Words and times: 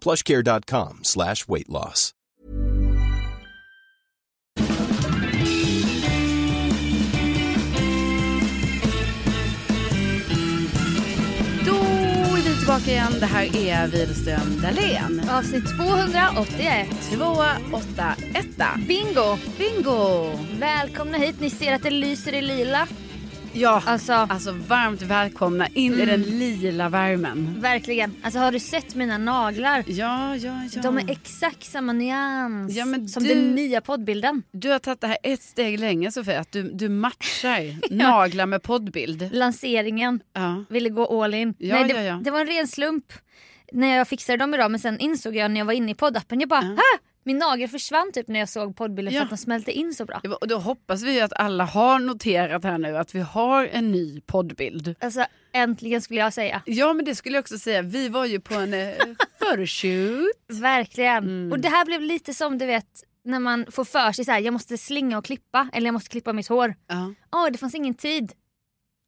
plushcare.com 0.00 1.00
slash 1.02 1.44
weight 1.48 1.68
loss. 1.68 2.14
Då 11.66 11.74
är 12.36 12.42
vi 12.42 12.58
tillbaka 12.58 12.90
igen. 12.90 13.12
Det 13.20 13.26
här 13.26 13.56
är 13.56 13.88
Wihlström 13.88 14.62
Dahlén. 14.62 15.28
Avsnitt 15.30 15.64
281. 15.76 16.88
281. 17.12 18.46
Bingo! 18.88 19.38
Bingo! 19.58 20.30
Välkomna 20.58 21.18
hit. 21.18 21.40
Ni 21.40 21.50
ser 21.50 21.74
att 21.74 21.82
det 21.82 21.90
lyser 21.90 22.34
i 22.34 22.42
lila. 22.42 22.88
Ja, 23.60 23.82
Alltså, 23.86 24.12
alltså 24.12 24.52
varmt 24.52 25.02
välkomna 25.02 25.66
in 25.68 25.94
i 26.00 26.06
den 26.06 26.22
lila 26.22 26.88
värmen. 26.88 27.54
verkligen. 27.60 28.14
Alltså 28.22 28.38
har 28.38 28.52
du 28.52 28.58
sett 28.60 28.94
mina 28.94 29.18
naglar? 29.18 29.84
Ja, 29.86 30.36
ja, 30.36 30.62
ja. 30.72 30.82
De 30.82 30.98
är 30.98 31.10
exakt 31.10 31.64
samma 31.64 31.92
nyans 31.92 32.76
Ja, 32.76 32.84
som 32.84 33.22
du- 33.24 33.34
den 33.34 33.54
nya 33.54 33.80
poddbilden. 33.80 34.42
Du 34.52 34.70
har 34.70 34.78
tagit 34.78 35.00
det 35.00 35.06
här 35.06 35.18
ett 35.22 35.42
steg 35.42 35.80
längre 35.80 36.12
Sofia, 36.12 36.40
att 36.40 36.52
du, 36.52 36.62
du 36.62 36.88
matchar 36.88 37.90
naglar 37.94 38.46
med 38.46 38.62
poddbild. 38.62 39.28
Lanseringen, 39.32 40.20
Ja. 40.34 40.64
ville 40.68 40.88
gå 40.88 41.22
all 41.24 41.34
in. 41.34 41.54
Ja, 41.58 41.74
Nej, 41.74 41.84
det, 41.88 41.94
ja, 41.94 42.02
ja. 42.02 42.20
det 42.24 42.30
var 42.30 42.40
en 42.40 42.46
ren 42.46 42.68
slump 42.68 43.12
när 43.72 43.96
jag 43.96 44.08
fixade 44.08 44.36
dem 44.38 44.54
idag 44.54 44.70
men 44.70 44.80
sen 44.80 44.98
insåg 44.98 45.36
jag 45.36 45.50
när 45.50 45.60
jag 45.60 45.64
var 45.64 45.72
inne 45.72 45.90
i 45.92 45.94
poddappen, 45.94 46.40
jag 46.40 46.48
bara 46.48 46.60
ah! 46.60 46.98
Min 47.28 47.38
nagel 47.38 47.68
försvann 47.68 48.12
typ 48.12 48.28
när 48.28 48.38
jag 48.40 48.48
såg 48.48 48.76
poddbilden 48.76 49.14
Ja. 49.14 49.20
för 49.20 49.24
att 49.24 49.30
de 49.30 49.36
smälte 49.36 49.72
in 49.72 49.94
så 49.94 50.04
bra. 50.04 50.20
Och 50.40 50.48
då 50.48 50.58
hoppas 50.58 51.02
vi 51.02 51.20
att 51.20 51.32
alla 51.32 51.64
har 51.64 51.98
noterat 51.98 52.64
här 52.64 52.78
nu 52.78 52.96
att 52.96 53.14
vi 53.14 53.20
har 53.20 53.66
en 53.66 53.92
ny 53.92 54.20
poddbild. 54.20 54.94
Alltså 55.00 55.24
äntligen 55.52 56.02
skulle 56.02 56.20
jag 56.20 56.32
säga. 56.32 56.62
Ja 56.66 56.92
men 56.92 57.04
det 57.04 57.14
skulle 57.14 57.36
jag 57.36 57.42
också 57.42 57.58
säga, 57.58 57.82
vi 57.82 58.08
var 58.08 58.24
ju 58.26 58.40
på 58.40 58.54
en 58.54 58.74
eh, 58.74 58.94
photoshoot. 59.38 60.60
Verkligen. 60.60 61.16
Mm. 61.24 61.52
Och 61.52 61.58
det 61.58 61.68
här 61.68 61.84
blev 61.84 62.00
lite 62.02 62.34
som 62.34 62.58
du 62.58 62.66
vet 62.66 63.04
när 63.24 63.38
man 63.38 63.66
får 63.70 63.84
för 63.84 64.12
sig 64.12 64.24
så 64.24 64.30
här, 64.32 64.40
jag 64.40 64.52
måste 64.52 64.78
slinga 64.78 65.18
och 65.18 65.24
klippa 65.24 65.68
eller 65.72 65.86
jag 65.86 65.92
måste 65.92 66.10
klippa 66.10 66.32
mitt 66.32 66.48
hår. 66.48 66.74
Ja. 66.86 67.14
Åh, 67.32 67.48
det 67.52 67.58
fanns 67.58 67.74
ingen 67.74 67.94
tid. 67.94 68.32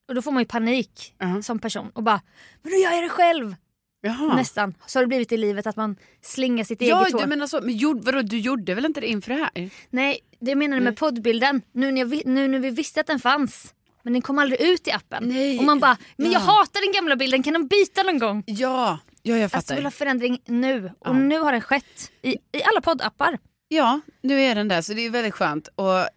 Och 0.08 0.14
då 0.14 0.22
får 0.22 0.32
man 0.32 0.42
ju 0.42 0.46
panik 0.46 1.14
Ja. 1.18 1.42
som 1.42 1.58
person 1.58 1.90
och 1.94 2.02
bara, 2.02 2.20
men 2.62 2.72
då 2.72 2.78
gör 2.78 2.90
jag 2.92 3.02
det 3.04 3.08
själv. 3.08 3.56
Jaha. 4.02 4.36
Nästan. 4.36 4.74
Så 4.86 4.98
har 4.98 5.04
det 5.04 5.08
blivit 5.08 5.32
i 5.32 5.36
livet 5.36 5.66
att 5.66 5.76
man 5.76 5.96
slingar 6.22 6.64
sitt 6.64 6.82
Ja 6.82 7.00
eget 7.02 7.12
hår. 7.12 7.20
du 7.20 7.26
menar 7.26 7.46
så, 7.46 7.60
men 7.60 7.76
gjorde, 7.76 8.00
vadå, 8.12 8.22
du 8.22 8.38
gjorde 8.38 8.74
väl 8.74 8.84
inte 8.84 9.00
det 9.00 9.06
inför 9.08 9.34
det 9.34 9.38
här? 9.54 9.70
Nej, 9.90 10.18
det 10.40 10.50
jag 10.50 10.58
menade 10.58 10.82
med 10.82 10.96
poddbilden. 10.96 11.62
Nu 11.72 11.92
när, 11.92 12.00
jag, 12.00 12.26
nu 12.26 12.48
när 12.48 12.58
vi 12.58 12.70
visste 12.70 13.00
att 13.00 13.06
den 13.06 13.20
fanns. 13.20 13.74
Men 14.02 14.12
den 14.12 14.22
kom 14.22 14.38
aldrig 14.38 14.60
ut 14.60 14.88
i 14.88 14.90
appen. 14.92 15.28
Nej. 15.28 15.58
Och 15.58 15.64
man 15.64 15.78
bara, 15.80 15.96
men 16.16 16.30
jag 16.32 16.42
Ja. 16.42 16.44
hatar 16.46 16.80
den 16.86 16.92
gamla 16.92 17.16
bilden, 17.16 17.42
kan 17.42 17.52
de 17.52 17.66
byta 17.66 18.02
någon 18.02 18.18
gång? 18.18 18.42
Ja, 18.46 18.98
ja 19.22 19.34
jag 19.34 19.42
Alltså 19.42 19.56
fattar. 19.56 19.74
jag 19.74 19.76
vill 19.76 19.86
ha 19.86 19.90
förändring 19.90 20.42
nu. 20.46 20.84
Och 20.84 20.92
Ja. 21.08 21.12
nu 21.12 21.38
har 21.38 21.52
den 21.52 21.60
skett 21.60 22.12
i, 22.22 22.30
i 22.32 22.62
alla 22.72 22.80
poddappar. 22.80 23.38
Ja, 23.68 24.00
nu 24.22 24.40
är 24.42 24.54
den 24.54 24.68
där 24.68 24.82
så 24.82 24.92
det 24.94 25.06
är 25.06 25.10
väldigt 25.10 25.34
skönt. 25.34 25.68
Och 25.74 26.08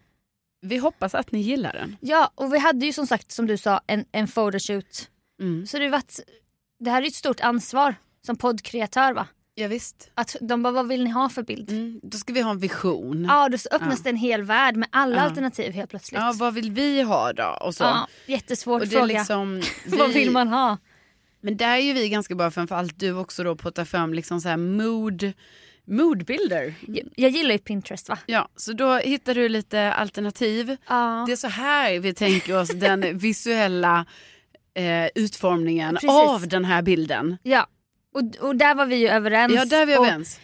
vi 0.62 0.76
hoppas 0.76 1.14
att 1.14 1.32
ni 1.32 1.40
gillar 1.40 1.72
den. 1.72 1.96
Ja, 2.00 2.30
och 2.34 2.54
vi 2.54 2.58
hade 2.58 2.86
ju 2.86 2.92
som 2.92 3.06
sagt 3.06 3.32
som 3.32 3.46
du 3.46 3.56
sa 3.56 3.80
en, 3.86 4.04
en 4.12 4.26
photoshoot. 4.28 5.08
Mm. 5.40 5.66
Så 5.66 5.78
det, 5.78 5.84
har 5.84 5.90
varit, 5.90 6.20
det 6.80 6.90
här 6.90 7.02
är 7.02 7.06
ett 7.06 7.14
stort 7.14 7.40
ansvar 7.40 7.94
som 8.26 8.36
poddkreatör 8.36 9.12
va? 9.12 9.26
Ja, 9.54 9.68
visst. 9.68 10.10
Att 10.14 10.36
de 10.40 10.62
bara, 10.62 10.72
vad 10.72 10.88
vill 10.88 11.04
ni 11.04 11.10
ha 11.10 11.28
för 11.28 11.42
bild? 11.42 11.70
Mm. 11.70 12.00
Då 12.02 12.18
ska 12.18 12.32
vi 12.32 12.40
ha 12.40 12.50
en 12.50 12.58
vision. 12.58 13.24
Ja, 13.28 13.48
då 13.48 13.58
öppnas 13.70 13.98
Ja. 13.98 14.02
det 14.04 14.10
en 14.10 14.16
hel 14.16 14.42
värld 14.42 14.76
med 14.76 14.88
alla 14.92 15.16
Ja. 15.16 15.22
alternativ 15.22 15.72
helt 15.72 15.90
plötsligt. 15.90 16.20
Ja, 16.20 16.32
vad 16.36 16.54
vill 16.54 16.70
vi 16.70 17.02
ha 17.02 17.32
då? 17.32 17.58
Och 17.60 17.74
så. 17.74 17.84
Ja, 17.84 18.08
jättesvårt 18.26 18.82
och 18.82 18.88
det 18.88 18.96
är 18.96 19.00
fråga. 19.00 19.18
liksom, 19.18 19.62
Vad 19.98 20.08
vi- 20.08 20.14
vill 20.14 20.30
man 20.30 20.48
ha? 20.48 20.78
Men 21.40 21.56
där 21.56 21.68
är 21.76 21.78
ju 21.78 21.92
vi 21.92 22.08
ganska 22.08 22.34
bra, 22.34 22.50
framförallt 22.50 22.98
du 23.00 23.12
också 23.12 23.44
då 23.44 23.56
på 23.56 23.68
att 23.68 23.74
ta 23.74 23.84
fram 23.84 24.14
liksom 24.14 24.40
så 24.40 24.48
här 24.48 24.56
mood, 24.56 25.32
moodbilder. 25.86 26.74
Jag, 26.86 27.08
jag 27.16 27.30
gillar 27.30 27.52
ju 27.52 27.58
Pinterest 27.58 28.08
va? 28.08 28.18
Ja, 28.26 28.48
så 28.56 28.72
då 28.72 28.96
hittar 28.96 29.34
du 29.34 29.48
lite 29.48 29.92
alternativ. 29.92 30.76
Ja. 30.88 31.24
Det 31.26 31.32
är 31.32 31.36
så 31.36 31.48
här 31.48 31.98
vi 31.98 32.14
tänker 32.14 32.60
oss 32.60 32.68
den 32.68 33.18
visuella 33.18 34.06
eh, 34.74 35.08
utformningen 35.14 35.94
Precis. 35.94 36.10
av 36.10 36.48
den 36.48 36.64
här 36.64 36.82
bilden. 36.82 37.36
ja. 37.42 37.66
Och, 38.14 38.46
och 38.48 38.56
där 38.56 38.74
var 38.74 38.86
vi 38.86 38.96
ju 38.96 39.08
överens. 39.08 39.52
Ja, 39.54 39.64
där 39.64 39.82
är 39.82 39.86
vi 39.86 39.96
och, 39.96 40.06
överens. 40.06 40.40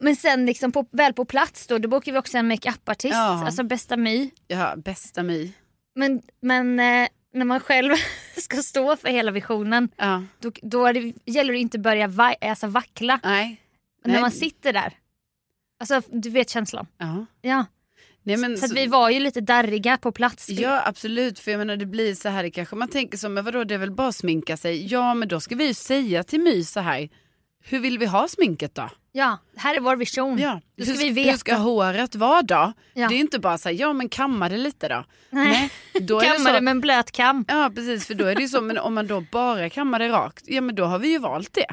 Men 0.00 0.16
sen 0.16 0.46
liksom 0.46 0.72
på, 0.72 0.86
väl 0.90 1.12
på 1.12 1.24
plats 1.24 1.66
då, 1.66 1.78
då 1.78 1.88
bokade 1.88 2.12
vi 2.12 2.18
också 2.18 2.38
en 2.38 2.48
makeup-artist, 2.48 3.14
Ja. 3.14 3.44
alltså 3.46 3.62
bästa 3.62 3.96
My. 3.96 4.30
Ja, 4.48 4.76
bästa 4.76 5.22
My. 5.22 5.52
Men, 5.94 6.22
men 6.40 6.80
eh, 6.80 7.08
när 7.34 7.44
man 7.44 7.60
själv 7.60 7.92
ska 8.36 8.56
stå 8.56 8.96
för 8.96 9.08
hela 9.08 9.30
visionen 9.30 9.88
Ja, 9.96 10.22
då, 10.38 10.52
då 10.62 10.92
det, 10.92 11.12
gäller 11.24 11.52
det 11.52 11.58
inte 11.58 11.78
börja 11.78 12.08
va, 12.08 12.34
alltså 12.40 12.66
vackla 12.66 13.20
nej. 13.22 13.60
när 14.04 14.12
Nej. 14.12 14.20
man 14.20 14.30
sitter 14.30 14.72
där. 14.72 14.92
Alltså 15.80 16.02
du 16.12 16.30
vet 16.30 16.50
känslan. 16.50 16.86
Ja. 16.98 17.26
Ja. 17.40 17.64
Nej, 18.26 18.36
men 18.36 18.58
så 18.58 18.68
så- 18.68 18.74
vi 18.74 18.86
var 18.86 19.10
ju 19.10 19.20
lite 19.20 19.40
darriga 19.40 19.96
på 19.96 20.12
plats. 20.12 20.48
Ja 20.48 20.82
absolut, 20.86 21.38
för 21.38 21.50
jag 21.50 21.58
menar 21.58 21.76
det 21.76 21.86
blir 21.86 22.14
så 22.14 22.28
här, 22.28 22.48
kanske 22.50 22.76
man 22.76 22.88
tänker 22.88 23.18
så, 23.18 23.28
men 23.28 23.44
vadå 23.44 23.64
det 23.64 23.74
är 23.74 23.78
väl 23.78 23.90
bara 23.90 24.08
att 24.08 24.16
sminka 24.16 24.56
sig? 24.56 24.86
Ja 24.92 25.14
men 25.14 25.28
då 25.28 25.40
ska 25.40 25.54
vi 25.54 25.66
ju 25.66 25.74
säga 25.74 26.22
till 26.22 26.40
My 26.40 26.64
så 26.64 26.80
här, 26.80 27.08
hur 27.64 27.78
vill 27.78 27.98
vi 27.98 28.06
ha 28.06 28.28
sminket 28.28 28.74
då? 28.74 28.88
Ja, 29.12 29.38
här 29.56 29.74
är 29.74 29.80
vår 29.80 29.96
vision. 29.96 30.38
Ja, 30.38 30.60
Då 30.78 30.84
ska 30.84 30.92
hur, 30.92 30.98
vi 30.98 31.06
hur 31.08 31.14
veta. 31.14 31.38
ska 31.38 31.54
håret 31.54 32.14
vara 32.14 32.42
då? 32.42 32.72
Ja. 32.94 33.08
Det 33.08 33.14
är 33.14 33.18
inte 33.18 33.38
bara 33.38 33.58
så 33.58 33.68
här, 33.68 33.76
ja 33.76 33.92
men 33.92 34.08
kamma 34.08 34.48
det 34.48 34.56
lite 34.56 34.88
då. 34.88 35.04
Nej. 35.30 35.70
då 36.00 36.20
är 36.20 36.52
det 36.54 36.60
med 36.60 36.70
en 36.70 36.80
blöt 36.80 37.10
kam. 37.12 37.44
Ja 37.48 37.72
precis, 37.74 38.06
för 38.06 38.14
då 38.14 38.24
är 38.24 38.34
det 38.34 38.42
ju 38.42 38.48
så, 38.48 38.60
men 38.60 38.78
om 38.78 38.94
man 38.94 39.06
då 39.06 39.24
bara 39.32 39.70
kammar 39.70 39.98
det 39.98 40.08
rakt, 40.08 40.44
ja 40.46 40.60
men 40.60 40.74
då 40.74 40.84
har 40.84 40.98
vi 40.98 41.08
ju 41.08 41.18
valt 41.18 41.52
det. 41.52 41.66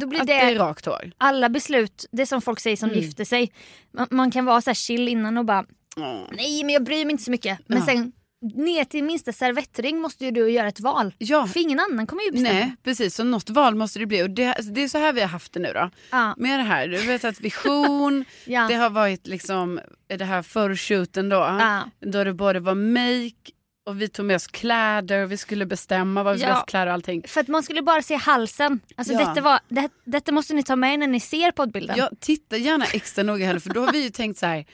Då 0.00 0.06
blir 0.06 0.20
Att 0.20 0.26
det, 0.26 0.32
det 0.34 0.40
är 0.40 0.54
rakt 0.58 0.86
hår. 0.86 1.12
alla 1.18 1.48
beslut, 1.48 2.06
det 2.12 2.22
är 2.22 2.26
som 2.26 2.42
folk 2.42 2.60
säger 2.60 2.76
som 2.76 2.90
Mm. 2.90 3.02
gifter 3.02 3.24
sig. 3.24 3.52
Man, 3.92 4.06
man 4.10 4.30
kan 4.30 4.44
vara 4.44 4.60
så 4.60 4.74
chill 4.74 5.08
innan 5.08 5.38
och 5.38 5.44
bara 5.44 5.64
Mm. 6.00 6.24
nej 6.32 6.64
men 6.64 6.72
jag 6.74 6.84
bryr 6.84 7.04
mig 7.04 7.12
inte 7.12 7.24
så 7.24 7.30
mycket. 7.30 7.58
Men 7.66 7.78
Ja. 7.78 7.84
sen 7.86 8.12
ner 8.54 8.84
till 8.84 9.04
minsta 9.04 9.32
servettring 9.32 10.00
måste 10.00 10.24
ju 10.24 10.30
du 10.30 10.50
göra 10.50 10.68
ett 10.68 10.80
val. 10.80 11.14
Ja, 11.18 11.46
För 11.46 11.60
ingen 11.60 11.80
annan 11.80 12.06
kommer 12.06 12.22
ju 12.22 12.30
bestämma. 12.30 12.52
nej 12.58 12.76
precis, 12.84 13.14
så 13.14 13.24
något 13.24 13.50
val 13.50 13.74
måste 13.74 13.98
det 13.98 14.06
bli. 14.06 14.22
Och 14.22 14.30
det, 14.30 14.46
alltså, 14.54 14.72
det 14.72 14.82
är 14.82 14.88
så 14.88 14.98
här 14.98 15.12
vi 15.12 15.20
har 15.20 15.28
haft 15.28 15.52
det 15.52 15.60
nu 15.60 15.72
då. 15.74 15.90
Ja. 16.10 16.34
Med 16.38 16.58
det 16.58 16.62
här, 16.64 16.88
du 16.88 16.96
vet 17.06 17.24
att 17.24 17.40
vision, 17.40 18.24
Ja. 18.44 18.66
det 18.68 18.74
har 18.74 18.90
varit 18.90 19.26
liksom 19.26 19.80
det 20.16 20.24
här 20.24 20.42
förshooten 20.42 21.28
då. 21.28 21.36
Ja. 21.36 21.82
Då 22.00 22.24
det 22.24 22.32
både 22.34 22.60
var 22.60 22.74
make 22.74 23.52
Och 23.88 24.00
vi 24.00 24.08
tog 24.08 24.26
med 24.26 24.36
oss 24.36 24.46
kläder, 24.46 25.26
vi 25.26 25.36
skulle 25.36 25.66
bestämma 25.66 26.22
vad 26.22 26.32
vi 26.34 26.38
skulle 26.38 26.50
Ja. 26.50 26.54
ha 26.54 26.60
för 26.60 26.66
kläder 26.66 26.86
och 26.86 26.92
allting. 26.92 27.22
För 27.28 27.40
att 27.40 27.48
man 27.48 27.62
skulle 27.62 27.82
bara 27.82 28.02
se 28.02 28.14
halsen. 28.16 28.80
Alltså 28.96 29.12
Ja. 29.14 29.18
detta, 29.18 29.40
var, 29.40 29.60
det, 29.68 29.88
detta 30.04 30.32
måste 30.32 30.54
ni 30.54 30.62
ta 30.62 30.76
med 30.76 30.98
när 30.98 31.06
ni 31.06 31.20
ser 31.20 31.50
poddbilden. 31.50 31.96
Ja, 31.98 32.10
titta 32.20 32.56
gärna 32.56 32.84
extra 32.84 33.24
noga 33.24 33.46
heller 33.46 33.60
för 33.60 33.70
då 33.70 33.84
har 33.84 33.92
vi 33.92 34.02
ju 34.02 34.10
tänkt 34.10 34.38
så 34.38 34.46
här. 34.46 34.64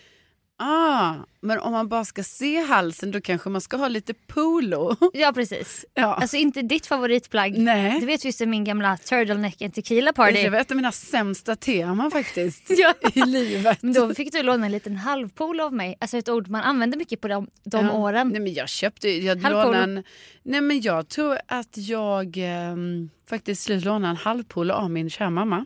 Ah, 0.64 1.14
men 1.40 1.58
om 1.58 1.72
man 1.72 1.88
bara 1.88 2.04
ska 2.04 2.22
se 2.24 2.62
halsen 2.62 3.10
då 3.10 3.20
kanske 3.20 3.48
man 3.50 3.60
ska 3.60 3.76
ha 3.76 3.88
lite 3.88 4.14
polo. 4.14 4.96
Ja 5.12 5.32
precis. 5.32 5.84
Ja. 5.94 6.14
Alltså 6.14 6.36
inte 6.36 6.62
ditt 6.62 6.86
favoritplagg. 6.86 7.58
Nej. 7.58 8.00
Du 8.00 8.06
vet 8.06 8.24
ju 8.24 8.32
så 8.32 8.46
min 8.46 8.64
gamla 8.64 8.96
turtleneck 8.96 9.62
and 9.62 9.74
tequila 9.74 10.12
party. 10.12 10.42
Det 10.42 10.50
var 10.50 10.58
ett 10.58 10.70
av 10.70 10.76
mina 10.76 10.92
sämsta 10.92 11.56
teman 11.56 12.10
faktiskt 12.10 12.62
Ja. 12.68 12.94
i 13.14 13.20
livet. 13.26 13.82
Men 13.82 13.92
då 13.92 14.14
fick 14.14 14.32
du 14.32 14.42
låna 14.42 14.66
en 14.66 14.72
liten 14.72 14.96
halvpolo 14.96 15.64
av 15.64 15.72
mig. 15.72 15.96
Alltså 16.00 16.16
ett 16.16 16.28
ord 16.28 16.48
man 16.48 16.62
använde 16.62 16.96
mycket 16.96 17.20
på 17.20 17.28
de, 17.28 17.48
de 17.64 17.86
Ja. 17.86 17.92
åren. 17.92 18.28
Nej, 18.28 18.40
men 18.40 18.52
jag 18.54 18.68
köpte, 18.68 19.08
jag 19.08 19.42
lånade 19.42 19.78
en, 19.78 20.02
nej 20.42 20.60
men 20.60 20.80
jag 20.80 21.08
tror 21.08 21.38
att 21.46 21.76
jag 21.76 22.34
ehm, 22.38 23.10
faktiskt 23.28 23.68
lånade 23.68 24.10
en 24.10 24.16
halvpolo 24.16 24.74
av 24.74 24.90
min 24.90 25.10
kära 25.10 25.30
mamma. 25.30 25.64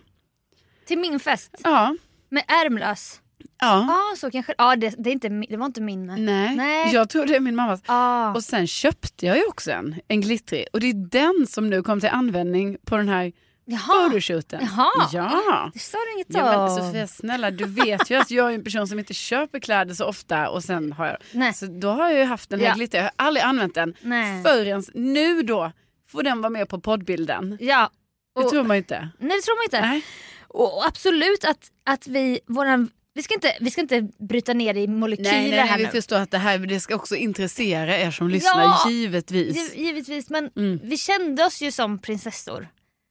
Till 0.86 0.98
min 0.98 1.20
fest. 1.20 1.50
Ja. 1.64 1.96
Med 2.28 2.44
ärmlös. 2.48 3.20
Ja. 3.60 3.86
Ja 3.88 4.16
så 4.16 4.30
kanske. 4.30 4.54
Ja 4.58 4.76
det, 4.76 4.94
det, 4.98 5.10
är 5.10 5.12
inte, 5.12 5.28
det 5.28 5.56
var 5.56 5.66
inte 5.66 5.80
min. 5.80 6.06
nej. 6.06 6.20
Nej. 6.20 6.56
Nej. 6.56 6.94
jag 6.94 7.08
tror 7.08 7.26
det 7.26 7.36
är 7.36 7.40
min 7.40 7.56
mammas. 7.56 7.80
Ah. 7.86 8.32
Och 8.34 8.44
sen 8.44 8.66
köpte 8.66 9.26
jag 9.26 9.36
ju 9.36 9.44
också 9.46 9.70
en, 9.70 9.94
en 10.08 10.20
glittrig. 10.20 10.66
Och 10.72 10.80
det 10.80 10.86
är 10.86 10.94
den 10.94 11.46
som 11.46 11.70
nu 11.70 11.82
kom 11.82 12.00
till 12.00 12.08
användning 12.08 12.76
på 12.84 12.96
den 12.96 13.08
här 13.08 13.32
Jaha. 13.64 14.08
photoshooten. 14.08 14.60
Jaha. 14.76 15.08
Ja. 15.12 15.70
Det 15.74 15.78
sa 15.78 15.98
du 15.98 16.12
inget 16.14 16.26
Ja, 16.30 16.44
men 16.44 16.60
om. 16.60 16.76
Sofia 16.76 17.06
snälla 17.06 17.50
du 17.50 17.64
vet 17.64 18.10
ju 18.10 18.14
att 18.16 18.30
jag 18.30 18.50
är 18.50 18.54
en 18.54 18.64
person 18.64 18.88
som 18.88 18.98
inte 18.98 19.14
köper 19.14 19.58
kläder 19.60 19.94
så 19.94 20.04
ofta 20.04 20.48
och 20.48 20.64
sen 20.64 20.92
har 20.92 21.06
jag, 21.06 21.16
Nej. 21.32 21.54
så 21.54 21.66
då 21.66 21.88
har 21.88 22.08
jag 22.10 22.18
ju 22.18 22.24
haft 22.24 22.50
den 22.50 22.60
här 22.60 22.66
Ja. 22.66 22.74
glitter, 22.74 22.98
jag 22.98 23.04
har 23.04 23.12
aldrig 23.16 23.44
använt 23.44 23.74
den 23.74 23.94
Nej. 24.00 24.42
förrän 24.42 24.84
nu 24.94 25.42
då 25.42 25.72
får 26.08 26.22
den 26.22 26.40
vara 26.40 26.50
med 26.50 26.68
på 26.68 26.80
poddbilden. 26.80 27.58
Ja. 27.60 27.90
Det 28.38 28.44
Och, 28.44 28.50
tror 28.50 28.64
man 28.64 28.76
ju 28.76 28.78
inte. 28.78 29.08
nej 29.18 29.36
det 29.36 29.42
tror 29.42 29.56
man 29.56 29.64
inte. 29.64 29.80
Nej. 29.88 30.04
Och 30.48 30.86
absolut 30.86 31.44
att, 31.44 31.70
att 31.84 32.06
vi, 32.06 32.40
våran, 32.46 32.90
vi, 33.16 33.22
ska 33.22 33.34
inte, 33.34 33.52
vi 33.60 33.70
ska 33.70 33.80
inte 33.80 34.08
bryta 34.18 34.52
ner 34.52 34.74
det 34.74 34.80
i 34.80 34.86
molekyler 34.86 35.32
Nej, 35.32 35.50
nej, 35.50 35.58
här 35.58 35.66
nej, 35.66 35.78
vi 35.78 35.84
nu. 35.84 35.90
förstår 35.90 36.16
att 36.16 36.30
det 36.30 36.38
här 36.38 36.58
det 36.58 36.80
ska 36.80 36.94
också 36.94 37.16
intressera 37.16 37.98
er 37.98 38.10
som 38.10 38.28
lyssnar, 38.28 38.62
Ja. 38.62 38.90
givetvis. 38.90 39.56
Giv- 39.56 39.84
Givetvis 39.84 40.30
men 40.30 40.50
Mm. 40.56 40.80
vi 40.82 40.96
kände 40.98 41.44
oss 41.44 41.62
ju 41.62 41.72
som 41.72 41.98
prinsessor. 41.98 42.68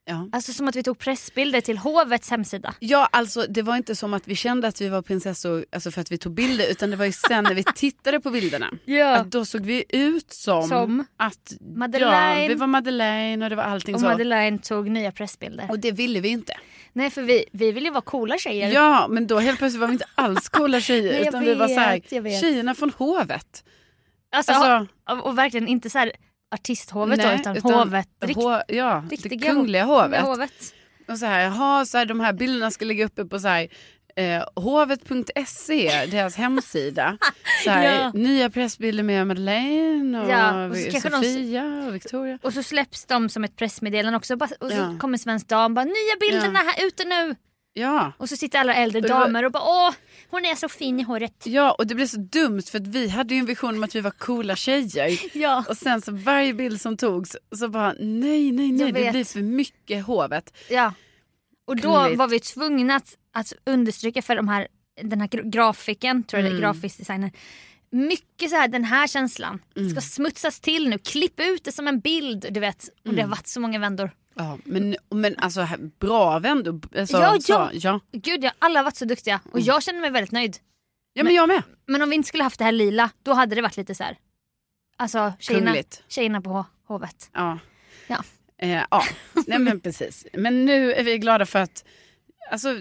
Ja. 0.08 0.30
Alltså 0.32 0.54
som 0.54 0.68
att 0.68 0.76
vi 0.76 0.84
tog 0.84 1.00
pressbilder 1.00 1.62
till 1.62 1.78
hovets 1.78 2.30
hemsida. 2.30 2.74
Ja, 2.80 3.10
alltså 3.12 3.46
det 3.50 3.62
var 3.62 3.76
inte 3.78 3.96
som 3.96 4.14
att 4.14 4.28
vi 4.28 4.36
kände 4.36 4.68
att 4.68 4.82
vi 4.82 4.90
var 4.90 5.02
prinsessor 5.02 5.66
alltså 5.72 5.92
för 5.92 6.02
att 6.02 6.12
vi 6.12 6.18
tog 6.18 6.34
bilder 6.34 6.72
utan 6.72 6.90
det 6.90 6.96
var 6.96 7.06
ju 7.06 7.12
sen 7.12 7.44
när 7.44 7.54
vi 7.54 7.64
tittade 7.76 8.20
på 8.20 8.30
bilderna. 8.30 8.72
Ja. 8.86 9.16
Att 9.16 9.32
då 9.32 9.46
såg 9.46 9.66
vi 9.66 9.84
ut 9.90 10.34
som, 10.34 10.68
Som 10.68 11.06
att 11.18 11.54
Madeleine. 11.76 12.42
Ja, 12.42 12.48
vi 12.48 12.56
var 12.56 12.68
Madeleine 12.68 13.46
och 13.46 13.50
det 13.50 13.56
var 13.56 13.64
allting 13.64 13.96
Och 13.96 14.02
så. 14.02 14.08
Madeleine 14.08 14.58
tog 14.60 14.90
nya 14.90 15.12
pressbilder. 15.12 15.68
Och 15.72 15.80
det 15.80 15.92
ville 15.92 16.20
vi 16.20 16.30
inte. 16.30 16.54
Nej 16.98 17.10
för 17.10 17.22
vi, 17.22 17.46
vi 17.52 17.72
vill 17.72 17.84
ju 17.86 17.90
vara 17.92 18.02
coola 18.02 18.38
tjejer. 18.38 18.72
Ja, 18.72 19.08
men 19.10 19.28
då 19.28 19.40
helt 19.40 19.58
plötsligt 19.60 19.82
var 19.82 19.88
vi 19.88 19.94
inte 19.94 20.06
alls 20.16 20.50
coola 20.50 20.82
tjejer 20.82 21.14
Nej, 21.14 21.28
utan 21.28 21.44
vi 21.46 21.54
var 21.54 21.68
så 21.68 21.80
här, 21.80 22.02
vet, 22.10 22.24
vet. 22.24 22.42
tjejerna 22.42 22.76
från 22.76 22.90
hovet. 22.98 23.64
Alltså, 24.32 24.52
Alltså- 24.52 24.88
och, 25.10 25.26
och 25.26 25.38
verkligen 25.38 25.68
inte 25.68 25.90
så 25.90 25.98
här 26.00 26.12
artisthovet 26.56 27.20
då, 27.20 27.26
Nej, 27.28 27.40
utan, 27.40 27.58
hovet. 27.58 28.08
Rikt, 28.22 28.40
Ho- 28.40 28.62
ja, 28.68 29.04
det 29.10 29.38
kungliga 29.40 29.84
ho- 29.86 30.04
hovet. 30.04 30.22
hovet. 30.22 30.52
Och 31.08 31.18
så 31.18 31.26
här, 31.26 31.40
jaha, 31.42 31.86
så 31.86 31.98
här, 31.98 32.06
de 32.06 32.20
här 32.20 32.34
bilderna 32.34 32.72
ska 32.72 32.86
ligga 32.86 33.06
uppe 33.06 33.26
på 33.26 33.40
så 33.40 33.48
här, 33.48 33.68
eh, 34.16 34.44
hovet.se, 34.56 36.06
deras 36.06 36.36
hemsida. 36.36 37.18
Så 37.64 37.70
här, 37.70 38.00
Ja. 38.02 38.12
Nya 38.14 38.50
pressbilder 38.50 39.04
med 39.04 39.28
Madeleine 39.28 40.22
och, 40.24 40.30
Ja, 40.30 40.66
och 40.68 40.76
kanske 40.92 41.10
de- 41.10 41.16
Sofia 41.18 41.84
och 41.88 41.96
Victoria. 41.96 42.40
Och 42.42 42.54
så 42.54 42.64
släpps 42.64 43.06
de 43.06 43.30
som 43.30 43.44
ett 43.44 43.56
pressmeddelande 43.56 44.18
också. 44.18 44.36
Bara- 44.36 44.50
Och 44.60 44.70
så 44.72 44.78
Ja. 44.78 44.98
kommer 45.00 45.18
Svensk 45.18 45.48
Dam 45.48 45.74
bara 45.74 45.86
nya 45.86 46.16
bilderna 46.20 46.60
här 46.60 46.88
ute 46.88 47.04
nu. 47.06 47.36
Ja. 47.78 48.12
Och 48.18 48.30
så 48.30 48.38
sitter 48.38 48.60
alla 48.60 48.76
äldre 48.76 49.02
damer 49.02 49.46
och 49.46 49.52
bara 49.52 49.64
åh 49.64 49.94
hon 50.30 50.46
är 50.46 50.56
så 50.56 50.70
fin 50.70 51.00
i 51.00 51.04
håret. 51.04 51.44
ja, 51.46 51.72
och 51.72 51.88
det 51.88 51.96
blev 51.96 52.08
så 52.08 52.18
dumt 52.18 52.62
för 52.72 52.80
att 52.80 52.88
vi 52.88 53.08
hade 53.10 53.34
ju 53.34 53.40
en 53.40 53.46
vision 53.46 53.76
om 53.76 53.84
att 53.84 53.96
vi 53.96 54.02
var 54.02 54.12
coola 54.12 54.56
tjejer. 54.56 55.20
Ja. 55.38 55.64
Och 55.70 55.78
sen 55.78 56.02
så 56.02 56.12
varje 56.12 56.54
bild 56.54 56.82
som 56.82 56.98
togs 56.98 57.36
så 57.56 57.68
bara 57.70 57.94
nej, 58.00 58.52
nej, 58.52 58.72
nej, 58.72 58.92
det 58.92 59.12
blir 59.12 59.24
för 59.24 59.40
mycket 59.42 60.06
hovet. 60.06 60.54
Ja. 60.70 60.94
Och 61.68 61.76
då 61.76 61.82
Kungligt. 61.96 62.20
var 62.20 62.28
vi 62.28 62.40
tvungna 62.40 62.96
att, 62.96 63.14
att 63.36 63.54
understryka 63.66 64.22
för 64.22 64.36
de 64.36 64.48
här, 64.48 64.68
den 65.02 65.22
här 65.22 65.28
gra- 65.28 65.50
grafiken, 65.50 66.24
tror 66.24 66.42
jag 66.44 66.52
det 66.52 66.58
är, 66.58 66.60
grafisk 66.62 66.98
designer. 66.98 67.32
Mycket 67.90 68.50
så 68.50 68.56
här 68.56 68.68
den 68.68 68.84
här 68.84 69.08
känslan 69.08 69.60
ska 69.92 70.02
smutsas 70.02 70.60
till 70.60 70.90
nu, 70.90 70.98
klipp 70.98 71.40
ut 71.40 71.64
det 71.64 71.72
som 71.72 71.88
en 71.88 72.00
bild 72.00 72.46
du 72.52 72.60
vet. 72.60 72.90
Och 73.06 73.14
det 73.14 73.22
har 73.22 73.30
varit 73.30 73.48
så 73.48 73.60
många 73.60 73.80
vändor. 73.80 74.12
Ja, 74.36 74.58
men, 74.66 74.96
men 75.10 75.36
alltså 75.38 75.68
bra 76.00 76.40
vändor. 76.40 76.82
Alltså, 76.98 77.18
Ja, 77.18 77.38
så, 77.42 77.52
ja. 77.52 77.70
ja. 77.74 78.00
Gud 78.12 78.44
ja, 78.44 78.52
alla 78.60 78.80
har 78.80 78.84
varit 78.84 78.96
så 78.96 79.06
duktiga 79.06 79.40
och 79.52 79.60
jag 79.60 79.84
känner 79.84 80.02
mig 80.02 80.10
väldigt 80.12 80.32
nöjd. 80.32 80.58
Ja, 81.14 81.24
men 81.24 81.34
jag 81.34 81.48
med. 81.48 81.64
Men 81.86 82.02
om 82.02 82.10
vi 82.10 82.16
inte 82.16 82.28
skulle 82.28 82.44
haft 82.44 82.58
det 82.60 82.66
här 82.66 82.72
lila, 82.72 83.10
då 83.24 83.34
hade 83.34 83.56
det 83.56 83.62
varit 83.62 83.78
lite 83.78 83.96
så 83.96 84.04
här. 84.04 84.18
Alltså 84.98 85.34
tjejerna, 85.40 85.66
Kungligt. 85.66 86.04
tjejerna 86.08 86.42
på 86.42 86.66
hovet. 86.88 87.30
Ja. 87.34 87.60
Ja. 88.08 88.24
Eh, 88.58 88.82
ja, 88.92 89.04
nej 89.48 89.60
men 89.60 89.80
precis. 89.80 90.26
Men 90.34 90.66
nu 90.66 90.94
är 90.94 91.04
vi 91.04 91.18
glada 91.18 91.46
för 91.46 91.60
att, 91.60 91.86
alltså, 92.52 92.78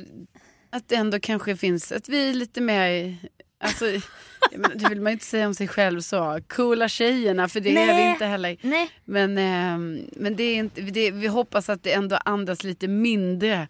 att 0.75 0.89
det 0.89 0.95
ändå 0.97 1.21
kanske 1.21 1.57
finns, 1.57 1.93
att 1.93 2.09
vi 2.09 2.31
är 2.31 2.35
lite 2.35 2.61
mer, 2.61 3.17
alltså, 3.61 3.85
menar, 4.53 4.75
det 4.75 4.89
vill 4.89 5.01
man 5.01 5.11
ju 5.11 5.13
inte 5.13 5.25
säga 5.25 5.47
om 5.47 5.55
sig 5.55 5.69
själv 5.69 6.01
så, 6.01 6.41
coola 6.49 6.89
tjejerna, 6.89 7.49
för 7.49 7.61
det 7.61 7.69
är 7.71 7.87
vi 7.87 7.93
Nej. 8.03 8.11
inte 8.11 8.25
heller. 8.27 8.57
Nej, 8.63 8.91
Men, 9.05 9.39
ehm, 9.39 10.01
men 10.13 10.37
det 10.37 10.43
är 10.43 10.57
inte, 10.57 10.81
det, 10.81 11.11
vi 11.11 11.27
hoppas 11.27 11.69
att 11.69 11.83
det 11.83 11.93
ändå 11.93 12.17
andas 12.17 12.65
lite 12.65 12.89
mindre 12.89 13.69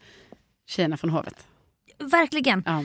tjejerna 0.67 0.97
från 0.97 1.11
hovet. 1.11 1.47
verkligen. 1.99 2.62
Ja, 2.67 2.85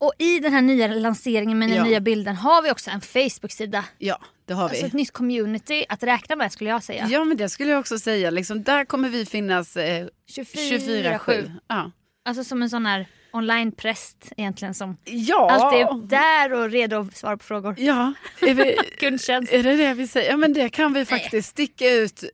Och 0.00 0.12
i 0.18 0.38
den 0.40 0.52
här 0.52 0.62
nya 0.62 0.86
lanseringen 0.86 1.58
med 1.58 1.68
den 1.68 1.76
Ja. 1.76 1.84
nya 1.84 2.00
bilden 2.00 2.36
har 2.36 2.62
vi 2.62 2.70
också 2.70 2.90
en 2.90 3.00
Facebook-sida. 3.00 3.84
ja 3.98 4.18
det 4.44 4.54
har 4.54 4.62
Alltså 4.64 4.82
vi. 4.82 4.86
ett 4.86 4.92
nytt 4.92 5.10
community 5.12 5.84
att 5.88 6.02
räkna 6.02 6.36
med 6.36 6.52
skulle 6.52 6.70
jag 6.70 6.82
säga. 6.82 7.06
Ja 7.10 7.24
men 7.24 7.36
det 7.36 7.48
skulle 7.48 7.70
jag 7.70 7.80
också 7.80 7.98
säga, 7.98 8.30
liksom, 8.30 8.62
där 8.62 8.84
kommer 8.84 9.08
vi 9.08 9.26
finnas 9.26 9.76
eh, 9.76 10.06
24-7. 10.30 11.50
Ja. 11.68 11.90
Alltså 12.24 12.44
som 12.44 12.62
en 12.62 12.70
sån 12.70 12.86
här 12.86 13.06
online-präst 13.32 14.32
egentligen 14.36 14.74
som 14.74 14.96
Ja. 15.04 15.50
alltid 15.50 15.80
är 15.80 16.08
där 16.48 16.52
och 16.52 16.70
redo 16.70 17.00
att 17.00 17.16
svara 17.16 17.36
på 17.36 17.44
frågor. 17.44 17.74
Ja, 17.78 18.12
är, 18.40 18.54
vi, 18.54 18.62
är 19.56 19.62
det 19.62 19.76
det 19.76 19.94
vi 19.94 20.06
säger? 20.06 20.30
Ja 20.30 20.36
men 20.36 20.52
det 20.52 20.68
kan 20.68 20.92
vi 20.92 21.04
faktiskt 21.04 21.48
sticka 21.48 21.90
ut 21.90 22.24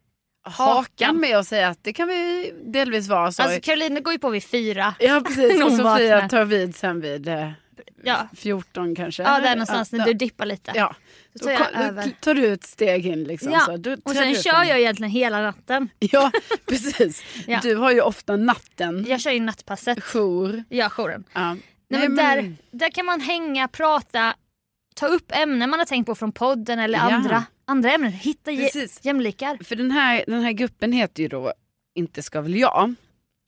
hakan 0.45 0.77
Hakan. 0.77 1.21
med 1.21 1.39
och 1.39 1.47
säga 1.47 1.69
att 1.69 1.85
det 1.85 1.93
kan 1.93 2.09
vi 2.09 2.53
delvis 2.65 3.09
vara 3.09 3.33
så. 3.33 3.43
Alltså 3.43 3.61
Caroline 3.61 4.03
går 4.03 4.13
ju 4.13 4.19
på 4.19 4.31
vid 4.31 4.45
fyra. 4.45 4.95
ja 4.99 5.23
precis, 5.27 5.63
och 5.65 5.73
Sofia 5.73 6.29
tar 6.29 6.45
vid 6.45 6.77
sen 6.77 7.01
vid 7.01 7.29
eh, 7.29 7.51
Ja, 8.03 8.29
14 8.37 8.95
kanske. 8.97 9.23
ja 9.23 9.41
där 9.41 9.51
någonstans 9.55 9.93
ja, 9.93 9.99
när 9.99 10.07
du 10.07 10.13
dippar 10.13 10.47
lite. 10.47 10.73
Ja, 10.75 10.95
Då 11.41 11.49
då, 11.49 11.57
tar 11.57 11.73
då 11.73 11.79
över. 11.79 12.11
tar 12.21 12.35
du 12.35 12.53
ett 12.53 12.65
steg 12.65 13.07
in 13.07 13.25
liksom. 13.25 13.53
Ja, 13.53 13.61
Så, 13.61 13.77
då 13.77 13.97
och 14.05 14.11
sen 14.11 14.29
du 14.29 14.35
kör 14.35 14.51
fram. 14.51 14.69
jag 14.69 14.79
egentligen 14.81 15.11
hela 15.11 15.41
natten. 15.43 15.89
Ja 15.99 16.31
precis, 16.69 17.23
Ja. 17.47 17.61
du 17.63 17.75
har 17.77 17.93
ju 17.93 18.01
ofta 18.01 18.37
natten, 18.37 19.05
Jag 19.09 19.21
kör 19.21 19.31
ju 19.31 19.41
nattpasset. 19.41 20.03
jour. 20.05 20.65
Ja, 20.69 20.89
jouren. 20.91 21.25
Ja. 21.33 21.57
Nej, 21.89 22.09
men 22.09 22.17
där, 22.17 22.57
där 22.71 22.91
kan 22.91 23.07
man 23.07 23.21
hänga, 23.21 23.69
prata, 23.69 24.35
ta 24.95 25.07
upp 25.07 25.33
ämnen 25.35 25.71
man 25.71 25.79
har 25.79 25.87
tänkt 25.87 26.07
på 26.07 26.15
från 26.15 26.33
podden 26.33 26.79
eller 26.79 26.99
andra, 26.99 27.45
andra 27.65 27.93
ämnen. 27.93 28.13
Hitta 28.13 28.51
Precis. 28.51 29.01
jämlikar. 29.03 29.65
För 29.65 29.77
den 29.77 29.91
här, 29.91 30.25
den 30.27 30.43
här 30.43 30.53
gruppen 30.53 30.93
heter 30.93 31.23
ju 31.23 31.29
då 31.29 31.53
Inte 31.95 32.23
ska 32.23 32.41
väl 32.41 32.57
jag. 32.57 32.95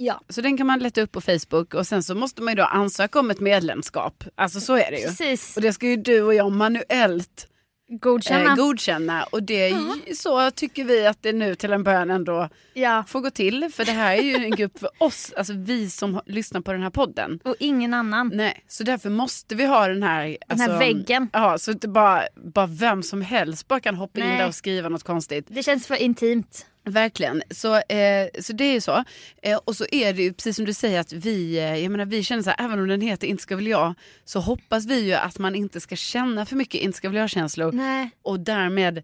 Ja, 0.00 0.20
Så 0.28 0.40
den 0.40 0.56
kan 0.56 0.66
man 0.66 0.78
leta 0.78 1.00
upp 1.00 1.12
på 1.12 1.20
Facebook 1.20 1.74
och 1.74 1.86
sen 1.86 2.02
så 2.02 2.14
måste 2.14 2.42
man 2.42 2.52
ju 2.52 2.56
då 2.56 2.62
ansöka 2.64 3.20
om 3.20 3.30
ett 3.30 3.40
medlemskap. 3.40 4.24
Alltså 4.34 4.60
så 4.60 4.74
är 4.76 4.90
det 4.90 4.98
ju. 4.98 5.06
precis. 5.06 5.56
Och 5.56 5.62
det 5.62 5.72
ska 5.72 5.86
ju 5.86 5.96
du 5.96 6.22
och 6.22 6.34
jag 6.34 6.52
manuellt 6.52 7.46
Godkänna. 7.88 8.50
eh, 8.50 8.56
godkänna. 8.56 9.24
Och 9.24 9.42
det 9.42 9.68
är 9.68 10.14
så 10.14 10.50
tycker 10.50 10.84
vi 10.84 11.06
att 11.06 11.22
det 11.22 11.32
nu 11.32 11.54
till 11.54 11.72
en 11.72 11.84
början 11.84 12.10
ändå 12.10 12.48
ja. 12.74 13.04
får 13.08 13.20
gå 13.20 13.30
till. 13.30 13.70
För 13.72 13.84
det 13.84 13.92
här 13.92 14.16
är 14.16 14.22
ju 14.22 14.34
en 14.34 14.50
grupp 14.50 14.78
för 14.78 14.90
oss, 14.98 15.32
alltså 15.36 15.52
vi 15.56 15.90
som 15.90 16.20
lyssnar 16.26 16.60
på 16.60 16.72
den 16.72 16.82
här 16.82 16.90
podden. 16.90 17.40
Och 17.44 17.54
ingen 17.58 17.94
annan. 17.94 18.30
Nej, 18.34 18.64
så 18.68 18.84
därför 18.84 19.10
måste 19.10 19.54
vi 19.54 19.64
ha 19.64 19.88
den 19.88 20.02
här, 20.02 20.36
Den 20.48 20.60
här 20.60 20.68
alltså, 20.68 20.78
väggen. 20.78 21.28
Ja, 21.32 21.58
så 21.58 21.70
inte 21.70 21.88
bara, 21.88 22.22
bara 22.36 22.66
vem 22.66 23.02
som 23.02 23.22
helst 23.22 23.68
bara 23.68 23.80
kan 23.80 23.94
hoppa 23.94 24.20
in 24.20 24.26
Nej. 24.26 24.38
där 24.38 24.48
och 24.48 24.54
skriva 24.54 24.88
något 24.88 25.02
konstigt. 25.02 25.46
Det 25.48 25.62
känns 25.62 25.86
för 25.86 25.94
intimt. 25.94 26.66
Verkligen, 26.88 27.42
så, 27.50 27.74
eh, 27.76 28.28
så 28.40 28.52
det 28.52 28.64
är 28.64 28.72
ju 28.72 28.80
så. 28.80 29.04
Eh, 29.42 29.58
och 29.64 29.76
så 29.76 29.86
är 29.92 30.12
det 30.12 30.22
ju 30.22 30.32
precis 30.32 30.56
som 30.56 30.64
du 30.64 30.74
säger 30.74 31.00
att 31.00 31.12
vi, 31.12 31.58
eh, 31.58 31.76
jag 31.76 31.90
menar, 31.90 32.04
vi 32.06 32.22
känner 32.22 32.42
så 32.42 32.50
här, 32.50 32.64
även 32.64 32.78
om 32.80 32.88
den 32.88 33.00
heter 33.00 33.26
Inte 33.26 33.42
ska 33.42 33.56
väl 33.56 33.66
jag, 33.66 33.94
så 34.24 34.40
hoppas 34.40 34.86
vi 34.86 35.00
ju 35.06 35.12
att 35.12 35.38
man 35.38 35.54
inte 35.54 35.80
ska 35.80 35.96
känna 35.96 36.46
för 36.46 36.56
mycket 36.56 36.80
Inte 36.80 36.98
ska 36.98 37.08
väl 37.08 37.16
jag-känslor 37.16 37.72
Nej. 37.72 38.10
och 38.22 38.40
därmed 38.40 39.02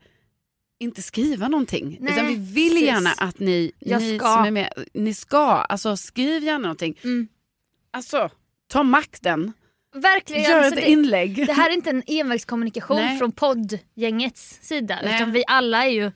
inte 0.80 1.02
skriva 1.02 1.48
någonting. 1.48 1.96
Nej, 2.00 2.12
Utan 2.12 2.26
vi 2.26 2.34
vill 2.34 2.72
precis. 2.72 2.86
gärna 2.86 3.10
att 3.18 3.38
ni, 3.38 3.72
Jag 3.78 4.02
ni 4.02 4.18
ska. 4.18 4.26
som 4.34 4.44
är 4.44 4.50
med, 4.50 4.72
ni 4.94 5.14
ska, 5.14 5.46
alltså 5.46 5.96
skriv 5.96 6.42
gärna 6.44 6.58
någonting. 6.58 6.98
Mm. 7.04 7.28
Alltså, 7.92 8.30
ta 8.68 8.82
makten. 8.82 9.52
verkligen. 9.94 10.42
Gör 10.42 10.58
alltså 10.58 10.78
ett 10.78 10.84
det, 10.84 10.90
inlägg. 10.90 11.46
det 11.46 11.52
här 11.52 11.70
är 11.70 11.74
inte 11.74 11.90
en 11.90 12.02
envägskommunikation 12.06 12.96
Nej. 12.96 13.18
från 13.18 13.32
poddgängets 13.32 14.58
sida. 14.62 14.98
Nej. 15.04 15.14
Utan 15.16 15.32
vi 15.32 15.44
alla 15.46 15.84
är 15.84 15.90
ju, 15.90 16.12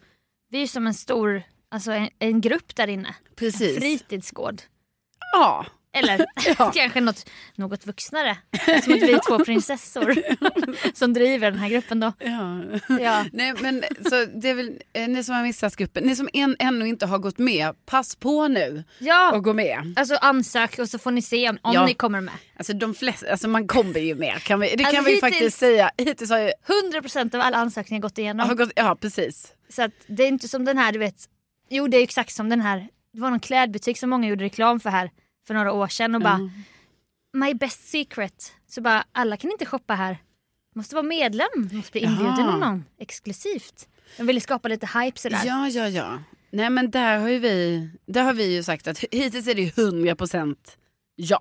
vi 0.51 0.63
är 0.63 0.67
som 0.67 0.87
en 0.87 0.95
stor, 0.95 1.43
alltså 1.71 1.91
en, 1.93 2.09
en 2.19 2.41
grupp 2.41 2.77
där 2.77 2.89
inne. 2.89 3.15
Precis. 3.37 3.75
En 3.77 3.81
fritidsgård. 3.83 4.63
Ja. 5.33 5.67
Eller 5.93 6.27
Ja. 6.59 6.73
kanske 6.75 7.01
något, 7.01 7.31
något 7.55 7.87
vuxnare. 7.87 8.37
Som 8.85 8.93
att 8.95 9.01
vi 9.03 9.13
är 9.13 9.21
två 9.29 9.45
prinsessor 9.45 10.15
som 10.95 11.13
driver 11.13 11.51
den 11.51 11.61
här 11.61 11.69
gruppen 11.69 12.01
då. 12.01 12.13
ja. 12.19 12.61
Ja. 13.01 13.25
Nej 13.33 13.55
men 13.61 13.85
så 14.11 14.25
det 14.25 14.49
är 14.51 14.55
väl 14.55 14.81
eh, 14.93 15.09
ni 15.09 15.25
som 15.25 15.35
har 15.35 15.43
missat 15.43 15.77
gruppen, 15.77 16.05
ni 16.05 16.17
som 16.17 16.29
än, 16.33 16.57
ännu 16.59 16.89
inte 16.89 17.07
har 17.07 17.19
gått 17.19 17.39
med, 17.39 17.87
pass 17.87 18.17
på 18.17 18.49
nu 18.49 18.85
Ja, 18.99 19.33
och 19.37 19.45
gå 19.45 19.53
med. 19.53 19.95
alltså 19.97 20.15
ansök 20.17 20.79
och 20.79 20.89
så 20.89 20.99
får 20.99 21.11
ni 21.11 21.23
se 21.23 21.49
om, 21.49 21.59
om 21.63 21.85
ni 21.87 21.95
kommer 21.95 22.21
med. 22.21 22.35
Alltså 22.57 22.73
de 22.73 22.95
flesta, 22.95 23.31
alltså 23.31 23.49
man 23.49 23.67
kommer 23.69 24.01
ju 24.01 24.15
med 24.15 24.43
kan 24.43 24.61
vi, 24.61 24.77
det 24.77 24.85
Alltså, 24.85 24.95
kan 24.97 25.05
vi 25.05 25.11
hittills- 25.11 25.21
faktiskt 25.21 25.59
säga. 25.59 25.91
Hittills 25.99 26.31
har 26.31 26.39
ju, 26.39 26.51
100% 27.03 27.35
av 27.35 27.41
alla 27.41 27.57
ansökningar 27.57 28.03
gått 28.03 28.19
igenom. 28.19 28.57
gått, 28.57 28.71
ja 28.77 28.97
precis. 29.01 29.53
Så 29.69 29.83
att 29.83 29.93
det 30.07 30.23
är 30.23 30.29
inte 30.29 30.49
som 30.49 30.65
den 30.65 30.79
här, 30.79 30.93
du 30.93 30.99
vet. 30.99 31.29
Jo 31.71 31.89
det 31.89 31.97
är 31.97 32.03
exakt 32.03 32.35
som 32.35 32.49
den 32.49 32.61
här. 32.61 32.89
Det 33.13 33.21
var 33.21 33.31
någon 33.31 33.41
klädbutik 33.41 33.99
som 33.99 34.11
många 34.11 34.29
gjorde 34.29 34.45
reklam 34.45 34.81
för 34.81 34.91
här 34.91 35.11
för 35.47 35.55
några 35.55 35.73
år 35.73 35.89
sedan 35.89 36.15
och 36.15 36.21
bara 36.21 36.51
My 37.33 37.55
best 37.55 37.89
secret. 37.89 38.53
Så 38.69 38.81
bara 38.81 39.05
alla 39.13 39.37
kan 39.37 39.51
inte 39.51 39.67
shoppa 39.67 39.95
här. 39.95 40.19
Måste 40.75 40.95
vara 40.95 41.03
medlem, 41.07 41.47
måste 41.73 41.93
bli 41.93 42.01
inbjuden 42.01 42.49
av 42.49 42.59
någon 42.59 42.85
exklusivt. 42.99 43.89
De 44.17 44.27
ville 44.27 44.41
skapa 44.41 44.69
lite 44.69 44.87
hype 44.99 45.19
sådär. 45.19 45.41
Ja, 45.45 45.69
ja, 45.69 45.89
ja. 45.89 46.19
Nej 46.51 46.71
men 46.71 46.91
där 46.91 47.19
har 47.19 47.29
ju 47.29 47.39
vi, 47.39 47.89
där 48.07 48.23
har 48.23 48.33
vi 48.35 48.55
ju 48.55 48.63
sagt 48.63 48.87
att 48.89 48.99
hittills 49.13 49.49
är 49.49 49.55
det 49.55 49.63
ju 49.63 49.69
100% 49.71 50.57
ja. 51.17 51.41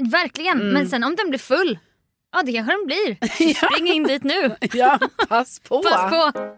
Verkligen, 0.00 0.60
Mm. 0.60 0.72
men 0.72 0.88
sen 0.88 1.04
om 1.04 1.16
den 1.16 1.28
blir 1.28 1.38
full, 1.38 1.78
ja 2.32 2.42
det 2.42 2.52
kanske 2.52 2.72
den 2.72 2.86
blir. 2.86 3.14
Spring 3.54 3.88
in 3.92 4.02
dit 4.02 4.24
nu. 4.24 4.56
Ja, 4.72 4.98
pass 5.28 5.60
på. 5.60 5.82
Pass 5.82 6.10
på. 6.10 6.56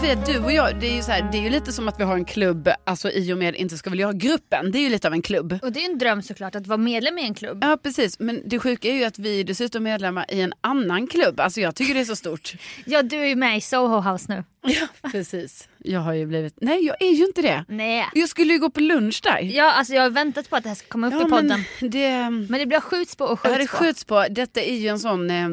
Sofia, 0.00 0.14
du 0.26 0.38
och 0.38 0.52
jag, 0.52 0.80
det 0.80 0.86
är 0.86 0.96
ju 0.96 1.02
så 1.02 1.10
här, 1.12 1.28
det 1.32 1.38
är 1.38 1.42
ju 1.42 1.50
lite 1.50 1.72
som 1.72 1.88
att 1.88 2.00
vi 2.00 2.04
har 2.04 2.14
en 2.14 2.24
klubb, 2.24 2.68
alltså 2.84 3.10
i 3.10 3.32
och 3.32 3.38
med 3.38 3.56
Inte 3.56 3.76
ska 3.76 3.90
väl 3.90 3.98
jag-gruppen, 3.98 4.70
det 4.72 4.78
är 4.78 4.80
ju 4.80 4.88
lite 4.88 5.08
av 5.08 5.14
en 5.14 5.22
klubb. 5.22 5.58
Och 5.62 5.72
det 5.72 5.80
är 5.80 5.82
ju 5.86 5.92
en 5.92 5.98
dröm 5.98 6.22
såklart 6.22 6.54
att 6.54 6.66
vara 6.66 6.76
medlem 6.76 7.18
i 7.18 7.22
en 7.22 7.34
klubb. 7.34 7.58
Ja 7.62 7.78
precis, 7.82 8.18
men 8.18 8.42
det 8.46 8.58
sjuka 8.58 8.88
är 8.88 8.92
ju 8.92 9.04
att 9.04 9.18
vi 9.18 9.40
är 9.40 9.44
dessutom 9.44 9.82
medlemmar 9.82 10.24
i 10.28 10.40
en 10.40 10.52
annan 10.60 11.06
klubb. 11.06 11.40
Alltså 11.40 11.60
jag 11.60 11.74
tycker 11.74 11.94
det 11.94 12.00
är 12.00 12.04
så 12.04 12.16
stort. 12.16 12.52
Ja 12.86 13.02
du 13.02 13.16
är 13.16 13.24
ju 13.26 13.36
med 13.36 13.56
i 13.58 13.60
Soho 13.60 14.00
House 14.12 14.24
nu. 14.28 14.44
Ja, 14.80 15.10
precis. 15.12 15.68
Jag 15.78 16.00
har 16.00 16.12
ju 16.12 16.26
blivit, 16.26 16.54
nej 16.60 16.84
jag 16.86 17.02
är 17.02 17.12
ju 17.12 17.24
inte 17.26 17.42
det. 17.42 17.64
Nej. 17.68 18.04
Jag 18.14 18.28
skulle 18.28 18.52
ju 18.52 18.58
gå 18.58 18.70
på 18.70 18.80
lunch 18.80 19.20
där. 19.24 19.38
Ja 19.40 19.72
alltså 19.72 19.94
jag 19.94 20.02
har 20.02 20.10
väntat 20.10 20.50
på 20.50 20.56
att 20.56 20.62
det 20.62 20.68
här 20.68 20.76
ska 20.76 20.88
komma 20.88 21.06
upp 21.06 21.12
Ja, 21.14 21.26
i 21.26 21.30
podden. 21.30 21.64
men 21.80 21.90
det, 21.90 22.30
Men 22.50 22.60
det 22.60 22.66
blir 22.66 22.80
skjuts 22.80 23.16
på 23.16 23.24
och 23.24 23.40
ja, 23.44 23.48
det 23.50 23.56
skjuts 23.58 23.70
på. 23.70 23.76
skjuts 23.84 24.04
på. 24.04 24.26
Detta 24.30 24.60
är 24.60 24.74
ju 24.74 24.88
en 24.88 24.98
sån, 24.98 25.30
eh, 25.30 25.48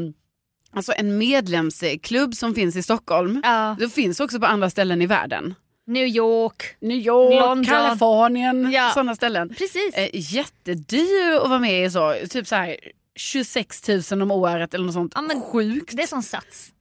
alltså 0.75 0.93
en 0.97 1.17
medlemsklubb 1.17 2.35
som 2.35 2.55
finns 2.55 2.75
i 2.75 2.83
Stockholm. 2.83 3.41
Ja. 3.43 3.75
Det 3.79 3.89
finns 3.89 4.19
också 4.19 4.39
på 4.39 4.45
andra 4.45 4.69
ställen 4.69 5.01
i 5.01 5.05
världen. 5.05 5.55
New 5.87 6.07
York. 6.07 6.75
New 6.79 6.97
York, 6.97 7.33
London. 7.41 7.65
Kalifornien, 7.65 8.71
Ja. 8.71 8.91
sådana 8.93 9.15
ställen. 9.15 9.49
Precis. 9.49 9.93
Eh, 9.93 10.09
jättedyr 10.13 11.31
att 11.43 11.49
vara 11.49 11.59
med 11.59 11.85
i 11.85 11.89
så, 11.91 12.15
typ 12.29 12.47
så 12.47 12.55
här 12.55 12.77
26 13.15 13.87
000 14.11 14.21
om 14.21 14.31
året 14.31 14.73
eller 14.73 14.85
något 14.85 14.93
sånt. 14.93 15.11
Ja, 15.15 15.21
men 15.21 15.41
Sjukt. 15.41 15.97
Det 15.97 16.03
är 16.03 16.07
som 16.07 16.23
sats. 16.23 16.71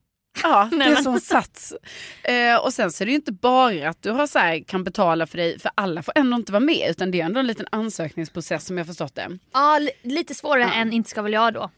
Ja, 0.42 0.68
det 0.78 0.84
är 0.84 0.96
som 0.96 1.20
sats. 1.20 1.74
Eh, 2.22 2.56
och 2.64 2.72
sen 2.74 2.92
så 2.92 3.04
är 3.04 3.06
det 3.06 3.10
ju 3.10 3.16
inte 3.16 3.32
bara 3.32 3.88
att 3.88 4.02
du 4.02 4.10
har 4.10 4.26
så 4.26 4.38
här, 4.38 4.64
kan 4.64 4.84
betala 4.84 5.26
för 5.26 5.36
dig, 5.38 5.58
för 5.60 5.70
alla 5.74 6.02
får 6.02 6.12
ändå 6.16 6.36
inte 6.36 6.52
vara 6.52 6.60
med, 6.60 6.90
utan 6.90 7.10
det 7.10 7.20
är 7.20 7.24
ändå 7.24 7.40
en 7.40 7.46
liten 7.46 7.66
ansökningsprocess 7.72 8.66
som 8.66 8.78
jag 8.78 8.86
förstått 8.86 9.14
det. 9.14 9.38
Ja, 9.52 9.78
li- 9.78 9.90
lite 10.14 10.34
svårare 10.34 10.62
Ja. 10.62 10.72
än 10.72 10.92
Inte 10.92 11.10
ska 11.10 11.22
väl 11.22 11.32
jag 11.32 11.54
då. 11.54 11.70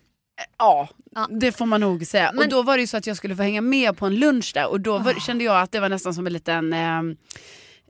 Ja, 0.58 0.88
Ja. 1.14 1.28
det 1.30 1.52
får 1.52 1.66
man 1.66 1.80
nog 1.80 2.06
säga. 2.06 2.30
Men- 2.34 2.44
Och 2.44 2.48
då 2.50 2.62
var 2.62 2.76
det 2.76 2.80
ju 2.80 2.86
så 2.86 2.96
att 2.96 3.06
jag 3.06 3.16
skulle 3.16 3.36
få 3.36 3.42
hänga 3.42 3.60
med 3.60 3.96
på 3.96 4.06
en 4.06 4.16
lunch 4.16 4.50
där 4.54 4.66
och 4.68 4.80
då 4.80 4.98
var, 4.98 5.14
kände 5.14 5.44
jag 5.44 5.60
att 5.60 5.72
det 5.72 5.80
var 5.80 5.88
nästan 5.88 6.14
som 6.14 6.26
en 6.26 6.32
liten 6.32 6.72
eh, 6.72 7.02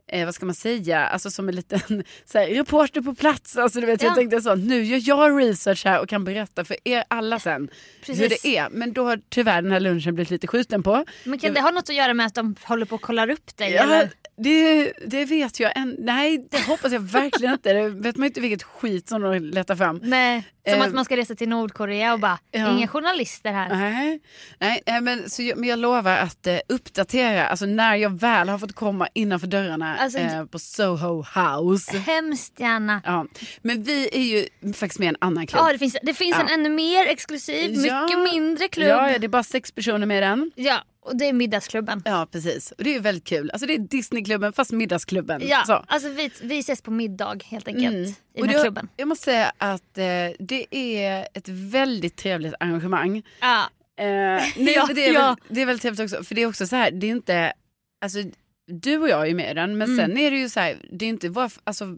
Eh, 0.09 0.25
vad 0.25 0.35
ska 0.35 0.45
man 0.45 0.55
säga, 0.55 1.05
alltså 1.07 1.31
som 1.31 1.49
en 1.49 1.55
liten 1.55 1.79
så 2.25 2.37
här, 2.39 2.47
reporter 2.47 3.01
på 3.01 3.15
plats. 3.15 3.57
Alltså, 3.57 3.79
du 3.79 3.85
vet, 3.85 4.01
Ja. 4.01 4.07
Jag 4.07 4.15
tänkte 4.15 4.41
så, 4.41 4.55
nu 4.55 4.83
gör 4.83 5.01
jag 5.03 5.39
research 5.41 5.85
här 5.85 5.99
och 5.99 6.09
kan 6.09 6.23
berätta 6.23 6.65
för 6.65 6.77
er 6.83 7.03
alla 7.07 7.39
sen 7.39 7.61
hur 7.61 8.15
Precis. 8.15 8.41
det 8.41 8.57
är. 8.57 8.69
Men 8.69 8.93
då 8.93 9.03
har 9.05 9.19
tyvärr 9.29 9.61
den 9.61 9.71
här 9.71 9.79
lunchen 9.79 10.15
blivit 10.15 10.29
lite 10.31 10.47
skjuten 10.47 10.83
på. 10.83 11.05
Men 11.23 11.39
kan 11.39 11.53
det 11.53 11.61
ha 11.61 11.71
något 11.71 11.89
att 11.89 11.95
göra 11.95 12.13
med 12.13 12.25
att 12.25 12.35
de 12.35 12.55
håller 12.63 12.85
på 12.85 12.95
och 12.95 13.01
kollar 13.01 13.29
upp 13.29 13.57
dig? 13.57 13.71
Ja, 13.73 13.83
Eller? 13.83 14.09
Det, 14.37 14.93
det 15.07 15.25
vet 15.25 15.59
jag 15.59 15.77
än. 15.77 15.95
Nej, 15.99 16.47
det 16.51 16.61
hoppas 16.67 16.91
jag 16.91 16.99
verkligen 16.99 17.53
inte. 17.53 17.73
Det 17.73 17.89
vet 17.89 18.17
man 18.17 18.25
inte 18.25 18.41
vilket 18.41 18.63
skit 18.63 19.09
som 19.09 19.21
de 19.21 19.39
letar 19.39 19.75
fram. 19.75 19.99
Nej, 20.03 20.43
som 20.69 20.81
Eh, 20.81 20.87
att 20.87 20.93
man 20.93 21.05
ska 21.05 21.17
resa 21.17 21.35
till 21.35 21.49
Nordkorea 21.49 22.13
och 22.13 22.19
bara, 22.19 22.39
ja. 22.51 22.71
inga 22.77 22.87
journalister 22.87 23.51
här. 23.51 23.69
Nej, 23.69 24.19
nej 24.59 24.81
nej, 24.85 25.01
men, 25.01 25.29
så 25.29 25.43
jag, 25.43 25.57
men 25.57 25.69
jag 25.69 25.79
lovar 25.79 26.17
att 26.17 26.47
eh, 26.47 26.57
uppdatera, 26.69 27.47
alltså 27.47 27.65
när 27.65 27.95
jag 27.95 28.19
väl 28.19 28.49
har 28.49 28.59
fått 28.59 28.75
komma 28.75 29.07
innanför 29.13 29.47
dörrarna 29.47 29.97
Alltså, 29.97 30.19
eh, 30.19 30.45
på 30.45 30.59
Soho 30.59 31.25
House. 31.35 31.97
Hemskt 31.97 32.59
gärna. 32.59 33.01
Ja. 33.05 33.25
Men 33.61 33.83
vi 33.83 34.09
är 34.11 34.21
ju 34.21 34.73
faktiskt 34.73 34.99
med 34.99 35.05
i 35.05 35.09
en 35.09 35.17
annan 35.21 35.47
klubb. 35.47 35.63
Ja, 35.65 35.71
det 35.71 35.79
finns, 35.79 35.97
det 36.03 36.13
finns 36.13 36.35
Ja. 36.39 36.41
en 36.41 36.59
ännu 36.59 36.69
mer 36.69 37.05
exklusiv, 37.05 37.81
mycket 37.81 38.33
mindre 38.33 38.67
klubb. 38.67 38.87
Ja, 38.87 39.11
ja, 39.11 39.19
det 39.19 39.25
är 39.25 39.29
bara 39.29 39.43
sex 39.43 39.71
personer 39.71 40.05
med 40.05 40.17
i 40.17 40.21
den. 40.21 40.51
Ja, 40.55 40.83
och 41.07 41.17
det 41.17 41.25
är 41.25 41.33
middagsklubben. 41.33 42.01
Ja, 42.05 42.27
precis. 42.31 42.71
Och 42.71 42.83
det 42.83 42.95
är 42.95 42.99
väldigt 42.99 43.23
kul. 43.23 43.51
Alltså 43.51 43.67
det 43.67 43.73
är 43.73 43.77
Disneyklubben 43.79 44.53
fast 44.53 44.71
middagsklubben. 44.71 45.41
Ja, 45.47 45.63
Så. 45.67 45.73
alltså 45.87 46.09
vi, 46.09 46.31
vi 46.41 46.59
ses 46.59 46.81
på 46.81 46.91
middag 46.91 47.43
helt 47.45 47.67
enkelt 47.67 47.87
Mm. 47.87 48.03
i 48.03 48.11
Och 48.11 48.15
den 48.33 48.49
här 48.49 48.57
det, 48.57 48.61
klubben. 48.63 48.87
Jag 48.97 49.07
måste 49.07 49.25
säga 49.25 49.51
att 49.57 49.97
eh, 49.97 50.03
det 50.39 50.65
är 50.71 51.27
ett 51.33 51.47
väldigt 51.49 52.15
trevligt 52.15 52.53
arrangemang. 52.59 53.23
Ja. 53.41 53.69
Eh, 53.99 54.05
nej, 54.05 54.73
Ja, 54.75 54.89
det, 54.95 55.07
är 55.07 55.13
ja. 55.13 55.27
väl, 55.27 55.55
det 55.55 55.61
är 55.61 55.65
väldigt 55.65 55.81
trevligt 55.81 55.99
också. 56.13 56.23
För 56.23 56.35
det 56.35 56.41
är 56.41 56.47
också 56.47 56.67
så 56.67 56.75
här, 56.75 56.91
det 56.91 57.07
är 57.07 57.11
inte, 57.11 57.53
alltså 58.01 58.19
du 58.67 58.97
och 58.97 59.09
jag 59.09 59.29
är 59.29 59.33
med 59.35 59.51
i 59.51 59.53
den, 59.53 59.77
men 59.77 59.89
Mm. 59.93 59.97
sen 60.07 60.17
är 60.17 60.31
det 60.31 60.37
ju 60.37 60.49
så 60.49 60.59
här, 60.59 60.77
det 60.91 61.05
är 61.05 61.09
inte 61.09 61.29
bara, 61.29 61.49
alltså 61.63 61.97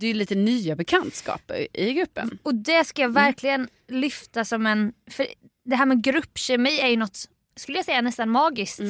det 0.00 0.06
är 0.06 0.14
lite 0.14 0.34
nya 0.34 0.76
bekantskaper 0.76 1.66
i 1.76 1.92
gruppen. 1.92 2.38
Och 2.42 2.54
det 2.54 2.84
ska 2.84 3.02
Mm. 3.02 3.14
jag 3.14 3.22
verkligen 3.22 3.68
lyfta 3.88 4.44
som 4.44 4.66
en... 4.66 4.92
För 5.10 5.26
det 5.64 5.76
här 5.76 5.86
med 5.86 6.02
gruppkemi 6.04 6.80
är 6.80 6.88
ju 6.88 6.96
något, 6.96 7.24
skulle 7.58 7.78
jag 7.78 7.84
säga, 7.84 8.00
nästan 8.00 8.28
magiskt. 8.30 8.80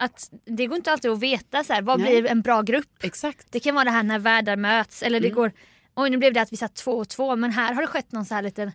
Att 0.00 0.30
det 0.44 0.66
går 0.66 0.76
inte 0.76 0.92
alltid 0.92 1.10
att 1.10 1.20
veta 1.20 1.64
så 1.64 1.72
här, 1.72 1.82
vad 1.82 2.00
Mm. 2.00 2.12
Nej. 2.12 2.20
blir 2.22 2.30
en 2.30 2.42
bra 2.42 2.62
grupp. 2.62 3.04
Exakt. 3.04 3.46
Det 3.52 3.60
kan 3.60 3.74
vara 3.74 3.84
det 3.84 3.90
här 3.90 4.02
när 4.02 4.18
världar 4.18 4.56
möts 4.56 5.02
eller 5.02 5.18
Mm. 5.18 5.28
det 5.30 5.34
går, 5.34 5.52
oj 5.96 6.10
nu 6.10 6.16
blev 6.16 6.32
det 6.32 6.40
att 6.42 6.52
vi 6.52 6.56
satt 6.56 6.74
två 6.74 6.92
och 6.92 7.08
två 7.08 7.36
men 7.36 7.50
här 7.50 7.72
har 7.74 7.82
det 7.82 7.88
skett 7.88 8.12
någon 8.12 8.24
så 8.24 8.34
här 8.34 8.42
liten, 8.42 8.72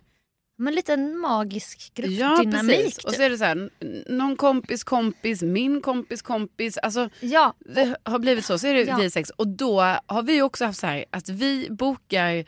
men 0.58 0.74
liten 0.74 1.18
magisk 1.18 1.92
Ja 1.94 2.02
gruppdynamik. 2.02 2.76
precis. 2.76 2.98
Och 2.98 3.10
typ. 3.10 3.16
så 3.16 3.22
är 3.22 3.30
det 3.30 3.38
så 3.38 3.44
här, 3.44 3.70
någon 4.12 4.36
kompis 4.36 4.84
kompis, 4.84 5.42
min 5.42 5.80
kompis 5.80 6.22
kompis. 6.22 6.78
Alltså 6.78 7.08
Ja, 7.20 7.54
det 7.58 7.96
har 8.02 8.18
blivit 8.18 8.44
så, 8.44 8.58
så 8.58 8.66
är 8.66 8.74
det 8.74 8.82
Ja. 8.82 8.96
vi 8.96 9.10
sex. 9.10 9.30
Och 9.30 9.48
då 9.48 9.80
har 10.06 10.22
vi 10.22 10.42
också 10.42 10.64
haft 10.64 10.78
så 10.80 10.86
här 10.86 11.04
att 11.10 11.28
vi 11.28 11.68
bokar 11.70 12.44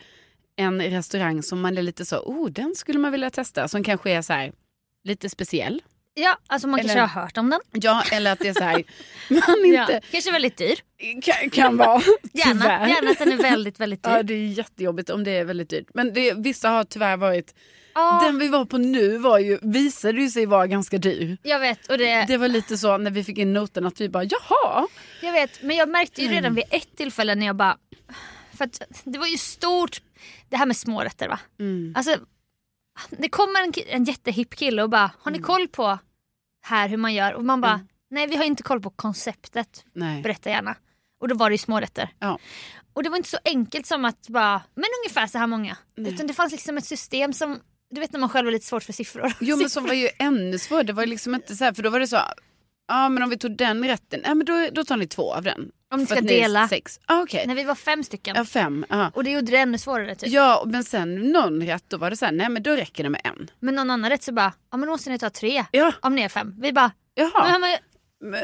en 0.57 0.83
restaurang 0.83 1.43
som 1.43 1.61
man 1.61 1.79
är 1.79 1.83
lite 1.83 2.05
så, 2.05 2.19
oh 2.19 2.51
den 2.51 2.75
skulle 2.75 2.99
man 2.99 3.13
vilja 3.13 3.31
testa. 3.31 3.69
Som 3.69 3.85
kanske 3.85 4.11
är 4.11 4.23
så 4.23 4.33
här 4.33 4.53
lite 5.05 5.29
speciell. 5.31 5.83
Ja, 6.17 6.39
alltså 6.47 6.69
man 6.69 6.81
kanske 6.81 6.99
Eller- 6.99 7.07
har 7.09 7.23
hört 7.23 7.37
om 7.39 7.51
den. 7.51 7.61
Ja, 7.73 8.03
eller 8.13 8.33
att 8.33 8.39
det 8.39 8.49
är 8.49 8.55
så 8.55 8.63
här, 8.65 8.85
man 9.31 9.65
inte 9.65 9.93
Ja. 9.93 10.01
Kanske 10.11 10.33
väldigt 10.33 10.57
dyr. 10.57 10.77
kan, 11.23 11.51
kan 11.51 11.77
vara. 11.77 12.03
Gärna, 12.33 12.89
gärna 12.89 13.11
att 13.11 13.19
den 13.19 13.33
är 13.33 13.37
väldigt, 13.37 13.81
väldigt 13.81 14.03
dyr. 14.03 14.11
Ja, 14.11 14.23
det 14.23 14.35
är 14.35 14.47
jättejobbigt 14.49 15.11
om 15.11 15.25
det 15.25 15.31
är 15.31 15.45
väldigt 15.45 15.71
dyrt. 15.71 15.87
Men 15.95 16.15
det, 16.15 16.35
vissa 16.35 16.69
har 16.69 16.85
tyvärr 16.85 17.17
varit, 17.17 17.55
Ja, 17.95 18.21
den 18.25 18.39
vi 18.39 18.49
var 18.49 18.65
på 18.65 18.79
nu 18.79 19.19
var 19.19 19.39
ju, 19.39 19.59
visade 19.63 20.21
ju 20.21 20.31
sig 20.31 20.47
vara 20.47 20.67
ganska 20.67 20.99
dyr. 20.99 21.37
jag 21.43 21.59
vet, 21.61 21.87
och 21.87 21.99
det, 21.99 22.25
Det 22.29 22.37
var 22.37 22.49
lite 22.49 22.79
så 22.79 22.99
när 22.99 23.11
vi 23.11 23.25
fick 23.25 23.39
in 23.39 23.53
noten 23.53 23.87
att 23.87 24.01
vi 24.01 24.09
bara, 24.09 24.25
jaha. 24.25 24.87
jag 25.23 25.33
vet. 25.33 25.63
Men 25.63 25.77
jag 25.77 25.89
märkte 25.89 26.21
ju 26.21 26.27
Mm. 26.27 26.37
redan 26.37 26.55
vid 26.55 26.65
ett 26.71 26.97
tillfälle 26.97 27.35
när 27.35 27.47
jag 27.47 27.57
bara... 27.57 27.77
För 28.57 28.65
att 28.65 28.83
det 29.05 29.19
var 29.19 29.27
ju 29.27 29.39
stort, 29.39 30.01
det 30.49 30.57
här 30.57 30.67
med 30.67 30.77
smårätter 30.77 31.29
va. 31.29 31.39
Mm. 31.61 31.93
Alltså, 31.97 32.17
det 33.11 33.29
kommer 33.29 33.63
en, 33.63 33.73
en 33.89 34.05
jättehipp 34.05 34.55
kille 34.57 34.83
och 34.83 34.91
bara, 34.91 35.11
har 35.23 35.31
ni 35.31 35.39
Mm. 35.39 35.47
koll 35.47 35.69
på 35.69 35.99
här 36.67 36.89
hur 36.89 36.97
man 36.97 37.15
gör? 37.15 37.33
Och 37.33 37.45
man 37.45 37.61
bara, 37.61 37.81
nej 38.11 38.27
vi 38.27 38.37
har 38.37 38.45
inte 38.45 38.63
koll 38.63 38.81
på 38.81 38.91
konceptet. 38.91 39.85
Nej. 39.93 40.23
Berätta 40.23 40.51
gärna. 40.51 40.77
Och 41.21 41.29
då 41.29 41.35
var 41.35 41.51
det 41.51 41.55
ju 41.55 41.59
smårätter. 41.59 42.11
Ja. 42.19 42.39
Och 42.93 43.03
det 43.03 43.09
var 43.09 43.17
inte 43.17 43.29
så 43.29 43.39
enkelt 43.45 43.87
som 43.87 44.05
att 44.05 44.29
bara, 44.29 44.63
men 44.75 44.85
ungefär 45.05 45.27
så 45.27 45.39
här 45.39 45.47
många. 45.47 45.77
Utan 45.97 46.27
det 46.27 46.35
fanns 46.35 46.53
liksom 46.53 46.79
ett 46.79 46.85
system 46.85 47.33
som, 47.33 47.61
du 47.91 48.01
vet 48.01 48.13
när 48.13 48.21
man 48.21 48.29
själv 48.29 48.47
har 48.47 48.53
lite 48.53 48.67
svårt 48.67 48.83
för 48.83 48.93
siffror. 48.93 49.33
Jo 49.41 49.57
men 49.57 49.71
som 49.77 49.87
var 49.87 49.95
ju 49.95 50.09
ännu 50.19 50.59
svårare, 50.59 50.83
det 50.83 50.93
var 50.93 51.07
liksom 51.07 51.35
inte 51.35 51.57
så 51.57 51.65
här, 51.65 51.73
för 51.73 51.83
då 51.83 51.91
var 51.91 52.01
det 52.01 52.07
så, 52.07 52.19
ja 52.89 53.09
men 53.09 53.23
om 53.23 53.31
vi 53.31 53.39
tog 53.39 53.57
den 53.57 53.85
rätten, 53.85 54.21
ja 54.25 54.35
men 54.35 54.47
då, 54.47 54.69
då 54.73 54.85
tar 54.85 54.97
ni 54.97 55.07
två 55.07 55.35
av 55.35 55.43
den. 55.43 55.71
Om 55.95 56.01
ni 56.01 56.07
ska 56.07 56.21
dela. 56.21 56.69
Sex. 56.69 57.01
Ah, 57.07 57.21
Okej, 57.23 57.47
När 57.47 57.55
vi 57.55 57.65
var 57.65 57.75
fem 57.75 58.05
stycken. 58.05 58.37
ja 58.37 58.45
fem. 58.45 58.87
Ja. 58.89 59.11
Och 59.15 59.25
det 59.25 59.31
gjorde 59.31 59.51
det 59.51 59.57
ännu 59.59 59.79
svårare 59.79 60.15
typ. 60.15 60.29
ja 60.29 60.63
men 60.67 60.85
sen 60.85 61.15
någon 61.33 61.63
rätt 61.67 61.85
då 61.89 61.97
var 61.97 62.11
det 62.11 62.17
så 62.17 62.25
här, 62.25 62.33
nej 62.33 62.49
men 62.49 62.63
då 62.63 62.71
räcker 62.71 63.03
det 63.05 63.11
med 63.11 63.21
en. 63.25 63.51
Men 63.61 63.75
någon 63.75 63.91
annan 63.91 64.11
rätt 64.11 64.23
så 64.23 64.33
bara, 64.33 64.53
ja 64.71 64.77
men 64.77 64.87
då 64.87 64.93
måste 64.93 65.11
ni 65.11 65.19
ta 65.19 65.31
tre. 65.31 65.65
Ja, 65.71 65.93
Om 66.01 66.15
ni 66.15 66.23
är 66.23 66.29
fem. 66.29 66.55
Vi 66.61 66.73
bara, 66.73 66.91
jaha. 67.15 67.59
men, 67.59 67.79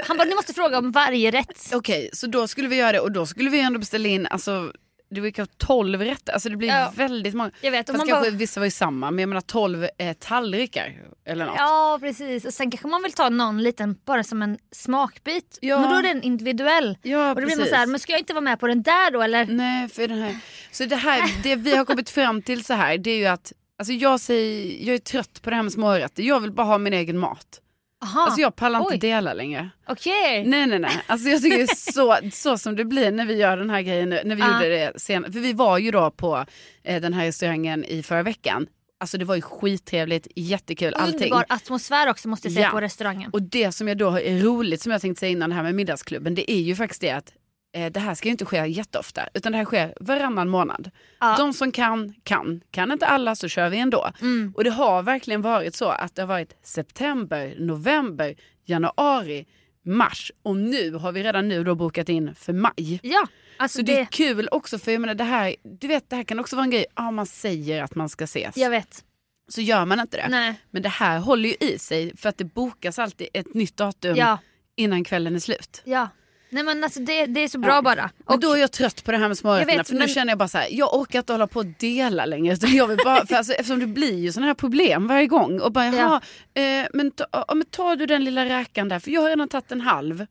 Han 0.07 0.17
bara, 0.17 0.25
ni 0.25 0.35
måste 0.35 0.55
fråga 0.55 0.79
om 0.79 0.93
varje 0.93 1.31
rätt. 1.31 1.71
Okej, 1.75 2.11
så 2.13 2.27
då 2.27 2.49
skulle 2.49 2.69
vi 2.69 2.77
göra 2.77 2.93
det 2.93 3.01
och 3.01 3.13
då 3.13 3.27
skulle 3.27 3.51
vi 3.51 3.61
ändå 3.61 3.79
beställa 3.79 4.09
in, 4.09 4.27
alltså 4.27 4.73
det 5.15 5.21
blir 5.21 5.31
kanske 5.31 5.55
12 5.59 6.01
rätter, 6.03 6.33
alltså 6.33 6.49
det 6.49 6.57
blir 6.57 6.69
Ja. 6.69 6.93
väldigt 6.97 7.35
många. 7.35 7.51
Jag 7.61 7.71
vet, 7.71 7.87
Fast 7.87 7.99
man 7.99 8.07
kanske 8.09 8.31
bara- 8.31 8.37
vissa 8.39 8.61
var 8.61 8.65
ju 8.65 8.71
samma, 8.71 9.11
men 9.11 9.19
jag 9.19 9.29
menar 9.29 9.41
12 9.41 9.87
eh, 9.99 10.13
tallrikar 10.13 10.95
eller 11.25 11.47
något. 11.47 11.55
Ja 11.59 11.99
precis 12.01 12.45
och 12.45 12.55
sen 12.55 12.71
kanske 12.71 12.89
man 12.89 13.03
vill 13.03 13.13
ta 13.13 13.29
någon 13.29 13.63
liten 13.63 13.97
bara 14.05 14.25
som 14.25 14.43
en 14.43 14.59
smakbit. 14.73 15.59
Ja. 15.61 15.81
Men 15.81 15.91
då 15.91 15.97
är 15.97 16.03
den 16.03 16.23
individuell. 16.23 16.99
Ja, 17.03 17.29
och 17.31 17.35
då 17.37 17.41
blir 17.41 17.47
man 17.49 17.57
precis. 17.57 17.71
så 17.71 17.77
här, 17.77 17.87
men 17.87 18.01
ska 18.01 18.13
jag 18.13 18.21
inte 18.21 18.33
vara 18.35 18.41
med 18.45 18.61
på 18.61 18.67
den 18.67 18.83
där 18.83 19.11
då 19.11 19.23
eller? 19.23 19.47
Nej, 19.47 19.89
för 19.89 20.09
den 20.09 20.19
här. 20.23 20.37
Så 20.73 20.85
det 20.85 20.97
här, 20.97 21.43
det 21.43 21.57
vi 21.57 21.77
har 21.77 21.85
kommit 21.85 22.11
fram 22.11 22.43
till 22.43 22.65
så 22.65 22.75
här, 22.75 22.99
det 22.99 23.11
är 23.11 23.17
ju 23.19 23.27
att 23.27 23.53
Alltså 23.79 23.93
jag, 23.93 24.21
säger, 24.21 24.87
jag 24.87 24.95
är 24.95 24.99
trött 24.99 25.43
på 25.43 25.51
det 25.51 25.57
här 25.57 25.63
med 25.63 25.73
smårätter. 25.73 26.23
Jag 26.23 26.41
vill 26.41 26.53
bara 26.53 26.67
ha 26.67 26.79
min 26.79 26.93
egen 26.93 27.19
mat. 27.19 27.61
Aha, 28.03 28.21
Alltså 28.25 28.41
jag 28.41 28.57
pallar 28.57 28.79
inte 28.81 28.93
Oj. 28.95 28.99
dela 28.99 29.33
längre. 29.35 29.71
okej. 29.87 30.45
Nej 30.45 30.67
nej 30.67 30.79
nej. 30.79 31.03
Alltså 31.07 31.29
jag 31.29 31.43
tycker 31.43 31.67
så, 31.93 32.19
så 32.33 32.59
som 32.59 32.77
det 32.77 32.85
blir 32.85 33.11
när 33.13 33.27
vi 33.27 33.35
gör 33.35 33.57
den 33.57 33.71
här 33.71 33.83
grejen 33.83 34.09
nu. 34.09 34.21
När 34.25 34.35
vi 34.37 34.43
Ja. 34.43 34.53
gjorde 34.55 34.69
det 34.69 34.93
sen. 35.01 35.33
För 35.33 35.41
vi 35.41 35.53
var 35.53 35.79
ju 35.79 35.91
då 35.91 36.11
på 36.11 36.45
eh, 36.85 37.01
den 37.03 37.13
här 37.13 37.25
restaurangen 37.27 37.85
i 37.85 38.03
förra 38.03 38.23
veckan. 38.23 38.67
Alltså 39.01 39.19
det 39.19 39.25
var 39.25 39.35
ju 39.35 39.43
skittrevligt, 39.43 40.27
jättekul 40.37 40.95
allting. 40.95 41.15
Underbar 41.23 41.45
atmosfär 41.49 42.09
också 42.11 42.29
måste 42.29 42.49
jag 42.49 42.55
säga 42.55 42.67
Ja. 42.67 42.71
på 42.71 42.81
restaurangen. 42.81 43.31
Och 43.31 43.43
det 43.43 43.73
som 43.73 43.89
jag 43.89 43.99
då 43.99 44.11
är 44.21 44.39
roligt 44.43 44.83
som 44.83 44.93
jag 44.93 45.01
tänkte 45.01 45.21
säga 45.21 45.31
innan 45.31 45.51
det 45.51 45.57
här 45.57 45.63
med 45.63 45.75
middagsklubben. 45.75 46.35
Det 46.35 46.53
är 46.53 46.61
ju 46.61 46.77
faktiskt 46.77 47.01
det 47.01 47.11
att 47.11 47.29
eh, 47.29 47.35
det 47.73 47.97
här 48.01 48.15
ska 48.15 48.29
ju 48.29 48.33
inte 48.33 48.45
ske 48.45 48.67
jätteofta. 48.67 49.29
Utan 49.35 49.53
det 49.53 49.59
här 49.59 49.65
sker 49.65 49.95
varannan 50.01 50.49
månad. 50.49 50.91
Ja. 51.21 51.37
De 51.39 51.53
som 51.53 51.73
kan, 51.73 52.15
kan. 52.23 52.61
Kan 52.71 52.93
inte 52.93 53.07
alla 53.07 53.35
så 53.37 53.49
kör 53.49 53.69
vi 53.71 53.79
ändå. 53.79 54.11
Mm. 54.21 54.53
Och 54.57 54.65
det 54.65 54.71
har 54.71 55.03
verkligen 55.03 55.43
varit 55.43 55.75
så 55.75 55.89
att 55.89 56.15
det 56.15 56.23
har 56.23 56.27
varit 56.27 56.57
september, 56.63 57.55
november, 57.59 58.35
januari, 58.65 59.47
mars. 59.85 60.33
Och 60.43 60.57
nu 60.57 60.91
har 60.95 61.13
vi 61.13 61.23
redan 61.23 61.49
nu 61.49 61.65
då 61.65 61.75
bokat 61.75 62.09
in 62.09 62.35
för 62.35 62.53
maj. 62.53 63.01
Ja, 63.03 63.27
alltså 63.57 63.79
Så 63.79 63.83
det 63.85 63.93
det, 63.95 64.01
är 64.01 64.05
kul 64.05 64.49
också 64.53 64.79
för 64.79 64.93
jag 64.93 65.01
menar 65.01 65.15
det 65.15 65.25
här, 65.25 65.57
du 65.81 65.87
vet 65.87 66.11
det 66.11 66.17
här 66.17 66.23
kan 66.25 66.39
också 66.41 66.57
vara 66.57 66.65
en 66.65 66.71
grej, 66.71 66.87
ja 66.97 67.11
man 67.11 67.27
säger 67.27 67.83
att 67.83 67.95
man 67.95 68.09
ska 68.09 68.25
ses. 68.25 68.57
jag 68.57 68.71
vet. 68.71 69.05
Så 69.49 69.61
gör 69.61 69.85
man 69.85 70.01
inte 70.01 70.17
det. 70.17 70.29
Nej. 70.29 70.55
Men 70.71 70.83
det 70.83 70.89
här 70.89 71.19
håller 71.19 71.49
ju 71.49 71.55
i 71.61 71.79
sig 71.79 72.17
för 72.17 72.29
att 72.29 72.39
det 72.39 72.45
bokas 72.45 72.99
alltid 72.99 73.29
ett 73.35 73.55
nytt 73.55 73.77
datum 73.77 74.17
Ja, 74.17 74.39
innan 74.77 75.05
kvällen 75.05 75.35
är 75.35 75.39
slut. 75.39 75.83
ja. 75.85 76.09
Nej 76.53 76.63
men 76.65 76.85
alltså 76.85 77.01
det, 77.01 77.27
det 77.27 77.41
är 77.41 77.49
så 77.49 77.59
bra 77.59 77.71
Ja. 77.75 77.83
bara. 77.83 78.11
Och 78.25 78.35
Och 78.35 78.41
då 78.41 78.53
är 78.53 78.57
jag 78.61 78.73
trött 78.73 79.05
på 79.05 79.13
det 79.13 79.19
här 79.19 79.29
med 79.29 79.39
smårätterna 79.39 79.77
vet, 79.79 79.87
för 79.87 79.95
nu 79.95 79.99
men- 79.99 80.09
känner 80.09 80.31
jag 80.31 80.39
bara 80.39 80.49
så 80.49 80.59
här, 80.59 80.69
jag 80.71 80.95
orkar 80.95 81.19
inte 81.19 81.33
hålla 81.33 81.47
på 81.47 81.59
och 81.59 81.67
dela 81.67 82.27
längre. 82.27 82.57
Jag 82.69 82.87
vill 82.87 82.99
bara, 83.05 83.27
för 83.27 83.35
alltså, 83.35 83.53
eftersom 83.53 83.79
det 83.81 83.87
blir 83.87 84.19
ju 84.19 84.33
sådana 84.33 84.47
här 84.47 84.55
problem 84.55 85.07
varje 85.07 85.27
gång. 85.27 85.61
Och 85.61 85.73
bara, 85.73 85.87
jaha, 85.87 86.21
eh, 86.55 86.87
men, 86.93 87.11
ta, 87.11 87.25
ja, 87.33 87.55
men 87.55 87.67
tar 87.67 87.97
du 87.97 88.07
den 88.07 88.25
lilla 88.25 88.45
räkan 88.45 88.89
där 88.89 88.99
för 88.99 89.11
jag 89.11 89.21
har 89.21 89.29
redan 89.29 89.49
tagit 89.49 89.73
en 89.73 89.81
halv. 89.81 90.27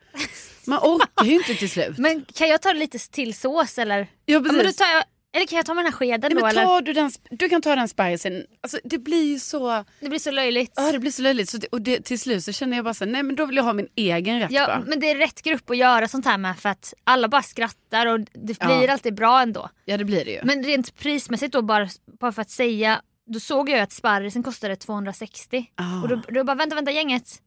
Man 0.68 0.80
orkar 0.80 1.26
ju 1.26 1.34
inte 1.34 1.54
till 1.56 1.70
slut. 1.70 1.98
Men 1.98 2.26
kan 2.34 2.48
jag 2.50 2.62
ta 2.62 2.74
lite 2.74 2.98
till 3.12 3.34
sås 3.34 3.78
eller? 3.78 4.00
ja, 4.00 4.06
Ja, 4.26 4.40
men 4.40 4.54
då 4.54 4.60
precis. 4.60 4.76
tar 4.78 4.86
jag, 4.86 5.04
eller 5.34 5.46
kan 5.48 5.56
jag 5.58 5.66
ta 5.66 5.74
med 5.74 5.86
den 5.86 5.94
här 5.94 5.98
skeden 5.98 6.20
Nej, 6.22 6.30
då 6.42 6.46
men 6.46 6.66
tar 6.66 6.82
du, 6.82 6.94
den, 6.94 7.12
du 7.32 7.50
kan 7.50 7.62
ta 7.62 7.76
den 7.76 7.88
sparrisen. 7.88 8.46
Alltså, 8.64 8.80
det 8.84 8.98
blir 8.98 9.24
ju 9.24 9.40
så, 9.40 9.84
Det 10.00 10.10
blir 10.10 10.20
så 10.20 10.32
löjligt. 10.32 10.74
ja, 10.76 10.92
det 10.92 11.00
blir 11.00 11.12
så 11.12 11.22
löjligt. 11.22 11.50
Så 11.50 11.58
det, 11.58 11.68
och 11.68 11.82
det, 11.82 12.02
till 12.06 12.20
slut 12.20 12.44
så 12.44 12.52
känner 12.52 12.78
jag 12.78 12.84
bara 12.84 12.94
så 12.94 13.06
nej 13.06 13.24
men 13.24 13.36
då 13.36 13.46
vill 13.46 13.56
jag 13.56 13.64
ha 13.64 13.74
min 13.74 13.88
egen 13.96 14.40
rätt 14.40 14.52
Ja, 14.52 14.68
bara. 14.68 14.80
men 14.88 15.00
det 15.00 15.10
är 15.12 15.16
rätt 15.16 15.42
grupp 15.42 15.70
att 15.70 15.78
göra 15.78 16.08
sånt 16.08 16.26
här 16.26 16.38
med 16.38 16.60
för 16.60 16.70
att 16.70 16.94
alla 17.04 17.28
bara 17.28 17.42
skrattar 17.42 18.06
och 18.08 18.20
det 18.20 18.58
Ja. 18.60 18.66
blir 18.80 18.90
alltid 18.90 19.16
bra 19.16 19.42
ändå. 19.42 19.70
Ja 19.86 19.98
det 19.98 20.06
blir 20.06 20.26
det 20.26 20.32
ju. 20.32 20.40
Men 20.44 20.64
rent 20.64 20.96
prismässigt 20.98 21.54
då 21.54 21.62
bara, 21.62 21.90
bara 22.20 22.32
för 22.32 22.42
att 22.42 22.50
säga, 22.50 23.02
då 23.26 23.40
såg 23.40 23.70
jag 23.70 23.80
att 23.80 23.92
sparrisen 23.92 24.44
kostade 24.44 24.76
260. 24.76 25.66
Ah. 25.76 26.02
Och 26.02 26.08
då, 26.08 26.22
då 26.28 26.44
bara 26.44 26.56
vänta, 26.56 26.76
vänta 26.76 26.92
gänget. 26.92 27.42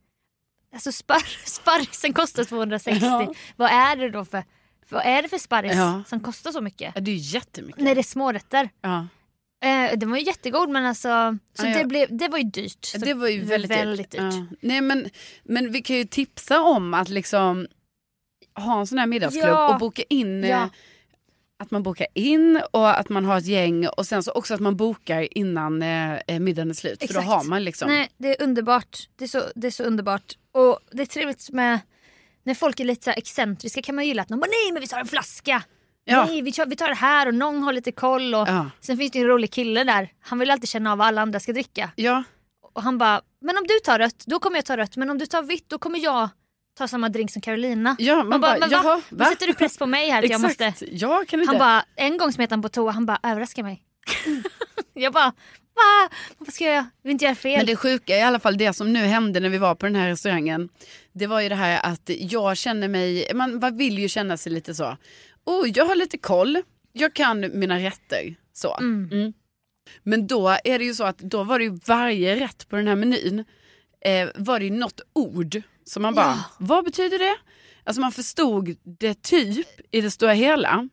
Alltså 0.74 0.92
spar, 0.92 1.22
sparrisen 1.46 2.12
kostar 2.12 2.44
260. 2.44 2.98
Ja. 3.06 3.32
Vad 3.56 3.70
är 3.70 3.96
det 3.96 4.10
då 4.10 4.24
för, 4.24 4.44
vad 4.88 5.06
är 5.06 5.22
det 5.22 5.28
för 5.28 5.38
sparris 5.38 5.72
Ja. 5.76 6.02
som 6.06 6.20
kostar 6.20 6.52
så 6.52 6.60
mycket? 6.60 6.92
Ja, 6.94 7.00
det 7.00 7.10
är 7.10 7.14
ju 7.14 7.20
jättemycket. 7.20 7.82
När 7.82 7.94
det 7.94 8.00
är 8.00 8.02
smårätter. 8.02 8.68
Ja. 8.80 9.06
Eh, 9.64 9.98
den 9.98 10.10
var 10.10 10.18
ju 10.18 10.24
jättegod 10.24 10.68
men 10.68 10.86
alltså, 10.86 11.38
så 11.54 11.66
Ja. 11.66 11.78
Det, 11.78 11.84
blev, 11.84 12.16
det 12.16 12.28
var 12.28 12.38
ju 12.38 12.44
dyrt. 12.44 12.84
Så 12.84 12.98
Det 12.98 13.14
var 13.14 13.28
ju 13.28 13.40
väldigt, 13.44 13.70
väldigt 13.70 14.10
dyrt. 14.10 14.20
Ja. 14.20 14.46
Nej, 14.60 14.80
men, 14.80 15.10
men 15.42 15.72
vi 15.72 15.82
kan 15.82 15.96
ju 15.96 16.04
tipsa 16.04 16.60
om 16.62 16.94
att 16.94 17.08
liksom 17.08 17.66
ha 18.54 18.80
en 18.80 18.86
sån 18.86 18.98
här 18.98 19.06
middagsklubb 19.06 19.70
och 19.70 19.78
boka 19.78 20.02
in. 20.08 20.44
eh. 20.44 20.66
Att 21.56 21.70
man 21.70 21.82
bokar 21.82 22.06
in 22.14 22.60
och 22.70 22.98
att 22.98 23.08
man 23.08 23.24
har 23.24 23.38
ett 23.38 23.46
gäng 23.46 23.86
och 23.86 24.06
sen 24.06 24.22
så 24.22 24.32
också 24.32 24.54
att 24.54 24.60
man 24.60 24.76
bokar 24.76 25.38
innan 25.38 25.82
eh, 25.82 26.14
eh, 26.26 26.40
middagen 26.40 26.70
är 26.70 26.74
slut. 26.74 26.98
För 26.98 27.04
Exakt. 27.04 27.26
då 27.26 27.32
har 27.32 27.44
man 27.44 27.64
liksom. 27.64 27.88
Nej, 27.88 28.08
det 28.16 28.28
är 28.38 28.42
underbart. 28.44 29.08
Det 29.16 29.24
är, 29.24 29.28
så, 29.28 29.42
det 29.54 29.66
är 29.66 29.70
så 29.70 29.82
underbart. 29.84 30.32
Och 30.52 30.78
det 30.92 31.02
är 31.02 31.06
trevligt 31.06 31.50
med 31.50 31.78
när 32.44 32.54
folk 32.54 32.80
är 32.80 32.84
lite 32.84 33.04
så 33.04 33.10
excentriska 33.10 33.82
kan 33.82 33.94
man 33.94 34.06
gilla 34.06 34.22
att 34.22 34.28
någon 34.28 34.40
bara 34.40 34.46
nej 34.50 34.72
men 34.72 34.80
vi 34.80 34.86
tar 34.86 34.98
en 35.00 35.06
flaska. 35.06 35.62
Ja. 36.04 36.24
Nej 36.24 36.42
vi 36.42 36.52
tar, 36.52 36.66
vi 36.66 36.76
tar 36.76 36.88
det 36.88 36.94
här 36.94 37.26
och 37.28 37.34
någon 37.34 37.62
har 37.62 37.72
lite 37.72 37.92
koll. 37.92 38.34
Och 38.34 38.48
Ja. 38.48 38.70
Sen 38.80 38.96
finns 38.98 39.10
det 39.12 39.18
en 39.18 39.26
rolig 39.26 39.52
kille 39.52 39.84
där. 39.84 40.08
Han 40.20 40.38
vill 40.38 40.50
alltid 40.50 40.68
känna 40.68 40.92
av 40.92 40.98
vad 40.98 41.06
alla 41.06 41.22
andra 41.22 41.40
ska 41.40 41.52
dricka. 41.52 41.90
Ja. 41.96 42.22
Och 42.74 42.82
han 42.82 42.98
bara, 42.98 43.20
men 43.40 43.58
om 43.58 43.64
du 43.68 43.78
tar 43.84 43.98
rött 43.98 44.22
då 44.26 44.38
kommer 44.38 44.56
jag 44.58 44.64
ta 44.64 44.76
rött. 44.76 44.96
Men 44.96 45.10
om 45.10 45.18
du 45.18 45.26
tar 45.26 45.42
vitt 45.42 45.68
då 45.68 45.78
kommer 45.78 45.98
jag 45.98 46.28
ta 46.78 46.88
samma 46.88 47.08
drink 47.08 47.30
som 47.30 47.42
Carolina. 47.42 47.96
Ja, 47.98 48.16
man 48.16 48.28
Man 48.28 48.40
bara, 48.40 48.58
bara, 48.58 48.68
men 48.68 48.70
va? 48.70 48.80
jaha, 48.84 49.00
Nu 49.08 49.24
sätter 49.24 49.46
du 49.46 49.54
press 49.54 49.78
på 49.78 49.86
mig 49.86 50.10
här 50.10 50.22
att 50.22 50.30
jag 50.30 50.40
måste. 50.48 50.74
Ja, 50.90 51.24
kan 51.28 51.40
du 51.40 51.46
Han 51.46 51.58
bara, 51.58 51.84
en 51.96 52.18
gång 52.18 52.32
smet 52.32 52.50
han 52.50 52.62
på 52.62 52.68
toa, 52.68 52.90
han 52.90 53.06
bara 53.06 53.18
överraska 53.22 53.62
mig. 53.62 53.82
jag 54.94 55.12
bara, 55.12 55.32
va? 55.74 56.08
Varför 56.38 56.52
ska 56.52 56.64
jag, 56.64 56.74
jag 56.74 56.84
vill 57.02 57.12
inte 57.12 57.24
göra 57.24 57.34
fel. 57.34 57.56
Men 57.56 57.66
det 57.66 57.76
sjuka 57.76 58.16
i 58.16 58.22
alla 58.22 58.38
fall 58.40 58.56
det 58.58 58.72
som 58.72 58.92
nu 58.92 58.98
hände 59.04 59.40
när 59.40 59.48
vi 59.48 59.58
var 59.58 59.74
på 59.74 59.86
den 59.86 59.94
här 59.96 60.08
restaurangen. 60.08 60.68
Det 61.14 61.26
var 61.26 61.40
ju 61.40 61.48
det 61.48 61.54
här 61.54 61.80
att 61.92 62.10
jag 62.18 62.56
känner 62.56 62.88
mig, 62.88 63.30
man, 63.34 63.58
man 63.58 63.76
vill 63.76 63.98
ju 63.98 64.08
känna 64.08 64.36
sig 64.36 64.52
lite 64.52 64.74
så. 64.74 64.96
Oh, 65.44 65.68
jag 65.74 65.86
har 65.86 65.94
lite 65.94 66.18
koll, 66.18 66.62
jag 66.92 67.14
kan 67.14 67.40
mina 67.58 67.78
rätter. 67.78 68.34
Så. 68.52 68.76
Mm. 68.76 69.32
Men 70.02 70.26
då 70.26 70.48
är 70.64 70.78
det 70.78 70.84
ju 70.84 70.94
så 70.94 71.04
att 71.04 71.18
då 71.18 71.44
var 71.44 71.58
det 71.58 71.64
ju 71.64 71.78
varje 71.86 72.36
rätt 72.40 72.68
på 72.68 72.76
den 72.76 72.86
här 72.88 72.96
menyn. 72.96 73.44
Eh, 74.04 74.28
var 74.34 74.58
det 74.58 74.64
ju 74.64 74.70
något 74.70 75.00
ord 75.12 75.62
som 75.84 76.02
man 76.02 76.14
bara, 76.14 76.26
Ja. 76.26 76.44
vad 76.58 76.84
betyder 76.84 77.18
det? 77.18 77.36
Alltså 77.84 78.00
man 78.00 78.12
förstod 78.12 78.76
det 79.00 79.22
typ 79.22 79.66
i 79.90 80.00
det 80.00 80.10
stora 80.10 80.32
hela. 80.32 80.88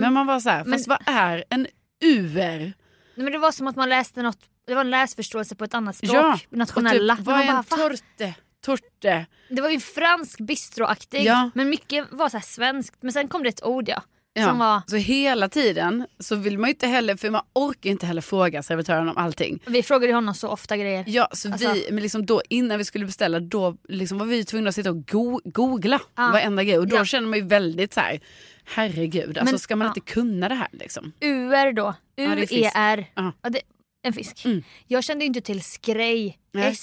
Men 0.00 0.12
man 0.12 0.26
var 0.26 0.40
så 0.40 0.48
här, 0.50 0.56
Mm. 0.60 0.70
Men- 0.70 0.78
fast 0.78 0.88
vad 0.88 0.98
är 1.06 1.44
en 1.50 1.66
UR? 2.04 2.58
Nej, 2.58 2.72
men 3.14 3.32
det 3.32 3.38
var 3.38 3.52
som 3.52 3.66
att 3.66 3.76
man 3.76 3.88
läste 3.88 4.22
något, 4.22 4.38
det 4.66 4.74
var 4.74 4.80
en 4.80 4.90
läsförståelse 4.90 5.54
på 5.56 5.64
ett 5.64 5.74
annat 5.74 5.96
språk, 5.96 6.12
Ja, 6.14 6.38
nationella. 6.50 7.12
Och 7.12 7.18
typ, 7.18 7.26
vad 7.26 7.40
är 7.40 7.48
en 7.48 7.64
torte? 7.64 8.34
Torte? 8.66 9.26
Det 9.48 9.62
var 9.62 9.70
ju 9.70 9.80
fransk 9.80 10.38
bistroaktig 10.40 11.24
Ja. 11.24 11.50
men 11.54 11.68
mycket 11.70 12.06
var 12.10 12.28
så 12.28 12.40
svenskt. 12.40 12.96
Men 13.02 13.12
sen 13.12 13.28
kom 13.28 13.42
det 13.42 13.48
ett 13.48 13.64
ord 13.64 13.88
ja. 13.88 14.02
Ja. 14.38 14.44
Som 14.48 14.58
var, 14.58 14.82
Så 14.86 14.96
hela 14.96 15.48
tiden 15.48 16.06
så 16.18 16.36
vill 16.36 16.58
man 16.58 16.68
ju 16.68 16.72
inte 16.74 16.86
heller, 16.86 17.16
för 17.16 17.30
man 17.30 17.42
orkar 17.52 17.90
inte 17.90 18.06
heller 18.06 18.22
fråga 18.22 18.62
servitören 18.62 19.08
om 19.08 19.16
allting. 19.16 19.62
vi 19.66 19.82
frågade 19.82 20.12
honom 20.12 20.34
så 20.34 20.48
ofta 20.48 20.76
grejer. 20.76 21.04
Ja, 21.06 21.28
så 21.32 21.52
Alltså- 21.52 21.72
vi, 21.72 21.88
men 21.92 22.02
liksom 22.02 22.26
då, 22.26 22.42
innan 22.48 22.78
vi 22.78 22.84
skulle 22.84 23.06
beställa 23.06 23.40
då 23.40 23.76
liksom 23.88 24.18
var 24.18 24.26
vi 24.26 24.44
tvungna 24.44 24.68
att 24.68 24.74
sitta 24.74 24.90
och 24.90 25.06
go 25.08 25.40
googla 25.44 26.00
Ja. 26.16 26.30
varenda 26.32 26.64
grej. 26.64 26.78
Och 26.78 26.88
då 26.88 26.96
Ja. 26.96 27.04
känner 27.04 27.28
man 27.28 27.38
ju 27.38 27.44
väldigt 27.44 27.94
så 27.94 28.00
här, 28.00 28.20
herregud, 28.64 29.38
alltså 29.38 29.52
Men- 29.52 29.58
ska 29.58 29.76
man 29.76 29.84
ja. 29.86 29.90
inte 29.96 30.12
kunna 30.12 30.48
det 30.48 30.54
här 30.54 30.68
liksom? 30.72 31.12
UR 31.20 31.72
då. 31.72 31.94
U-E-R. 32.16 33.06
Ja. 33.14 33.32
Det, 33.50 33.60
en 34.02 34.12
fisk. 34.12 34.44
Mm. 34.44 34.62
Jag 34.86 35.04
kände 35.04 35.24
inte 35.24 35.40
till 35.40 35.62
skrej, 35.62 36.38
Nej. 36.52 36.76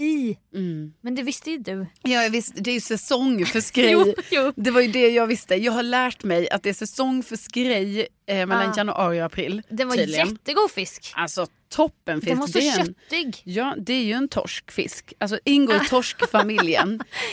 S-K-R-E-I. 0.00 0.38
Mm. 0.54 0.92
Men 1.00 1.14
det 1.14 1.22
visste 1.22 1.50
ju 1.50 1.58
du. 1.58 1.86
Ja, 2.02 2.22
jag 2.22 2.30
visste, 2.30 2.60
det 2.60 2.70
är 2.70 2.74
ju 2.74 2.80
säsong 2.80 3.46
för 3.46 3.60
skrej. 3.70 3.90
Jo, 3.90 4.14
jo. 4.30 4.52
Det 4.56 4.70
var 4.70 4.80
ju 4.80 4.88
det 4.92 5.08
jag 5.10 5.26
visste. 5.26 5.54
Jag 5.54 5.72
har 5.72 5.82
lärt 5.82 6.24
mig 6.24 6.50
att 6.50 6.62
det 6.62 6.68
är 6.68 6.74
säsong 6.74 7.22
för 7.22 7.36
skrej 7.36 8.08
eh, 8.26 8.46
mellan 8.46 8.64
Ja. 8.66 8.72
januari 8.76 9.20
och 9.20 9.24
april. 9.24 9.62
Den 9.68 9.88
var 9.88 9.96
tydligen. 9.96 10.28
jättegod 10.28 10.70
fisk. 10.70 11.12
Alltså 11.16 11.46
toppenfisk. 11.68 12.30
Den 12.30 12.38
var 12.40 12.46
så 12.46 12.58
det 12.58 12.68
är 12.68 12.80
en, 12.80 12.86
köttig. 12.86 13.42
Ja, 13.44 13.74
det 13.78 13.92
är 13.92 14.02
ju 14.04 14.12
en 14.12 14.28
torskfisk. 14.28 15.12
Alltså 15.18 15.38
ingår 15.44 15.76
i 15.76 15.78
torskfamiljen. 15.88 16.88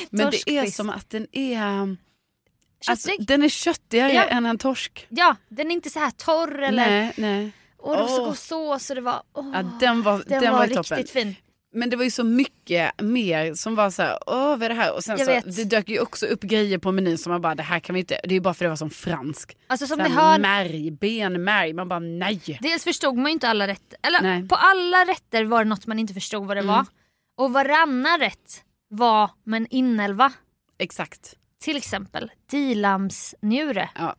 Men 0.10 0.32
det 0.32 0.38
är 0.38 0.56
Torskfisk. 0.62 0.76
som 0.78 0.90
att 0.90 1.10
den 1.10 1.28
är... 1.32 1.98
Alltså, 2.88 3.10
Köttig. 3.10 3.28
den 3.28 3.44
är 3.44 3.50
köttigare 3.50 4.14
Ja. 4.14 4.24
än 4.24 4.46
en 4.46 4.58
torsk. 4.58 5.08
Ja, 5.10 5.36
den 5.50 5.68
är 5.72 5.76
inte 5.76 5.90
så 5.90 6.00
här 6.00 6.12
torr 6.12 6.60
eller... 6.62 6.90
Nej, 6.90 7.12
nej. 7.18 7.52
Och 7.78 7.96
det 7.96 8.02
var 8.02 8.08
så 8.08 8.26
god 8.26 8.38
sås 8.38 8.90
och 8.90 8.96
det 8.96 9.02
var... 9.02 9.24
åh. 9.34 9.52
Ja, 9.54 9.72
den 9.80 10.02
var, 10.02 10.24
den 10.28 10.42
den 10.42 10.52
var, 10.52 10.60
var 10.60 10.68
ju 10.68 10.74
toppen. 10.76 10.98
riktigt 10.98 11.14
fin. 11.14 11.36
Men 11.74 11.90
det 11.90 11.96
var 11.96 12.04
ju 12.04 12.12
så 12.12 12.24
mycket 12.24 13.02
mer 13.02 13.54
som 13.54 13.76
var 13.76 13.90
så 13.90 14.02
här, 14.02 14.18
åh 14.28 14.36
vad 14.50 14.64
är 14.64 14.70
det 14.70 14.76
här? 14.76 14.94
Och 14.96 15.04
sen 15.04 15.18
Jag 15.18 15.26
så, 15.28 15.32
vet. 15.34 15.56
det 15.56 15.64
dök 15.64 15.90
ju 15.90 16.00
också 16.00 16.26
upp 16.26 16.42
grejer 16.42 16.78
på 16.78 16.92
menyn 16.92 17.18
som 17.18 17.32
man 17.32 17.42
bara, 17.42 17.56
det 17.56 17.64
här 17.64 17.80
kan 17.80 17.94
vi 17.94 18.00
inte, 18.00 18.20
det 18.24 18.30
är 18.30 18.34
ju 18.34 18.40
bara 18.42 18.54
för 18.54 18.66
det 18.66 18.70
var 18.70 18.76
som 18.76 18.90
fransk. 18.90 19.58
Alltså 19.68 19.88
som 19.88 19.98
Så 19.98 20.04
ni 20.04 20.10
hör, 20.10 20.40
Märg, 20.40 20.92
benmärg, 20.92 21.74
man 21.74 21.88
bara 21.90 22.00
nej. 22.00 22.58
dels 22.62 22.84
förstod 22.84 23.16
man 23.18 23.26
ju 23.26 23.32
inte 23.32 23.50
alla 23.50 23.68
rätter. 23.68 23.98
Eller 24.04 24.22
Nej. 24.22 24.48
på 24.48 24.56
alla 24.56 25.06
rätter 25.06 25.44
var 25.46 25.64
det 25.64 25.70
något 25.70 25.88
man 25.88 26.00
inte 26.00 26.14
förstod 26.14 26.48
vad 26.48 26.58
det 26.58 26.62
Mm. 26.62 26.76
var. 26.76 26.86
Och 27.38 27.54
varannan 27.54 28.20
rätt 28.20 28.64
var 28.90 29.30
med 29.44 29.58
en 29.58 29.68
inälva. 29.70 30.34
Exakt. 30.80 31.34
Till 31.64 31.78
exempel 31.78 32.32
dilamsnjure. 32.52 33.90
Ja. 33.96 34.16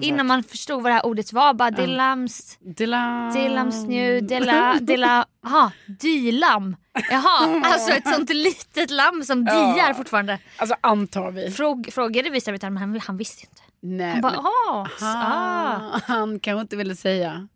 Innan 0.00 0.26
man 0.26 0.42
förstod 0.42 0.82
vad 0.82 0.90
det 0.92 0.94
här 0.94 1.06
ordet 1.06 1.32
var. 1.32 1.54
Bara 1.54 1.70
dilams, 1.70 2.58
Dila... 2.60 3.30
dilamsnju, 3.34 4.20
dila, 4.20 4.78
dila, 4.80 5.26
aha, 5.46 5.70
dylam. 5.86 6.76
Jaha, 7.10 7.60
alltså 7.64 7.90
ett 7.92 8.08
sånt 8.14 8.30
litet 8.30 8.90
lamm 8.90 9.22
som 9.24 9.46
Ja. 9.46 9.74
diar 9.74 9.94
fortfarande. 9.94 10.38
Alltså 10.56 10.76
antar 10.80 11.30
vi. 11.30 11.50
Fråg, 11.50 11.88
frågade 11.92 12.30
vi 12.30 12.40
servitören 12.40 12.74
men 12.74 12.82
han, 12.82 13.00
han 13.00 13.16
visste 13.16 13.42
ju 13.42 13.48
inte. 13.50 13.62
Nej, 13.84 14.12
Han 14.12 14.20
bara, 14.20 14.32
men 14.32 14.40
ah, 14.46 14.86
ah. 15.00 16.00
han, 16.06 16.40
kanske 16.40 16.60
inte 16.60 16.76
ville 16.76 16.96
säga. 16.96 17.48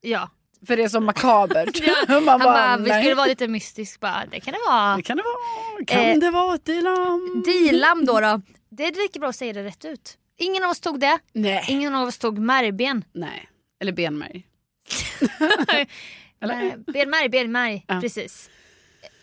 Ja. 0.00 0.30
För 0.66 0.76
det 0.76 0.82
är 0.84 0.88
så 0.88 1.00
makabert. 1.00 1.80
Ja, 2.08 2.20
Man 2.20 2.28
Han 2.28 2.40
bara, 2.40 2.76
vi 2.76 2.90
skulle 2.90 3.14
vara 3.14 3.26
lite 3.26 3.48
mystisk. 3.48 4.00
Bara, 4.00 4.22
det 4.30 4.40
kan 4.40 4.52
det 4.52 4.60
vara. 4.70 4.96
Det 4.96 5.02
kan 5.02 5.16
det 5.16 5.22
vara. 5.22 5.84
Kan 5.86 6.00
Eh, 6.10 6.18
det 6.18 6.30
vara 6.30 6.54
ett 6.54 6.64
dilam? 6.64 7.42
Dilam 7.46 8.04
då, 8.04 8.20
då. 8.20 8.40
Det 8.76 8.84
är 8.84 9.02
lika 9.02 9.18
bra 9.20 9.28
att 9.28 9.36
säga 9.36 9.52
det 9.52 9.64
rätt 9.64 9.84
ut. 9.84 10.18
Ingen 10.36 10.64
av 10.64 10.70
oss 10.70 10.80
tog 10.80 11.00
det. 11.00 11.18
Nej. 11.32 11.64
Ingen 11.68 11.94
av 11.94 12.08
oss 12.08 12.18
tog 12.18 12.38
märgben. 12.38 13.04
Nej. 13.12 13.48
Eller 13.80 13.92
benmärg. 13.92 14.46
Eller? 16.42 16.92
Benmärg, 16.92 17.28
benmärg. 17.28 17.84
Ja. 17.88 18.00
Precis. 18.00 18.50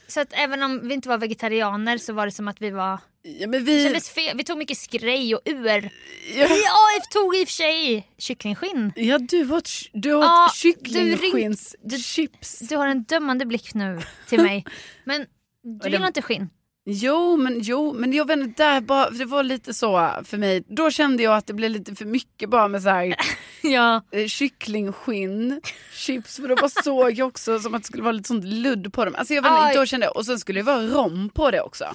Så 0.07 0.21
att 0.21 0.27
även 0.31 0.63
om 0.63 0.87
vi 0.87 0.93
inte 0.93 1.09
var 1.09 1.17
vegetarianer 1.17 1.97
så 1.97 2.13
var 2.13 2.25
det 2.25 2.31
som 2.31 2.47
att 2.47 2.61
vi 2.61 2.69
var... 2.69 2.99
Ja, 3.23 3.47
men 3.47 3.65
Det 3.65 3.71
vi... 3.73 3.83
kändes 3.83 4.09
fel. 4.09 4.37
Vi 4.37 4.43
tog 4.43 4.57
mycket 4.57 4.77
skrej 4.77 5.35
och 5.35 5.41
ur. 5.45 5.89
Ja. 6.35 6.47
Ja, 6.47 6.75
vi 6.95 7.01
tog 7.13 7.35
i 7.35 7.43
och 7.43 7.47
för 7.47 7.53
sig 7.53 8.07
kycklingskinn. 8.17 8.93
Ja, 8.95 9.17
du 9.17 9.51
åt, 9.53 9.69
du 9.93 10.13
åt 10.13 10.23
Ja, 10.23 10.51
kycklingskinnschips. 10.55 12.59
Du 12.59 12.75
har 12.77 12.87
en 12.87 13.03
dömande 13.03 13.45
blick 13.45 13.73
nu 13.73 14.01
till 14.27 14.41
mig. 14.41 14.65
Men 15.03 15.25
du 15.63 15.79
det- 15.79 15.89
gillar 15.89 16.07
inte 16.07 16.21
skinn? 16.21 16.49
Jo 16.85 17.37
men, 17.37 17.59
jo, 17.61 17.93
men 17.93 18.13
jag 18.13 18.27
vet 18.27 18.39
inte, 18.39 18.63
där 18.63 18.81
bara, 18.81 19.09
det 19.09 19.25
var 19.25 19.43
lite 19.43 19.73
så 19.73 20.11
för 20.23 20.37
mig. 20.37 20.63
Då 20.67 20.91
kände 20.91 21.23
jag 21.23 21.35
att 21.37 21.47
det 21.47 21.53
blev 21.53 21.71
lite 21.71 21.95
för 21.95 22.05
mycket 22.05 22.49
bara 22.49 22.67
med 22.67 22.83
så 22.83 22.89
här, 22.89 23.15
Ja. 23.63 24.01
eh, 24.11 24.27
kycklingskinn, 24.27 25.61
chips. 25.93 26.35
För 26.35 26.47
då 26.47 26.55
bara 26.55 26.69
såg 26.69 27.11
jag 27.11 27.27
också 27.27 27.59
som 27.59 27.73
att 27.75 27.81
det 27.81 27.87
skulle 27.87 28.03
vara 28.03 28.11
lite 28.11 28.27
sånt 28.27 28.45
ludd 28.45 28.93
på 28.93 29.05
dem. 29.05 29.15
Alltså 29.17 29.33
jag 29.33 29.41
vet 29.41 29.51
inte, 29.51 29.79
då 29.79 29.85
kände 29.85 30.05
jag, 30.05 30.15
och 30.15 30.25
sen 30.25 30.39
skulle 30.39 30.59
det 30.59 30.63
vara 30.63 30.81
rom 30.81 31.29
på 31.29 31.51
det 31.51 31.61
också. 31.61 31.85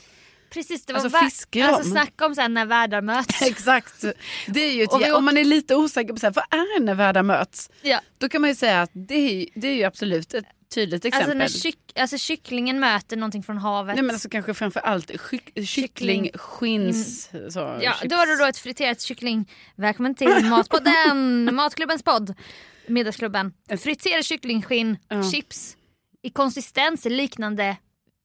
Precis, 0.51 0.87
det 0.87 0.93
var 0.93 1.01
Alltså 1.01 1.19
fiskrom. 1.19 1.65
Alltså 1.65 1.91
snacka 1.91 2.27
om 2.27 2.35
så 2.35 2.41
här 2.41 2.49
när 2.49 2.67
världar 2.67 3.01
möts. 3.01 3.43
Exakt. 3.51 4.05
Det 4.47 4.61
är 4.61 4.73
ju 4.73 4.83
ett, 4.83 4.91
vi 5.01 5.13
om 5.13 5.25
man 5.25 5.37
är 5.37 5.45
lite 5.45 5.75
osäker 5.77 6.13
på 6.13 6.19
så 6.21 6.27
här, 6.27 6.33
vad 6.35 6.45
är 6.61 6.81
när 6.81 6.95
världar 6.95 7.23
möts? 7.23 7.71
Ja. 7.83 8.01
Då 8.19 8.29
kan 8.29 8.41
man 8.41 8.51
ju 8.51 8.57
säga 8.57 8.83
att 8.83 8.91
det 8.93 9.15
är, 9.15 9.47
det 9.55 9.69
är 9.69 9.75
ju 9.75 9.85
absolut 9.85 10.35
ett 10.35 10.45
tydligt 10.75 11.05
Alltså 11.05 11.19
exempel. 11.19 11.39
när 11.39 11.49
kyck, 11.49 11.79
alltså 11.99 12.19
kycklingen 12.19 12.81
möter 12.81 13.17
någonting 13.17 13.43
från 13.43 13.59
havet. 13.59 13.95
Nej 13.95 14.03
men 14.05 14.15
alltså 14.15 14.29
kanske 14.29 14.55
framförallt 14.55 15.11
kyck, 15.31 15.67
kyckling, 15.69 16.31
skins, 16.35 17.31
så, 17.51 17.61
Mm. 17.61 17.83
Ja, 17.83 17.93
chips. 17.93 18.11
då 18.11 18.17
har 18.17 18.27
du 18.27 18.37
då 18.37 18.45
ett 18.45 18.59
friterat 18.59 19.01
kyckling. 19.01 19.51
Välkommen 19.77 20.15
till 20.15 20.29
Matpodden, 20.51 21.55
Matklubbens 21.55 22.03
podd. 22.03 22.35
Middagsklubben. 22.89 23.53
Friterad 23.81 24.25
kycklingskinn, 24.25 24.99
Ja. 25.09 25.31
chips 25.31 25.77
i 26.23 26.31
konsistens 26.31 27.05
liknande 27.05 27.77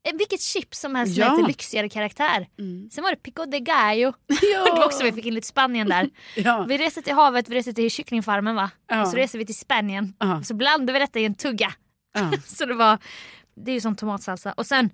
eh, 0.08 0.14
vilket 0.18 0.42
chips 0.42 0.80
som 0.80 0.96
helst 0.96 1.18
Ja. 1.18 1.30
med 1.30 1.38
lite 1.38 1.48
lyxigare 1.48 1.90
karaktär. 1.90 2.48
Sen 2.92 3.04
var 3.04 3.10
det 3.10 3.16
pico 3.24 3.46
de 3.46 3.60
gallo. 3.60 4.14
Ja. 4.54 4.86
Också 4.86 5.04
vi 5.04 5.12
fick 5.12 5.26
in 5.26 5.34
lite 5.34 5.48
Spanien 5.48 5.90
där. 5.90 6.10
Ja. 6.36 6.66
Vi 6.70 6.78
reser 6.78 7.02
till 7.02 7.14
havet, 7.14 7.50
vi 7.50 7.56
reser 7.56 7.74
till 7.74 7.92
kycklingfarmen 7.92 8.56
va? 8.56 8.72
Ja. 8.88 9.02
Och 9.02 9.08
så 9.08 9.16
reser 9.18 9.40
vi 9.40 9.46
till 9.46 9.58
Spanien. 9.58 10.14
Ja. 10.20 10.44
Så 10.44 10.54
blandar 10.54 10.94
vi 10.94 11.00
detta 11.00 11.20
i 11.20 11.26
en 11.26 11.36
tugga. 11.36 11.74
Ja. 12.14 12.32
Så 12.46 12.66
det 12.66 12.74
var, 12.74 12.98
det 13.56 13.72
är 13.72 13.76
ju 13.76 13.82
som 13.82 13.96
tomatsalsa. 13.96 14.54
Och 14.54 14.66
sen 14.66 14.90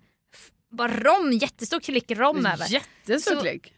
bara 0.72 0.88
rom, 0.88 1.32
jättestor 1.32 1.80
klick 1.80 2.12
rom 2.12 2.46
över. 2.46 2.68
Jättestor 2.72 3.36
Så- 3.36 3.42
klick. 3.42 3.74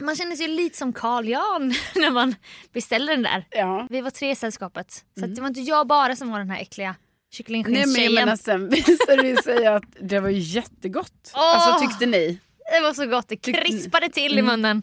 Man 0.00 0.16
känner 0.16 0.36
sig 0.36 0.48
lite 0.48 0.78
som 0.78 0.92
Carl 0.92 1.28
Jan 1.28 1.68
när 1.94 2.10
man 2.10 2.34
beställer 2.72 3.12
den 3.12 3.22
där. 3.22 3.46
Ja. 3.50 3.86
Vi 3.90 4.00
var 4.00 4.10
tre 4.10 4.30
i 4.30 4.36
sällskapet. 4.36 5.04
Så 5.18 5.24
att 5.24 5.34
det 5.34 5.40
var 5.40 5.48
inte 5.48 5.60
jag 5.60 5.86
bara 5.86 6.16
som 6.16 6.30
var 6.30 6.38
den 6.38 6.50
här 6.50 6.60
äckliga 6.60 6.94
Nej 7.38 7.86
men 7.86 8.02
jag 8.04 8.14
menar 8.14 8.36
sen 8.36 8.68
visade 8.68 9.22
det 9.22 9.42
sig 9.42 9.66
att 9.66 9.84
det 10.00 10.20
var 10.20 10.28
jättegott. 10.28 11.32
Åh! 11.34 11.40
Alltså 11.40 11.86
tyckte 11.86 12.06
ni? 12.06 12.40
Det 12.72 12.80
var 12.80 12.94
så 12.94 13.06
gott, 13.06 13.28
det 13.28 13.36
krispade 13.36 14.08
till 14.08 14.38
i 14.38 14.42
munnen. 14.42 14.82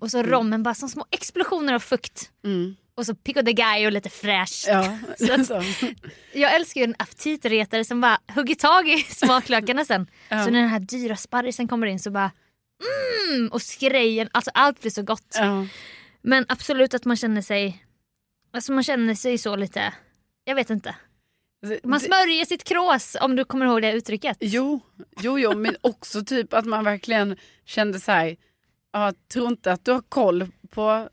Och 0.00 0.10
så 0.10 0.22
rommen 0.22 0.62
bara 0.62 0.74
som 0.74 0.88
små 0.88 1.06
explosioner 1.10 1.74
av 1.74 1.78
fukt. 1.78 2.30
Mm. 2.44 2.76
Och 2.94 3.06
så 3.06 3.14
pico 3.14 3.42
de 3.42 3.52
gallo 3.52 3.86
och 3.86 3.92
lite 3.92 4.10
fräscht. 4.10 4.66
Ja. 4.66 4.98
Så. 5.46 5.62
Jag 6.32 6.54
älskar 6.54 6.80
ju 6.80 6.84
en 6.84 6.94
aptitretare 6.98 7.84
som 7.84 8.00
bara 8.00 8.18
hugger 8.34 8.54
tag 8.54 8.88
i 8.88 8.98
smaklökarna 9.08 9.84
sen. 9.84 10.06
Ja. 10.28 10.44
Så 10.44 10.50
när 10.50 10.60
den 10.60 10.68
här 10.68 10.80
dyra 10.80 11.16
sparrisen 11.16 11.68
kommer 11.68 11.86
in 11.86 12.00
så 12.00 12.10
bara 12.10 12.30
mm, 13.30 13.48
och 13.48 13.62
skrejen, 13.62 14.28
alltså 14.32 14.50
allt 14.54 14.80
blir 14.80 14.90
så 14.90 15.02
gott. 15.02 15.36
Ja. 15.38 15.66
Men 16.22 16.46
absolut 16.48 16.94
att 16.94 17.04
man 17.04 17.16
känner 17.16 17.42
sig, 17.42 17.84
alltså 18.52 18.72
man 18.72 18.84
känner 18.84 19.14
sig 19.14 19.38
så 19.38 19.56
lite, 19.56 19.94
jag 20.44 20.54
vet 20.54 20.70
inte. 20.70 20.94
Man 21.82 22.00
smörjer 22.00 22.44
sitt 22.44 22.64
krås 22.64 23.16
om 23.20 23.36
du 23.36 23.44
kommer 23.44 23.66
ihåg 23.66 23.82
det 23.82 23.92
uttrycket. 23.92 24.36
Jo, 24.40 24.80
jo, 25.20 25.38
jo, 25.38 25.56
men 25.56 25.76
också 25.80 26.24
typ 26.24 26.54
att 26.54 26.64
man 26.64 26.84
verkligen 26.84 27.36
kände 27.64 28.00
så 28.00 28.12
här, 28.12 28.36
ja, 28.92 29.12
tror 29.32 29.48
inte 29.48 29.72
att 29.72 29.84
du 29.84 29.92
har 29.92 30.02
koll 30.08 30.46
på 30.70 31.08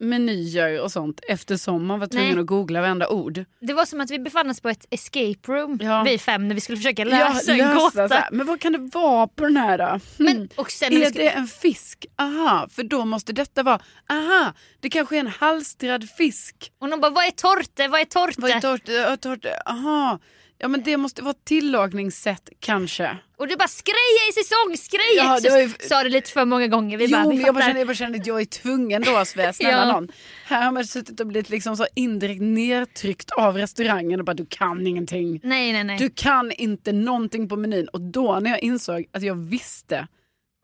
menyer 0.00 0.80
och 0.82 0.92
sånt 0.92 1.20
eftersom 1.28 1.86
man 1.86 2.00
var 2.00 2.06
tvungen 2.06 2.30
Nej. 2.30 2.40
att 2.40 2.46
googla 2.46 2.80
varenda 2.80 3.08
ord. 3.08 3.44
Det 3.60 3.72
var 3.72 3.84
som 3.84 4.00
att 4.00 4.10
vi 4.10 4.18
befann 4.18 4.50
oss 4.50 4.60
på 4.60 4.68
ett 4.68 4.86
escape 4.90 5.52
room, 5.52 5.78
Ja. 5.82 6.02
vi 6.02 6.18
fem, 6.18 6.48
när 6.48 6.54
vi 6.54 6.60
skulle 6.60 6.78
försöka 6.78 7.04
lösa 7.04 7.52
en 7.52 7.74
gåta. 7.74 8.08
så 8.08 8.14
här, 8.14 8.28
men 8.32 8.46
vad 8.46 8.60
kan 8.60 8.72
det 8.72 8.78
vara 8.78 9.26
på 9.26 9.44
den 9.44 9.56
här 9.56 9.78
då? 9.78 9.84
Hmm. 9.84 10.00
Men, 10.18 10.48
och 10.56 10.70
sen 10.70 10.92
Är 10.92 11.04
skulle, 11.10 11.24
det 11.24 11.30
en 11.30 11.46
fisk? 11.46 12.06
Aha, 12.18 12.68
för 12.70 12.82
då 12.82 13.04
måste 13.04 13.32
detta 13.32 13.62
vara, 13.62 13.80
aha, 14.10 14.52
det 14.80 14.88
kanske 14.90 15.16
är 15.16 15.20
en 15.20 15.26
halstrad 15.26 16.10
fisk. 16.10 16.72
och 16.78 16.88
någon 16.88 17.00
bara, 17.00 17.10
vad 17.12 17.24
är 17.24 17.30
torte, 17.30 17.88
vad 17.88 18.00
är 18.00 18.04
torte? 18.04 18.40
Vad 18.40 18.50
är? 18.50 19.00
Ja, 19.00 19.16
torrt? 19.16 19.46
Aha, 19.66 20.18
ja 20.58 20.68
men 20.68 20.82
det 20.82 20.96
måste 20.96 21.22
vara 21.22 21.34
tillagningssätt 21.44 22.48
kanske. 22.60 23.16
Och 23.36 23.48
du 23.48 23.56
bara, 23.56 23.68
skreja 23.68 24.22
i 24.30 24.32
säsong, 24.32 24.76
skreja! 24.76 25.24
Ja, 25.24 25.40
det 25.42 25.50
var 25.50 25.58
ju- 25.58 25.70
sa 25.88 26.02
det 26.02 26.08
lite 26.08 26.30
för 26.30 26.44
många 26.44 26.66
gånger. 26.66 26.98
Vi 26.98 27.04
jo, 27.04 27.10
bara, 27.10 27.22
vi 27.22 27.28
men 27.36 27.40
jag 27.46 27.54
bara, 27.54 27.64
kände, 27.64 27.80
jag 27.80 27.86
bara 27.88 27.94
kände 27.94 28.18
att 28.18 28.26
jag 28.26 28.40
är 28.40 28.44
tvungen 28.44 29.02
då 29.02 29.24
Svea, 29.24 29.52
snälla 29.52 29.86
Ja. 29.86 29.92
någon. 29.92 30.08
Här 30.44 30.64
har 30.64 30.72
man 30.72 30.86
suttit 30.86 31.20
och 31.20 31.26
blivit 31.26 31.50
liksom 31.50 31.76
så 31.76 31.86
indirekt 31.94 32.42
nedtryckt 32.42 33.30
av 33.30 33.56
restaurangen 33.56 34.20
och 34.20 34.26
bara 34.26 34.34
du 34.34 34.46
kan 34.46 34.86
ingenting. 34.86 35.40
Nej, 35.42 35.72
nej, 35.72 35.84
nej. 35.84 35.98
Du 35.98 36.10
kan 36.10 36.52
inte 36.52 36.92
någonting 36.92 37.48
på 37.48 37.56
menyn. 37.56 37.88
Och 37.88 38.00
då 38.00 38.40
när 38.40 38.50
jag 38.50 38.62
insåg 38.62 39.04
att 39.12 39.22
jag 39.22 39.34
visste 39.34 40.06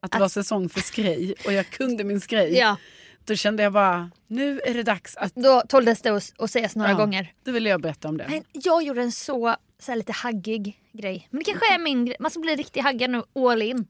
att 0.02 0.12
det 0.12 0.18
var 0.18 0.28
säsong 0.28 0.68
för 0.68 0.80
skrej 0.80 1.34
och 1.46 1.52
jag 1.52 1.70
kunde 1.70 2.04
min 2.04 2.20
skrej. 2.20 2.56
Ja, 2.56 2.76
Då 3.24 3.34
kände 3.36 3.62
jag 3.62 3.72
bara, 3.72 4.10
nu 4.26 4.60
är 4.60 4.74
det 4.74 4.82
dags 4.82 5.16
att... 5.16 5.34
då 5.34 5.62
tåldes 5.68 6.02
det 6.02 6.10
att, 6.10 6.32
att 6.38 6.50
sägas 6.50 6.76
några 6.76 6.90
Ja, 6.90 6.96
gånger. 6.96 7.32
Då 7.44 7.52
vill 7.52 7.66
jag 7.66 7.80
berätta 7.80 8.08
om 8.08 8.16
det. 8.16 8.26
Men 8.28 8.44
jag 8.52 8.82
gjorde 8.82 9.02
en 9.02 9.12
så, 9.12 9.56
så 9.78 9.94
lite 9.94 10.12
haggig 10.12 10.80
grej. 10.92 11.28
Men 11.30 11.38
det 11.38 11.44
kanske 11.44 11.74
är 11.74 11.78
min 11.78 12.04
grej. 12.04 12.16
Man 12.20 12.30
ska 12.30 12.40
bli 12.40 12.56
riktigt 12.56 12.82
haggad 12.82 13.10
nu, 13.10 13.22
all 13.34 13.62
in. 13.62 13.86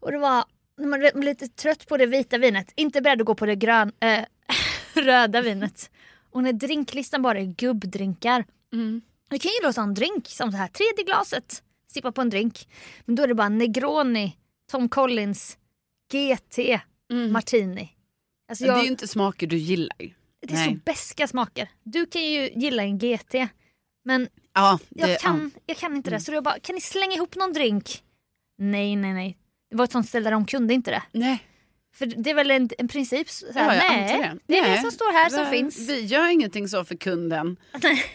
Och 0.00 0.12
det 0.12 0.18
var, 0.18 0.44
när 0.76 0.86
man 0.86 1.00
blev 1.00 1.16
lite 1.20 1.48
trött 1.48 1.86
på 1.88 1.96
det 1.96 2.06
vita 2.06 2.38
vinet, 2.38 2.72
inte 2.76 3.00
beredd 3.00 3.20
att 3.20 3.26
gå 3.26 3.34
på 3.34 3.46
det 3.46 3.56
grön, 3.56 3.92
äh, 4.00 4.18
röda 4.94 5.40
vinet. 5.42 5.90
Och 6.30 6.42
när 6.42 6.52
drinklistan 6.52 7.22
bara 7.22 7.38
är 7.38 7.44
gubbdrinkar. 7.44 8.44
Det 9.30 9.38
kan 9.38 9.50
ju 9.60 9.66
låta 9.66 9.82
en 9.82 9.94
drink 9.94 10.28
som 10.28 10.50
så 10.52 10.56
här, 10.58 10.68
tredje 10.68 11.04
glaset, 11.04 11.62
sippa 11.92 12.12
på 12.12 12.20
en 12.20 12.30
drink. 12.30 12.68
Men 13.04 13.16
då 13.16 13.22
är 13.22 13.26
det 13.26 13.34
bara 13.34 13.48
Negroni, 13.48 14.36
Tom 14.70 14.88
Collins, 14.88 15.58
GT, 16.12 16.58
Martini. 17.30 17.90
Alltså 18.52 18.64
Det 18.64 18.68
jag, 18.70 18.78
är 18.78 18.82
ju 18.82 18.88
inte 18.90 19.08
smaker 19.08 19.46
du 19.46 19.56
gillar. 19.56 19.96
det 20.46 20.54
är 20.54 20.64
så 20.64 20.74
beska 20.84 21.28
smaker. 21.28 21.68
Du 21.82 22.06
kan 22.06 22.22
ju 22.24 22.50
gilla 22.54 22.82
en 22.82 22.98
GT. 22.98 23.34
Men 24.04 24.28
Ja, 24.54 24.78
jag, 24.88 25.08
det, 25.08 25.20
kan, 25.22 25.50
jag 25.66 25.76
kan 25.76 25.96
inte 25.96 26.10
det. 26.10 26.20
Så 26.20 26.32
jag 26.32 26.44
bara, 26.44 26.58
kan 26.58 26.74
ni 26.74 26.80
slänga 26.80 27.12
ihop 27.14 27.36
någon 27.36 27.52
drink? 27.52 28.02
Nej, 28.58 28.96
nej, 28.96 29.12
nej. 29.12 29.38
Det 29.70 29.76
var 29.76 29.84
ett 29.84 29.92
sånt 29.92 30.08
ställe 30.08 30.24
där 30.24 30.30
de 30.30 30.46
kunde 30.46 30.74
inte 30.74 30.90
det. 30.90 31.02
Ja. 31.12 31.20
Nej, 31.20 31.38
För 31.94 32.06
det 32.06 32.30
är 32.30 32.34
väl 32.34 32.50
en, 32.50 32.70
en 32.78 32.88
princip. 32.88 33.30
Så 33.30 33.52
här, 33.54 33.74
ja, 33.76 33.82
jag 33.84 33.92
nej, 33.92 34.18
det. 34.18 34.38
det 34.46 34.58
är 34.58 34.62
Nej. 34.62 34.76
det 34.76 34.80
som 34.82 34.90
står 34.90 35.12
här 35.12 35.30
som 35.30 35.44
Vi- 35.44 35.50
finns. 35.58 35.88
Vi 35.88 36.00
gör 36.04 36.28
ingenting 36.28 36.68
så 36.68 36.84
för 36.84 36.94
kunden. 36.94 37.56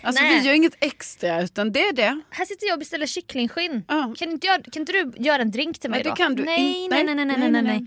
Alltså 0.01 0.23
Nej. 0.23 0.39
vi 0.39 0.45
gör 0.47 0.53
inget 0.53 0.75
extra 0.79 1.41
utan 1.41 1.71
det 1.71 1.81
är 1.87 1.93
det. 1.93 2.21
Här 2.29 2.45
sitter 2.45 2.67
jag 2.67 2.73
och 2.73 2.79
beställer 2.79 3.05
kycklingskinn. 3.05 3.83
Ja. 3.87 4.13
Kan, 4.17 4.31
inte 4.31 4.47
jag, 4.47 4.65
kan 4.71 4.81
inte 4.81 4.91
du 4.91 5.11
göra 5.17 5.41
en 5.41 5.51
drink 5.51 5.79
till 5.79 5.89
mig 5.89 5.97
Nej, 5.97 6.03
det 6.03 6.09
då? 6.09 6.15
kan 6.15 6.35
du 6.35 6.43
nej, 6.43 6.83
inte. 6.83 6.95
nej, 6.95 7.03
nej, 7.03 7.15
nej, 7.15 7.25
nej, 7.25 7.37
nej, 7.37 7.51
nej, 7.51 7.63
nej. 7.63 7.85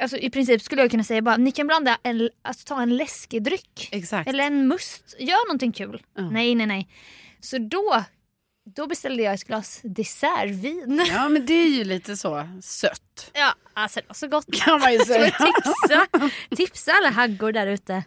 Alltså, 0.00 0.16
I 0.16 0.30
princip 0.30 0.62
skulle 0.62 0.82
jag 0.82 0.90
kunna 0.90 1.04
säga 1.04 1.22
bara, 1.22 1.36
ni 1.36 1.52
kan 1.52 1.66
blanda 1.66 1.98
en, 2.02 2.30
alltså, 2.42 2.64
ta 2.66 2.82
en 2.82 2.96
läskedryck. 2.96 3.88
Exakt. 3.92 4.28
Eller 4.28 4.44
en 4.44 4.68
must. 4.68 5.16
Gör 5.18 5.46
någonting 5.48 5.72
kul. 5.72 6.02
Ja. 6.16 6.30
Nej, 6.30 6.54
nej, 6.54 6.66
nej. 6.66 6.88
Så 7.40 7.58
då, 7.58 8.04
då 8.76 8.86
beställde 8.86 9.22
jag 9.22 9.34
ett 9.34 9.44
glas 9.44 9.80
dessertvin. 9.84 11.06
Ja 11.12 11.28
men 11.28 11.46
det 11.46 11.54
är 11.54 11.68
ju 11.68 11.84
lite 11.84 12.16
så 12.16 12.48
sött. 12.62 13.30
Ja, 13.34 13.54
alltså 13.74 14.00
det 14.00 14.06
var 14.08 14.14
så 14.14 14.28
gott. 14.28 14.46
Kan 14.52 14.80
man 14.80 14.92
ju 14.92 14.98
säga. 14.98 15.30
tipsa, 15.30 16.06
tipsa 16.56 16.92
alla 16.92 17.10
haggor 17.10 17.52
där 17.52 17.66
ute 17.66 18.02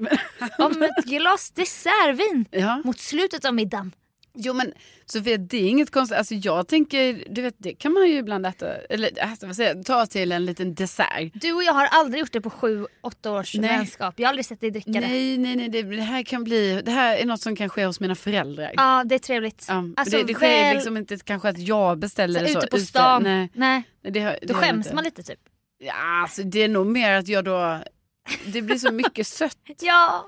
om 0.57 0.83
ett 0.83 1.05
glas 1.05 1.51
dessertvin 1.51 2.45
Ja. 2.51 2.81
mot 2.85 2.99
slutet 2.99 3.45
av 3.45 3.53
middagen. 3.53 3.91
Jo 4.35 4.53
men 4.53 4.73
Sofia, 5.05 5.37
det 5.37 5.57
är 5.57 5.69
inget 5.69 5.91
konstigt. 5.91 6.17
Alltså 6.17 6.33
jag 6.35 6.67
tänker, 6.67 7.23
du 7.29 7.41
vet 7.41 7.55
det 7.57 7.73
kan 7.73 7.93
man 7.93 8.07
ju 8.07 8.17
ibland 8.17 8.45
äta, 8.45 8.75
eller 8.75 9.07
äta, 9.07 9.47
vad 9.47 9.55
säger 9.55 9.75
jag, 9.75 9.85
ta 9.85 10.05
till 10.05 10.31
en 10.31 10.45
liten 10.45 10.75
dessert. 10.75 11.31
Du 11.33 11.53
och 11.53 11.63
jag 11.63 11.73
har 11.73 11.85
aldrig 11.91 12.19
gjort 12.19 12.31
det 12.31 12.41
på 12.41 12.49
sju, 12.49 12.85
åtta 13.01 13.31
års 13.31 13.55
Nej. 13.55 13.69
vänskap. 13.77 14.13
Jag 14.17 14.25
har 14.25 14.29
aldrig 14.29 14.45
sett 14.45 14.61
dig 14.61 14.71
dricka 14.71 14.91
det. 14.91 14.99
Nej, 14.99 15.37
nej, 15.37 15.55
nej, 15.55 15.69
det, 15.69 15.81
det 15.83 16.01
här 16.01 16.23
kan 16.23 16.43
bli, 16.43 16.81
det 16.85 16.91
här 16.91 17.17
är 17.17 17.25
något 17.25 17.41
som 17.41 17.55
kan 17.55 17.69
ske 17.69 17.85
hos 17.85 17.99
mina 17.99 18.15
föräldrar. 18.15 18.71
Ja, 18.75 19.03
det 19.05 19.15
är 19.15 19.19
trevligt. 19.19 19.65
Ja, 19.69 19.83
Alltså, 19.97 20.17
det, 20.17 20.23
det 20.23 20.33
sker 20.33 20.47
väl- 20.63 20.75
liksom 20.75 20.97
inte 20.97 21.17
kanske 21.17 21.49
att 21.49 21.59
jag 21.59 21.97
beställer 21.99 22.39
Så 22.39 22.45
det 22.45 22.51
så. 22.51 22.57
ute 22.59 22.67
på 22.67 22.77
ute. 22.77 22.85
stan. 22.85 23.23
Nej, 23.23 23.49
Nej. 23.53 23.83
nej, 24.03 24.11
det, 24.13 24.19
har- 24.19 24.37
Då 24.41 24.53
skäms 24.53 24.93
man 24.93 25.03
lite 25.03 25.23
typ. 25.23 25.39
Ja, 25.79 25.93
alltså, 26.23 26.43
det 26.43 26.59
är 26.63 26.67
nog 26.67 26.87
mer 26.87 27.13
att 27.13 27.27
jag 27.27 27.45
då, 27.45 27.79
det 28.45 28.61
blir 28.61 28.77
så 28.77 28.91
mycket 28.91 29.27
sött. 29.27 29.57
Ja, 29.81 30.27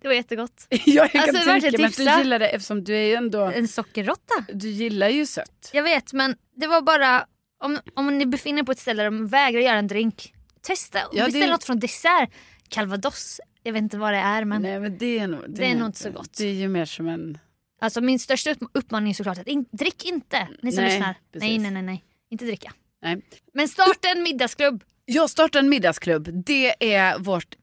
det 0.00 0.08
var 0.08 0.14
jättegott. 0.14 0.66
jag 0.86 1.12
kan 1.12 1.20
Alltså, 1.20 1.36
tänka 1.44 1.78
mig 1.78 1.84
att 1.86 1.96
du 1.96 2.02
gillar 2.18 2.38
det 2.38 2.48
eftersom 2.48 2.84
du 2.84 2.96
är 2.96 3.02
ju 3.06 3.14
ändå, 3.14 3.40
En 3.44 3.68
sockerrotta. 3.68 4.34
du 4.52 4.68
gillar 4.68 5.08
ju 5.08 5.26
sött. 5.26 5.70
Jag 5.72 5.82
vet 5.82 6.12
men 6.12 6.36
det 6.56 6.66
var 6.66 6.80
bara 6.82 7.26
om, 7.64 7.78
om 7.94 8.18
ni 8.18 8.26
befinner 8.26 8.60
er 8.62 8.64
på 8.64 8.72
ett 8.72 8.78
ställe 8.78 9.02
där 9.02 9.10
de 9.10 9.26
vägrar 9.26 9.60
göra 9.60 9.78
en 9.78 9.86
drink. 9.86 10.34
Testa 10.60 11.06
och 11.06 11.16
Ja, 11.16 11.24
beställ 11.24 11.40
det- 11.40 11.46
något 11.50 11.64
från 11.64 11.78
dessert. 11.78 12.30
Calvados. 12.68 13.40
Jag 13.62 13.72
vet 13.72 13.82
inte 13.82 13.98
vad 13.98 14.12
det 14.12 14.18
är 14.18 14.44
men 14.44 14.62
Nej 14.62 14.80
men 14.80 14.98
det 14.98 15.18
är 15.18 15.26
nog, 15.26 15.44
Det 15.48 15.64
är 15.70 15.74
nog 15.74 15.88
inte 15.88 15.98
så 15.98 16.10
gott. 16.10 16.36
Det 16.38 16.44
är 16.46 16.52
ju 16.52 16.68
mer 16.68 16.84
som 16.84 17.08
en, 17.08 17.38
alltså 17.80 18.00
min 18.00 18.18
största 18.18 18.50
upp- 18.50 18.70
uppmaning 18.74 19.10
är 19.10 19.14
såklart 19.14 19.38
att 19.38 19.46
in, 19.48 19.64
drick 19.72 20.04
inte 20.04 20.48
ni 20.62 20.72
som 20.72 20.84
Nej, 20.84 20.92
lyssnar. 20.92 21.14
precis. 21.32 21.48
Nej 21.48 21.58
nej 21.58 21.70
nej 21.70 21.82
nej. 21.82 22.04
Inte 22.30 22.44
dricka. 22.44 22.72
nej. 23.02 23.22
Men 23.54 23.68
starta 23.68 24.08
en 24.08 24.22
middagsklubb. 24.22 24.84
Jag 25.10 25.30
startar 25.30 25.58
en 25.58 25.68
middagsklubb. 25.68 26.44
Det 26.44 26.94
är 26.94 27.18
vårt, 27.18 27.56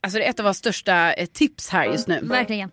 alltså 0.00 0.18
det 0.18 0.24
är 0.24 0.30
ett 0.30 0.40
av 0.40 0.44
våra 0.44 0.54
största 0.54 1.12
eh, 1.12 1.26
tips 1.26 1.68
här 1.68 1.84
just 1.84 2.08
nu. 2.08 2.20
Verkligen. 2.22 2.70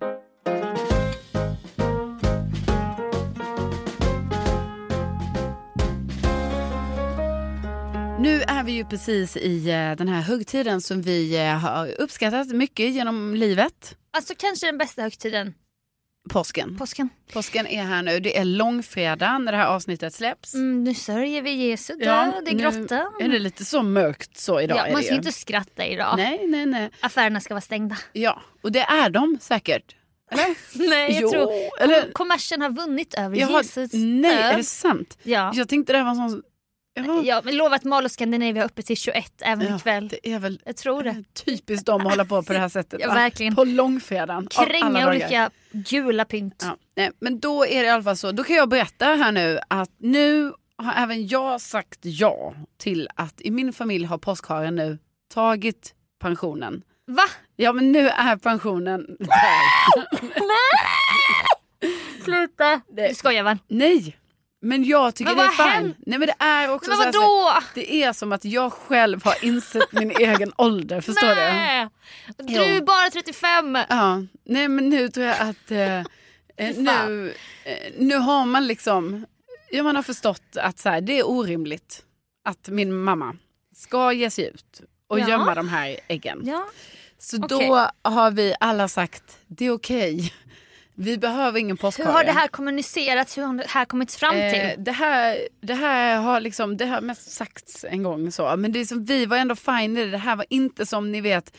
Nu 8.20 8.42
är 8.42 8.64
vi 8.64 8.72
ju 8.72 8.86
precis 8.86 9.38
i 9.38 9.70
eh, 9.70 9.96
den 9.96 10.08
här 10.08 10.22
högtiden 10.22 10.82
som 10.82 11.02
vi 11.02 11.38
eh, 11.38 11.58
har 11.58 12.02
uppskattat 12.02 12.48
mycket 12.48 12.94
genom 12.94 13.36
livet. 13.36 13.98
Alltså 14.18 14.34
kanske 14.38 14.66
den 14.66 14.78
bästa 14.78 15.02
högtiden. 15.02 15.54
Påsken. 16.28 16.78
Påsken. 16.78 17.10
Påsken 17.34 17.68
är 17.68 17.84
här 17.84 18.02
nu. 18.04 18.20
Det 18.20 18.38
är 18.38 18.46
långfredag 18.46 19.42
när 19.42 19.52
det 19.52 19.58
här 19.58 19.68
avsnittet 19.68 20.14
släpps. 20.14 20.54
Mm, 20.54 20.84
nu 20.84 20.94
sörjer 20.94 21.42
vi 21.42 21.52
Jesu 21.70 21.94
död 21.96 22.08
Ja, 22.08 22.52
i 22.52 22.54
nu 22.54 22.62
grottan. 22.62 23.12
Är 23.22 23.28
det 23.30 23.40
lite 23.40 23.66
så 23.66 23.84
mörkt 23.84 24.38
så 24.38 24.62
idag? 24.62 24.78
ja, 24.88 24.94
man 24.94 25.04
ska 25.04 25.14
inte 25.16 25.32
skratta 25.32 25.86
idag. 25.86 26.14
Nej, 26.18 26.48
nej, 26.48 26.66
nej. 26.66 26.90
Affärerna 27.00 27.40
ska 27.40 27.54
vara 27.54 27.62
stängda. 27.62 27.98
Ja, 28.14 28.42
och 28.62 28.72
det 28.72 28.80
är 28.80 29.10
de 29.10 29.38
säkert. 29.42 29.96
Eller? 30.32 30.56
Nej, 30.90 31.12
jag 31.14 31.22
Jo, 31.22 31.30
tror 31.30 31.52
eller- 31.80 32.12
kommersen 32.12 32.62
har 32.62 32.70
vunnit 32.70 33.14
över 33.14 33.38
Jag 33.38 33.48
har, 33.48 33.64
Jesus 33.64 33.90
nej, 33.94 34.32
är 34.38 34.58
det 34.58 34.64
sant? 34.64 35.18
Ja. 35.24 35.52
Jag 35.56 35.70
tänkte 35.70 35.94
det 35.94 35.98
här 35.98 36.06
var 36.16 36.24
en 36.24 36.30
sån... 36.30 36.42
Jaha, 37.06 37.24
Ja, 37.26 37.42
men 37.46 37.58
lova 37.58 37.76
att 37.76 37.84
Malå 37.84 38.10
Scandinavia 38.10 38.62
är 38.64 38.66
uppe 38.66 38.82
till 38.82 38.98
21 38.98 39.32
även 39.42 39.68
ja, 39.68 39.76
ikväll. 39.76 40.08
det 40.08 40.32
är 40.34 40.40
väl 40.40 40.62
Jag 40.66 40.78
tror 40.78 41.04
det. 41.04 41.24
typiskt 41.46 41.86
dem 41.86 42.02
att 42.02 42.12
hålla 42.12 42.26
på 42.26 42.44
på 42.44 42.54
det 42.54 42.60
här 42.60 42.70
sättet. 42.70 43.00
Ja, 43.04 43.08
va? 43.08 43.14
verkligen. 43.14 43.56
På 43.56 43.64
långfredagen. 43.64 44.48
Kränga 44.48 45.10
olika 45.10 45.50
gula 45.72 46.26
pynt. 46.26 46.62
Ja, 46.66 46.78
nej, 46.96 47.12
men 47.20 47.40
då 47.40 47.66
är 47.66 47.80
det 47.82 47.86
i 47.88 47.90
alla 47.90 48.04
fall 48.04 48.18
så. 48.18 48.32
Då 48.32 48.44
kan 48.44 48.56
jag 48.56 48.70
berätta 48.70 49.06
här 49.06 49.32
nu 49.32 49.60
att 49.68 49.92
nu 49.98 50.54
har 50.78 50.94
även 51.04 51.28
jag 51.28 51.62
sagt 51.62 52.00
ja 52.02 52.54
till 52.78 53.10
att 53.16 53.42
i 53.42 53.52
min 53.52 53.74
familj 53.74 54.06
har 54.06 54.18
påskharen 54.18 54.76
nu 54.76 54.98
tagit 55.34 55.94
pensionen. 56.20 56.82
Va? 57.08 57.24
Ja 57.56 57.74
men 57.74 57.92
nu 57.92 58.10
är 58.10 58.38
pensionen 58.38 59.06
där. 59.20 59.28
Sluta! 62.24 62.82
Du 62.88 63.16
skojar 63.16 63.44
väl? 63.44 63.58
Nej, 63.68 64.18
men 64.62 64.84
jag 64.84 65.16
tycker 65.16 65.36
Men 65.36 65.38
det 65.38 65.64
är 65.64 65.80
fine. 65.80 65.96
Nej 66.06 66.20
men 66.20 66.28
det 66.28 66.36
är 66.46 66.72
också 66.74 66.90
Men 66.90 66.98
så 66.98 67.04
här-? 67.04 67.64
Det 67.74 67.94
är 68.04 68.14
som 68.14 68.32
att 68.32 68.46
jag 68.46 68.74
själv 68.74 69.24
har 69.26 69.46
insett 69.46 69.92
min 69.92 70.12
egen 70.20 70.54
ålder, 70.58 71.02
förstår 71.02 71.28
du? 71.28 71.36
Nej! 71.36 71.88
Du 72.38 72.54
Jo. 72.54 72.62
är 72.62 72.82
bara 72.82 73.10
35! 73.10 73.78
Ja, 73.90 74.24
nej 74.46 74.68
men 74.68 74.90
nu 74.90 75.10
tror 75.10 75.26
jag 75.26 75.36
att 75.40 75.72
eh, 75.72 76.00
eh, 76.58 76.78
nu, 76.78 77.34
eh, 77.64 77.94
nu 77.98 78.16
har 78.18 78.46
man 78.46 78.68
liksom, 78.68 79.26
ja 79.72 79.84
man 79.84 79.96
har 79.96 80.04
förstått 80.04 80.58
att 80.58 80.80
så 80.80 80.90
här, 80.90 81.02
det 81.02 81.20
är 81.20 81.30
orimligt 81.30 82.04
att 82.46 82.68
min 82.70 82.94
mamma 83.04 83.36
ska 83.76 84.12
ge 84.14 84.30
sig 84.30 84.46
ut 84.48 84.82
och 85.08 85.20
Ja. 85.20 85.30
gömma 85.30 85.56
de 85.56 85.70
här 85.70 86.00
äggen. 86.08 86.42
Ja. 86.46 86.68
Så 87.20 87.38
okej. 87.44 87.68
då 87.68 87.90
har 88.10 88.32
vi 88.32 88.56
alla 88.60 88.88
sagt, 88.88 89.38
det 89.48 89.66
är 89.66 89.72
okej. 89.72 90.34
Vi 91.00 91.18
behöver 91.18 91.60
ingen 91.60 91.78
Hur 91.78 91.82
påskhare. 91.82 92.10
har 92.12 92.24
det 92.24 92.32
här 92.32 92.48
kommunicerats? 92.48 93.38
Hur 93.38 93.44
har 93.44 93.54
det 93.54 93.68
här 93.68 93.86
kommit 93.86 94.12
fram 94.14 94.34
till? 94.34 94.62
Eh, 94.62 94.70
det, 94.78 94.92
här, 94.92 95.38
det 95.62 95.74
här 95.74 96.18
har 96.22 96.40
liksom, 96.40 96.78
det 96.78 96.86
har 96.86 97.02
mest 97.02 97.32
sagts 97.32 97.86
en 97.90 98.04
gång 98.04 98.32
så. 98.32 98.56
Men 98.58 98.72
det 98.72 98.80
är 98.80 98.86
som, 98.86 99.06
vi 99.06 99.26
var 99.26 99.38
ändå 99.38 99.56
fine 99.56 99.98
i 99.98 100.06
det. 100.06 100.12
Det 100.12 100.18
här 100.18 100.36
var 100.36 100.46
inte 100.50 100.86
som 100.86 101.12
ni 101.12 101.22
vet, 101.22 101.58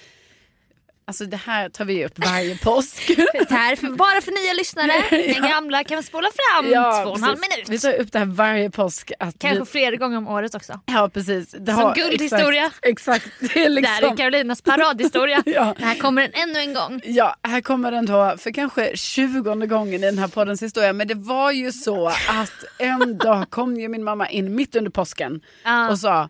alltså 1.09 1.25
det 1.27 1.37
här 1.37 1.69
tar 1.69 1.85
vi 1.85 2.05
upp 2.05 2.19
varje 2.19 2.59
påsk. 2.59 3.11
Det 3.49 3.51
här 3.55 3.73
är 3.73 3.77
för, 3.77 3.89
bara 3.89 4.21
för 4.21 4.45
nya 4.45 4.53
lyssnare. 4.53 4.93
Den 5.41 5.51
gamla 5.51 5.85
kan 5.85 6.03
spola 6.03 6.29
fram 6.35 6.65
två 7.05 7.11
och 7.11 7.17
en 7.17 7.23
halv 7.23 7.39
minut. 7.39 7.69
Vi 7.69 7.79
tar 7.79 7.93
upp 7.93 8.13
det 8.13 8.19
här 8.19 8.27
varje 8.27 8.71
påsk. 8.71 9.13
Kanske 9.39 9.59
vi, 9.61 9.65
flera 9.67 9.97
gånger 9.97 10.17
om 10.19 10.29
året 10.29 10.55
också. 10.55 10.81
ja 10.87 11.11
precis. 11.15 11.51
Det 11.51 11.73
Som 11.73 11.83
har- 11.83 11.95
guldhistoria. 11.95 12.71
Exakt, 12.83 13.27
exakt. 13.27 13.55
Det 13.55 13.65
är 13.65 13.69
liksom, 13.69 13.95
Där 14.01 14.13
är 14.13 14.17
Karolinas 14.17 14.63
paradhistoria. 14.63 15.43
Ja. 15.47 15.75
Här 15.79 15.95
kommer 15.95 16.23
den 16.23 16.33
ännu 16.49 16.59
en 16.59 16.75
gång. 16.75 17.01
Ja, 17.05 17.37
här 17.43 17.61
kommer 17.61 17.93
den 17.93 18.07
då 18.07 18.35
för 18.39 18.51
kanske 18.51 18.97
tjugonde 18.97 19.67
gången 19.67 19.95
i 19.95 20.07
den 20.07 20.19
här 20.19 20.29
poddens 20.29 20.63
historia. 20.63 20.93
Men 20.93 21.09
det 21.09 21.15
var 21.15 21.51
ju 21.53 21.73
så 21.73 22.07
att 22.09 22.65
en 22.79 23.19
dag 23.19 23.51
kom 23.51 23.77
ju 23.77 23.89
min 23.89 24.05
mamma 24.05 24.29
in 24.29 24.55
mitt 24.55 24.77
under 24.77 24.91
påsken 24.91 25.41
Ja. 25.65 25.91
och 25.91 25.99
sa 25.99 26.29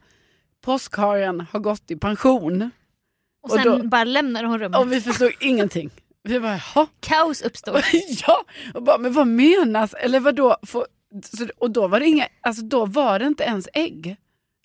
påskharen 0.64 1.46
har 1.52 1.60
gått 1.60 1.90
i 1.90 1.96
pension. 1.96 2.70
Och 3.42 3.50
och 3.50 3.56
sen 3.56 3.64
då- 3.64 3.82
bara 3.88 4.04
lämnar 4.04 4.44
hon 4.44 4.58
rummet. 4.58 4.80
Och 4.80 4.92
vi 4.92 5.00
förstod 5.00 5.32
ingenting. 5.40 5.90
Vi 6.22 6.40
bara, 6.40 6.60
jaha? 6.74 6.86
Kaos 7.00 7.42
uppstod. 7.42 7.82
ja, 8.26 8.44
och 8.74 8.82
bara, 8.82 8.98
men 8.98 9.12
vad 9.12 9.26
menas? 9.26 9.94
Eller 9.94 10.20
vadå? 10.20 10.56
Får, 10.66 10.86
så, 11.24 11.48
och 11.58 11.70
då 11.70 11.88
var 11.88 12.00
det 12.00 12.06
inga, 12.06 12.26
alltså 12.40 12.62
då 12.62 12.86
var 12.86 13.18
det 13.18 13.26
inte 13.26 13.44
ens 13.44 13.68
ägg. 13.72 14.16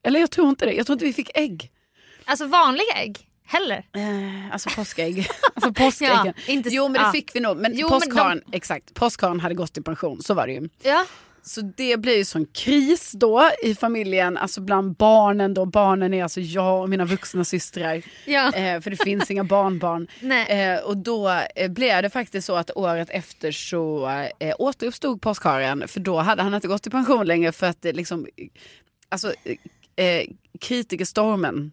Eller 0.04 0.20
jag 0.20 0.32
tror 0.32 0.50
inte 0.50 0.66
det, 0.66 0.74
jag 0.74 0.86
tror 0.86 0.94
inte 0.96 1.06
vi 1.06 1.14
fick 1.14 1.30
ägg. 1.36 1.72
Alltså 2.26 2.46
vanliga 2.46 2.94
ägg. 2.96 3.28
Heller. 3.46 3.86
Eh, 3.96 4.54
alltså 4.54 4.70
påskägg. 4.70 5.28
alltså 5.56 5.74
påskäggen. 5.74 6.26
Ja, 6.26 6.34
inte- 6.48 6.70
jo 6.70 6.84
men 6.84 6.94
det 6.94 7.00
ja. 7.00 7.12
fick 7.12 7.36
vi 7.36 7.40
nog. 7.40 7.58
Men 7.58 7.72
Jo, 7.76 7.90
påskharen, 7.90 8.42
exakt, 8.52 8.94
påskharen 8.94 9.40
hade 9.40 9.56
gått 9.56 9.78
i 9.78 9.82
pension, 9.82 10.22
så 10.22 10.34
var 10.34 10.48
det 10.48 10.54
ju. 10.54 10.70
Ja. 10.84 11.06
Så 11.46 11.62
det 11.62 11.98
blir 11.98 12.18
ju 12.18 12.26
sån 12.26 12.46
kris 12.46 13.12
då 13.12 13.50
i 13.64 13.76
familjen, 13.76 14.38
alltså 14.38 14.62
bland 14.62 14.96
barnen 14.96 15.54
då. 15.54 15.66
Barnen 15.66 16.14
är 16.14 16.24
alltså 16.24 16.42
jag 16.42 16.82
och 16.82 16.90
mina 16.90 17.06
vuxna 17.06 17.44
systrar. 17.46 18.02
Ja. 18.26 18.54
Eh, 18.54 18.82
för 18.82 18.90
det 18.90 19.04
finns 19.04 19.32
inga 19.32 19.44
barnbarn. 19.44 20.08
Eh, 20.50 20.80
och 20.84 20.98
då 20.98 21.30
eh, 21.56 21.72
blev 21.72 22.02
det 22.02 22.10
faktiskt 22.10 22.48
så 22.48 22.56
att 22.56 22.72
året 22.76 23.10
efter 23.10 23.52
så 23.52 24.10
eh, 24.40 24.56
återuppstod 24.60 25.22
påskharen. 25.22 25.88
För 25.88 26.00
då 26.00 26.18
hade 26.18 26.44
han 26.44 26.54
inte 26.54 26.68
gått 26.68 26.88
i 26.88 26.90
pension 26.90 27.28
längre 27.28 27.52
för 27.52 27.68
att 27.68 27.82
det 27.82 27.94
liksom, 27.94 28.28
eh, 28.38 28.48
alltså 29.10 29.34
eh, 29.96 30.28
kritikerstormen. 30.62 31.72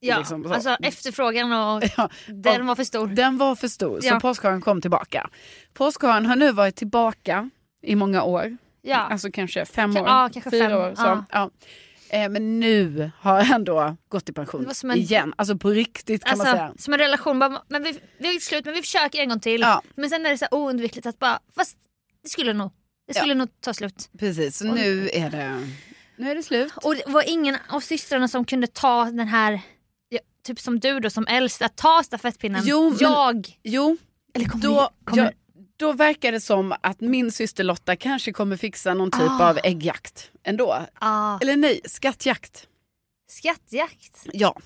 Ja, 0.00 0.18
liksom 0.18 0.44
så. 0.44 0.52
alltså 0.52 0.76
efterfrågan 0.82 1.52
och 1.52 1.82
Ja, 1.96 2.08
den 2.26 2.66
var 2.66 2.74
för 2.74 2.84
stor. 2.84 3.06
Den 3.06 3.38
var 3.38 3.54
för 3.54 3.68
stor, 3.68 4.00
så 4.00 4.06
Ja. 4.06 4.20
påskharen 4.20 4.60
kom 4.60 4.80
tillbaka. 4.80 5.30
Påskharen 5.74 6.26
har 6.26 6.36
nu 6.36 6.52
varit 6.52 6.76
tillbaka 6.76 7.50
i 7.82 7.94
många 7.94 8.22
år. 8.22 8.56
Ja. 8.86 8.96
Alltså 8.96 9.30
kanske 9.30 9.64
fem 9.64 9.96
år, 9.96 10.06
ja, 10.06 10.30
kanske 10.32 10.50
fyra 10.50 10.68
fem, 10.68 10.78
år. 10.78 10.94
Så, 10.94 11.02
ja. 11.02 11.24
ja. 11.30 11.50
Eh, 12.08 12.28
men 12.28 12.60
nu 12.60 13.10
har 13.20 13.42
han 13.42 13.64
då 13.64 13.96
gått 14.08 14.28
i 14.28 14.32
pension 14.32 14.70
en- 14.84 14.96
igen. 14.96 15.34
Alltså 15.36 15.56
på 15.58 15.70
riktigt 15.70 16.24
kan 16.24 16.38
man 16.38 16.46
säga. 16.46 16.62
Alltså, 16.64 16.82
som 16.84 16.92
en 16.94 17.00
relation, 17.00 17.38
bara, 17.38 17.62
men 17.68 17.82
vi, 17.82 17.98
vi 18.18 18.26
har 18.26 18.34
gjort 18.34 18.42
slut 18.42 18.64
men 18.64 18.74
vi 18.74 18.80
försöker 18.82 19.18
en 19.20 19.28
gång 19.28 19.40
till. 19.40 19.60
Ja. 19.60 19.82
Men 19.94 20.10
sen 20.10 20.26
är 20.26 20.30
det 20.30 20.38
så 20.38 20.46
oundvikligt 20.50 21.06
att 21.06 21.18
bara, 21.18 21.38
fast 21.56 21.76
det 22.22 22.28
skulle 22.28 22.52
nog, 22.52 22.72
det 23.08 23.14
skulle 23.14 23.34
nog 23.34 23.48
ta 23.60 23.74
slut. 23.74 24.08
Precis, 24.18 24.58
så 24.58 24.64
nu 24.64 25.08
är 25.12 25.30
det, 25.30 25.68
nu 26.16 26.30
är 26.30 26.34
det 26.34 26.42
slut. 26.42 26.72
Och 26.82 26.94
det 26.94 27.02
var 27.06 27.22
ingen 27.28 27.56
av 27.68 27.80
systrarna 27.80 28.28
som 28.28 28.44
kunde 28.44 28.66
ta 28.66 29.04
den 29.04 29.28
här, 29.28 29.60
ja, 30.08 30.18
typ 30.46 30.60
som 30.60 30.80
du 30.80 31.00
då 31.00 31.10
som 31.10 31.26
äldst, 31.26 31.62
att 31.62 31.76
ta 31.76 32.02
stafettpinnen. 32.04 32.62
Jo, 32.64 32.90
men- 32.90 32.98
Jag. 33.00 33.58
Jo, 33.62 33.96
Eller 34.34 34.46
kommer 34.46 34.64
då, 34.64 34.90
kommer- 35.04 35.22
jag, 35.22 35.32
då 35.76 35.92
verkar 35.92 36.32
det 36.32 36.40
som 36.40 36.74
att 36.80 37.00
min 37.00 37.32
syster 37.32 37.64
Lotta 37.64 37.96
kanske 37.96 38.32
kommer 38.32 38.56
fixa 38.56 38.94
någon 38.94 39.10
typ 39.10 39.20
Ah. 39.40 39.48
av 39.50 39.58
äggjakt 39.64 40.30
ändå. 40.44 40.78
Ah, 40.94 41.38
Eller 41.40 41.56
nej, 41.56 41.80
skattjakt. 41.84 42.66
skattjakt. 43.30 44.26
Ja, 44.32 44.56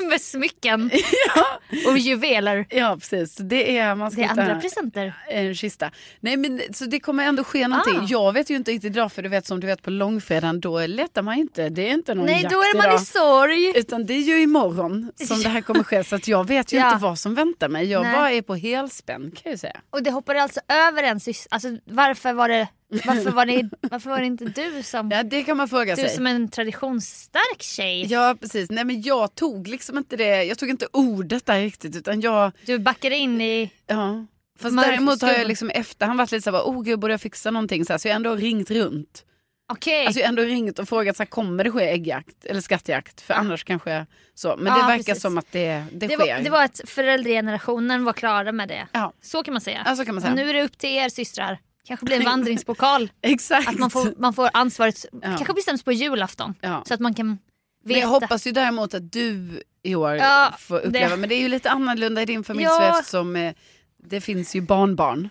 med 0.08 0.20
smycken 0.20 0.90
och 1.86 1.98
juveler. 1.98 2.66
Ja 2.70 2.96
precis, 3.00 3.36
det 3.36 3.78
är, 3.78 3.94
man 3.94 4.10
ska 4.10 4.20
Det 4.20 4.26
är 4.26 4.30
andra 4.30 4.60
presenter. 4.60 5.14
en 5.28 5.54
kista. 5.54 5.90
Nej 6.20 6.36
men 6.36 6.60
så 6.72 6.84
det 6.84 7.00
kommer 7.00 7.24
ändå 7.24 7.44
ske 7.44 7.68
någonting. 7.68 7.98
Ah. 8.00 8.06
Jag 8.08 8.32
vet 8.32 8.50
ju 8.50 8.56
inte 8.56 8.70
riktigt 8.70 8.92
idag 8.96 9.12
för 9.12 9.22
du 9.22 9.28
vet 9.28 9.46
som 9.46 9.60
du 9.60 9.66
vet 9.66 9.82
på 9.82 9.90
långfredagen 9.90 10.60
då 10.60 10.86
letar 10.86 11.22
man 11.22 11.34
inte. 11.34 11.68
Det 11.68 11.88
är 11.88 11.92
inte 11.92 12.14
någon 12.14 12.26
Nej, 12.26 12.42
jakt 12.42 12.54
då 12.54 12.60
är 12.60 12.76
man 12.76 12.86
idag. 12.86 13.00
i 13.02 13.04
sorg. 13.04 13.72
Utan 13.78 14.06
det 14.06 14.14
är 14.14 14.20
ju 14.22 14.42
imorgon 14.42 15.12
som 15.26 15.42
det 15.42 15.48
här 15.48 15.60
kommer 15.60 15.82
ske 15.84 16.04
så 16.04 16.18
jag 16.24 16.46
vet 16.48 16.72
ju 16.72 16.76
Ja. 16.80 16.92
inte 16.92 17.02
vad 17.02 17.18
som 17.18 17.34
väntar 17.34 17.68
mig. 17.68 17.86
Jag 17.90 18.02
Nej. 18.02 18.14
bara 18.16 18.30
är 18.32 18.42
på 18.42 18.54
helspänn 18.54 19.30
kan 19.42 19.50
jag 19.52 19.60
säga. 19.60 19.80
Och 19.90 20.02
det 20.02 20.10
hoppade 20.10 20.42
alltså 20.42 20.60
över 20.68 21.02
en 21.02 21.20
syster. 21.20 21.54
Alltså, 21.54 21.68
varför, 21.84 22.32
var 22.32 22.48
det, 22.48 22.68
varför, 23.04 23.30
var 23.30 23.46
det, 23.46 23.70
varför 23.80 24.10
var 24.10 24.20
det 24.20 24.26
inte 24.26 24.44
du 24.44 24.82
som... 24.82 25.10
Ja 25.10 25.22
det 25.22 25.42
kan 25.42 25.56
man 25.56 25.68
fråga 25.68 25.94
Du 25.96 26.02
sig. 26.02 26.10
som 26.10 26.26
en 26.26 26.48
traditionsstark 26.50 27.62
tjej. 27.62 28.06
Ja 28.06 28.36
precis, 28.40 28.70
nej 28.70 28.84
men 28.84 29.02
jag 29.02 29.34
tog 29.34 29.68
liksom 29.68 29.98
inte 29.98 30.16
det, 30.16 30.44
jag 30.44 30.58
tog 30.58 30.70
inte 30.70 30.86
ordet 30.92 31.46
där 31.46 31.60
riktigt 31.60 31.96
utan 31.96 32.20
jag, 32.20 32.52
Du 32.66 32.78
backade 32.78 33.16
in 33.16 33.40
i... 33.40 33.70
ja. 33.86 34.26
Fast 34.58 34.74
Mörk 34.74 34.86
däremot 34.86 35.22
har 35.22 35.32
jag 35.32 35.46
liksom 35.48 35.70
efter 35.70 36.06
han 36.06 36.16
varit 36.16 36.32
lite 36.32 36.42
såhär, 36.42 36.62
oh 36.62 36.82
gud 36.82 36.98
borde 36.98 37.12
jag 37.12 37.20
fixa 37.20 37.50
någonting 37.50 37.84
så, 37.84 37.92
här, 37.92 37.98
så 37.98 38.08
jag 38.08 38.12
har 38.12 38.16
ändå 38.16 38.34
ringt 38.34 38.70
runt. 38.70 39.24
Okej. 39.72 40.06
Alltså 40.06 40.20
jag 40.20 40.26
har 40.26 40.28
ändå 40.28 40.42
ringt 40.42 40.78
och 40.78 40.88
frågat 40.88 41.16
så 41.16 41.22
här, 41.22 41.28
kommer 41.28 41.64
det 41.64 41.70
ske 41.70 41.84
äggjakt 41.90 42.44
eller 42.44 42.60
skattjakt? 42.60 43.20
För 43.20 43.34
annars 43.34 43.64
kanske 43.64 44.06
så. 44.34 44.56
Men 44.56 44.64
det 44.64 44.80
Ja, 44.80 44.86
verkar 44.86 45.04
precis. 45.04 45.22
som 45.22 45.38
att 45.38 45.46
det, 45.52 45.84
det, 45.92 46.06
det, 46.06 46.14
sker. 46.16 46.34
var, 46.36 46.42
det 46.44 46.50
var 46.50 46.64
att 46.64 46.80
föräldragenerationen 46.86 48.04
var 48.04 48.12
klara 48.12 48.52
med 48.52 48.68
det. 48.68 48.86
Ja, 48.92 49.12
Så 49.22 49.42
kan 49.42 49.54
man 49.54 49.60
säga. 49.60 49.82
ja, 49.86 49.96
så 49.96 50.04
kan 50.04 50.14
man 50.14 50.22
säga. 50.22 50.30
Och 50.32 50.36
nu 50.36 50.48
är 50.50 50.54
det 50.54 50.62
upp 50.62 50.78
till 50.78 50.90
er 50.90 51.08
systrar. 51.08 51.58
Kanske 51.90 52.06
blir 52.06 52.16
en 52.16 52.24
vandringspokal. 52.24 53.10
Exakt. 53.22 53.68
Att 53.68 53.78
man 53.78 53.90
får, 53.90 54.14
man 54.18 54.34
får 54.34 54.50
ansvaret. 54.52 55.04
Ja. 55.12 55.18
Kanske 55.20 55.54
bestäms 55.54 55.82
på 55.82 55.92
julafton. 55.92 56.54
Ja. 56.60 56.82
Så 56.86 56.94
att 56.94 57.00
man 57.00 57.14
kan 57.14 57.26
Men 57.26 57.38
veta. 57.84 58.00
jag 58.00 58.08
hoppas 58.08 58.46
ju 58.46 58.52
däremot 58.52 58.94
att 58.94 59.12
du 59.12 59.62
i 59.82 59.94
år 59.94 60.14
Ja, 60.14 60.54
får 60.58 60.78
uppleva, 60.80 61.08
det- 61.08 61.16
men 61.16 61.28
det 61.28 61.34
är 61.34 61.40
ju 61.40 61.48
lite 61.48 61.70
annorlunda 61.70 62.22
i 62.22 62.24
din 62.24 62.44
familj 62.44 62.64
Ja. 62.64 62.98
eftersom 62.98 63.36
eh, 63.36 63.54
det 64.02 64.20
finns 64.20 64.56
ju 64.56 64.60
barnbarn. 64.60 65.28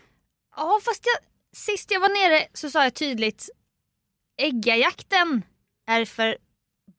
Ja 0.56 0.80
fast 0.86 1.04
jag, 1.06 1.16
sist 1.58 1.92
jag 1.92 2.00
var 2.00 2.10
nere 2.30 2.46
så 2.54 2.70
sa 2.70 2.84
jag 2.84 2.94
tydligt 2.94 3.50
äggajakten 4.42 5.42
är 5.88 6.06
för 6.06 6.38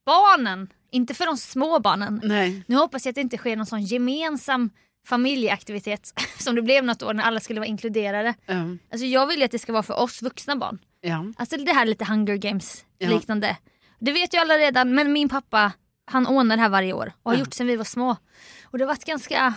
barnen, 0.06 0.72
inte 0.90 1.14
för 1.14 1.26
de 1.26 1.36
små 1.36 1.78
barnen. 1.78 2.20
Nej. 2.24 2.62
Nu 2.66 2.76
hoppas 2.76 3.04
jag 3.04 3.10
att 3.10 3.14
det 3.14 3.20
inte 3.20 3.36
sker 3.36 3.56
någon 3.56 3.66
sån 3.66 3.82
gemensam 3.82 4.70
familjeaktivitet 5.06 6.12
som 6.38 6.54
det 6.54 6.62
blev 6.62 6.84
något 6.84 7.02
år 7.02 7.14
när 7.14 7.24
alla 7.24 7.40
skulle 7.40 7.60
vara 7.60 7.68
inkluderade. 7.68 8.34
Ja. 8.46 8.54
Alltså 8.92 9.06
jag 9.06 9.26
vill 9.26 9.38
ju 9.38 9.44
att 9.44 9.50
det 9.50 9.58
ska 9.58 9.72
vara 9.72 9.82
för 9.82 9.98
oss 10.00 10.22
vuxna 10.22 10.56
barn. 10.56 10.78
Ja. 11.00 11.24
Alltså 11.36 11.56
det 11.56 11.72
här 11.72 11.86
lite 11.86 12.04
Hunger 12.04 12.36
Games 12.36 12.84
Ja. 12.98 13.08
liknande. 13.10 13.56
Det 13.98 14.12
vet 14.12 14.34
ju 14.34 14.38
alla 14.38 14.58
redan 14.58 14.94
men 14.94 15.12
min 15.12 15.28
pappa 15.28 15.72
han 16.06 16.26
ordnar 16.26 16.56
det 16.56 16.62
här 16.62 16.68
varje 16.68 16.92
år 16.92 17.12
och 17.22 17.30
har 17.30 17.38
Ja. 17.38 17.40
gjort 17.44 17.54
sen 17.54 17.66
vi 17.66 17.76
var 17.76 17.84
små. 17.84 18.16
Och 18.64 18.78
det 18.78 18.84
har 18.84 18.88
varit 18.88 19.04
ganska, 19.04 19.54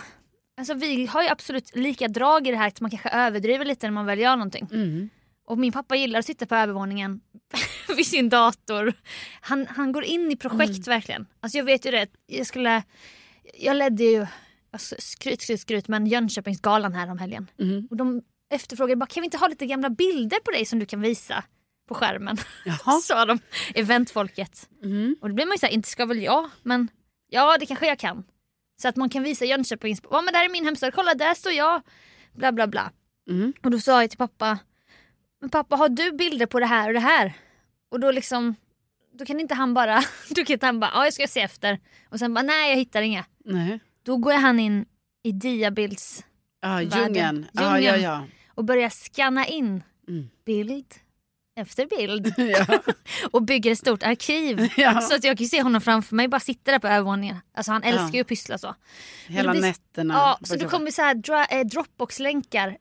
alltså 0.58 0.74
vi 0.74 1.06
har 1.06 1.22
ju 1.22 1.28
absolut 1.28 1.76
lika 1.76 2.08
drag 2.08 2.46
i 2.46 2.50
det 2.50 2.56
här 2.56 2.68
att 2.68 2.80
man 2.80 2.90
kanske 2.90 3.08
överdriver 3.08 3.64
lite 3.64 3.86
när 3.86 3.92
man 3.92 4.06
väl 4.06 4.18
gör 4.18 4.36
någonting. 4.36 4.68
Mm. 4.72 5.08
Och 5.46 5.58
min 5.58 5.72
pappa 5.72 5.96
gillar 5.96 6.18
att 6.18 6.26
sitta 6.26 6.46
på 6.46 6.54
övervåningen 6.54 7.20
vid 7.96 8.06
sin 8.06 8.28
dator. 8.28 8.92
Han, 9.40 9.66
han 9.70 9.92
går 9.92 10.04
in 10.04 10.30
i 10.30 10.36
projekt 10.36 10.88
verkligen. 10.88 11.26
Alltså 11.40 11.58
jag 11.58 11.64
vet 11.64 11.86
ju 11.86 11.90
det, 11.90 12.06
jag 12.26 12.46
skulle, 12.46 12.82
jag 13.58 13.76
ledde 13.76 14.04
ju, 14.04 14.26
alltså 14.74 14.94
skryt 14.98 15.42
skryt 15.42 15.60
skryt 15.60 15.88
men 15.88 16.06
Jönköpingsgalan 16.06 16.92
här 16.94 17.10
om 17.10 17.18
helgen. 17.18 17.50
Mm. 17.58 17.88
Och 17.90 17.96
de 17.96 18.22
efterfrågade 18.50 18.96
bara, 18.96 19.06
kan 19.06 19.20
vi 19.20 19.24
inte 19.24 19.38
ha 19.38 19.48
lite 19.48 19.66
gamla 19.66 19.90
bilder 19.90 20.38
på 20.38 20.50
dig 20.50 20.64
som 20.64 20.78
du 20.78 20.86
kan 20.86 21.00
visa 21.00 21.44
på 21.88 21.94
skärmen? 21.94 22.36
Sa 23.02 23.24
de, 23.24 23.38
eventfolket. 23.74 24.68
Mm. 24.82 25.16
Och 25.20 25.28
då 25.28 25.34
blir 25.34 25.46
man 25.46 25.54
ju 25.54 25.58
såhär, 25.58 25.72
inte 25.72 25.88
ska 25.88 26.06
väl 26.06 26.22
jag, 26.22 26.50
men 26.62 26.88
ja 27.28 27.56
det 27.60 27.66
kanske 27.66 27.86
jag 27.86 27.98
kan. 27.98 28.24
Så 28.82 28.88
att 28.88 28.96
man 28.96 29.08
kan 29.08 29.22
visa 29.22 29.44
Jönköpings, 29.44 30.00
ja 30.10 30.22
men 30.22 30.34
där 30.34 30.44
är 30.44 30.48
min 30.48 30.64
hemstad, 30.64 30.94
kolla 30.94 31.14
där 31.14 31.34
står 31.34 31.52
jag. 31.52 31.82
Bla 32.32 32.52
bla 32.52 32.66
bla. 32.66 32.92
Mm. 33.30 33.52
Och 33.62 33.70
då 33.70 33.78
sa 33.78 34.00
jag 34.00 34.10
till 34.10 34.18
pappa, 34.18 34.58
men 35.40 35.50
pappa 35.50 35.76
har 35.76 35.88
du 35.88 36.12
bilder 36.12 36.46
på 36.46 36.60
det 36.60 36.66
här 36.66 36.88
och 36.88 36.94
det 36.94 37.00
här? 37.00 37.32
Och 37.90 38.00
då 38.00 38.10
liksom, 38.10 38.54
då 39.18 39.24
kan 39.24 39.40
inte 39.40 39.54
han 39.54 39.74
bara, 39.74 40.04
då 40.28 40.44
kan 40.44 40.52
inte 40.52 40.66
han 40.66 40.80
bara, 40.80 40.90
ja 40.94 41.04
jag 41.04 41.14
ska 41.14 41.26
se 41.26 41.40
efter. 41.40 41.78
Och 42.08 42.18
sen 42.18 42.34
bara, 42.34 42.42
nej 42.42 42.70
jag 42.70 42.76
hittar 42.76 43.02
inga. 43.02 43.24
Nej. 43.44 43.80
Då 44.04 44.16
går 44.16 44.32
han 44.32 44.60
in 44.60 44.84
i 45.22 45.32
diabilds 45.32 46.24
Världen. 46.62 46.98
djungeln. 47.14 47.46
Ja, 47.52 47.80
ja, 47.80 47.96
ja. 47.96 48.24
och 48.54 48.64
börjar 48.64 48.88
scanna 48.88 49.46
in 49.46 49.82
Mm. 50.08 50.28
bild 50.46 50.94
efter 51.60 51.86
bild 51.86 52.34
ja. 52.38 52.78
och 53.32 53.42
bygger 53.42 53.72
ett 53.72 53.78
stort 53.78 54.02
arkiv. 54.02 54.68
Ja. 54.76 55.00
Så 55.00 55.14
att 55.16 55.24
jag 55.24 55.38
kan 55.38 55.46
se 55.46 55.62
honom 55.62 55.80
framför 55.80 56.14
mig 56.16 56.28
bara 56.28 56.40
sitta 56.40 56.70
där 56.72 56.78
på 56.78 56.88
övervåningen. 56.88 57.36
Alltså 57.54 57.72
han 57.72 57.82
älskar 57.82 58.04
Ja. 58.06 58.10
ju 58.14 58.20
att 58.20 58.26
pyssla 58.26 58.58
så. 58.58 58.74
Hela 59.26 59.50
blir- 59.50 59.60
nätterna. 59.62 60.14
Ja, 60.14 60.38
så 60.46 60.56
det 60.56 60.64
kommer 60.64 60.90
så 60.90 61.02
här 61.02 61.14
dra, 61.14 61.44
eh, 61.44 61.64
Dropbox-länkar. 61.66 62.76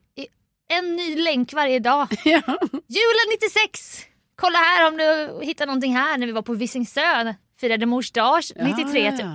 En 0.69 0.95
ny 0.95 1.15
länk 1.15 1.53
varje 1.53 1.79
dag. 1.79 2.07
Ja. 2.25 2.41
Julen 2.71 3.27
96! 3.41 4.05
Kolla 4.35 4.57
här 4.57 4.87
om 4.87 4.97
du 4.97 5.39
hittar 5.45 5.65
någonting 5.65 5.95
här 5.95 6.17
när 6.17 6.25
vi 6.27 6.31
var 6.31 6.41
på 6.41 6.53
Visingsö. 6.53 7.33
Firade 7.59 7.85
mors 7.85 8.11
dag 8.11 8.41
93 8.55 9.03
Ja, 9.05 9.11
typ. 9.11 9.25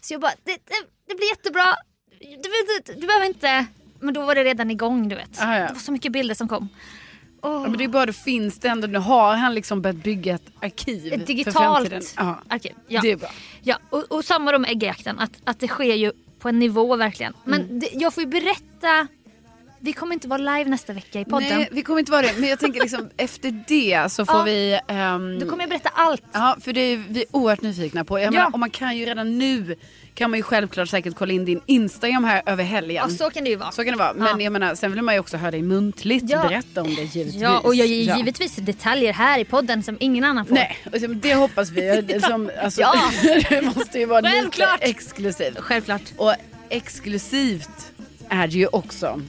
Så 0.00 0.14
jag 0.14 0.20
bara, 0.20 0.32
det, 0.44 0.52
det, 0.52 0.74
det 1.08 1.14
blir 1.14 1.28
jättebra. 1.28 1.64
Du, 2.20 2.26
du, 2.86 3.00
du 3.00 3.06
behöver 3.06 3.26
inte... 3.26 3.66
Men 4.00 4.14
då 4.14 4.22
var 4.22 4.34
det 4.34 4.44
redan 4.44 4.70
igång 4.70 5.08
du 5.08 5.16
vet. 5.16 5.40
Ah, 5.42 5.56
ja. 5.58 5.66
Det 5.66 5.72
var 5.72 5.80
så 5.80 5.92
mycket 5.92 6.12
bilder 6.12 6.34
som 6.34 6.48
kom. 6.48 6.68
Åh, 7.42 7.52
Ja, 7.52 7.60
men 7.68 7.78
det 7.78 7.84
är 7.84 7.88
bara, 7.88 8.06
då 8.06 8.12
finns 8.12 8.58
det 8.58 8.68
ändå, 8.68 8.86
nu 8.86 8.98
har 8.98 9.34
han 9.36 9.54
liksom 9.54 9.82
börjat 9.82 9.96
bygga 9.96 10.34
ett 10.34 10.42
arkiv. 10.60 11.12
ett 11.12 11.20
för 11.20 11.26
digitalt 11.26 11.56
framtiden. 11.88 12.02
Ja, 12.16 12.42
arkiv. 12.48 12.72
Ja. 12.88 13.00
det 13.00 13.10
är 13.10 13.16
bra. 13.16 13.28
Ja, 13.62 13.78
och, 13.90 14.12
och 14.12 14.24
samma 14.24 14.52
då 14.52 14.58
med 14.58 14.70
äggjakten, 14.70 15.18
att, 15.18 15.30
att 15.44 15.60
det 15.60 15.68
sker 15.68 15.94
ju 15.94 16.12
på 16.38 16.48
en 16.48 16.58
nivå 16.58 16.96
verkligen. 16.96 17.34
Men 17.44 17.60
Mm. 17.62 17.78
det, 17.78 17.88
jag 17.92 18.14
får 18.14 18.22
ju 18.22 18.28
berätta, 18.28 19.06
vi 19.82 19.92
kommer 19.92 20.14
inte 20.14 20.28
vara 20.28 20.38
live 20.38 20.70
nästa 20.70 20.92
vecka 20.92 21.20
i 21.20 21.24
podden. 21.24 21.48
Nej, 21.58 21.68
vi 21.72 21.82
kommer 21.82 21.98
inte 22.00 22.12
vara 22.12 22.22
det. 22.22 22.32
Men 22.38 22.48
jag 22.48 22.58
tänker 22.58 22.80
liksom 22.80 23.10
efter 23.16 23.64
det 23.68 24.12
så 24.12 24.26
får 24.26 24.36
Ja. 24.38 24.42
vi... 24.42 24.80
ehm, 24.88 25.38
Då 25.38 25.46
kommer 25.48 25.62
jag 25.62 25.68
berätta 25.70 25.88
allt. 25.94 26.22
Ja, 26.32 26.56
för 26.60 26.72
det 26.72 26.80
är 26.80 26.96
vi 27.08 27.24
oerhört 27.30 27.62
nyfikna 27.62 28.04
på. 28.04 28.18
Jag 28.18 28.26
Ja. 28.26 28.30
menar, 28.30 28.52
och 28.52 28.58
man 28.58 28.70
kan 28.70 28.96
ju 28.96 29.04
redan 29.06 29.38
nu, 29.38 29.76
kan 30.14 30.30
man 30.30 30.38
ju 30.38 30.42
självklart 30.42 30.88
säkert 30.88 31.14
kolla 31.14 31.32
in 31.32 31.44
din 31.44 31.60
Instagram 31.66 32.24
här 32.24 32.42
över 32.46 32.64
helgen. 32.64 33.04
Ja, 33.10 33.16
så 33.16 33.30
kan 33.30 33.44
det 33.44 33.50
ju 33.50 33.56
vara. 33.56 33.70
Så 33.72 33.84
kan 33.84 33.92
det 33.92 33.98
vara. 33.98 34.12
Men 34.14 34.26
Ja. 34.26 34.40
jag 34.44 34.52
menar, 34.52 34.74
sen 34.74 34.92
vill 34.92 35.02
man 35.02 35.14
ju 35.14 35.20
också 35.20 35.36
höra 35.36 35.50
dig 35.50 35.62
muntligt 35.62 36.24
Ja. 36.28 36.42
berätta 36.42 36.82
om 36.82 36.94
det 36.94 37.02
givetvis. 37.02 37.34
Ja, 37.42 37.58
och 37.60 37.74
jag 37.74 37.86
ger 37.86 38.08
Ja. 38.08 38.16
givetvis 38.16 38.56
detaljer 38.56 39.12
här 39.12 39.38
i 39.38 39.44
podden 39.44 39.82
som 39.82 39.96
ingen 40.00 40.24
annan 40.24 40.46
får. 40.46 40.54
Nej, 40.54 40.76
och 40.92 41.00
det- 41.16 41.34
hoppas 41.34 41.70
vi. 41.70 42.20
Som, 42.28 42.50
alltså, 42.62 42.80
Ja. 42.80 42.94
det 43.50 43.62
måste 43.76 43.98
ju 43.98 44.06
vara 44.06 44.20
lite 44.20 44.34
Självklart. 44.34 44.78
exklusivt. 44.80 45.58
Självklart. 45.60 46.02
Och 46.16 46.34
exklusivt 46.68 47.92
är 48.28 48.46
det 48.46 48.54
ju 48.58 48.66
också 48.66 49.20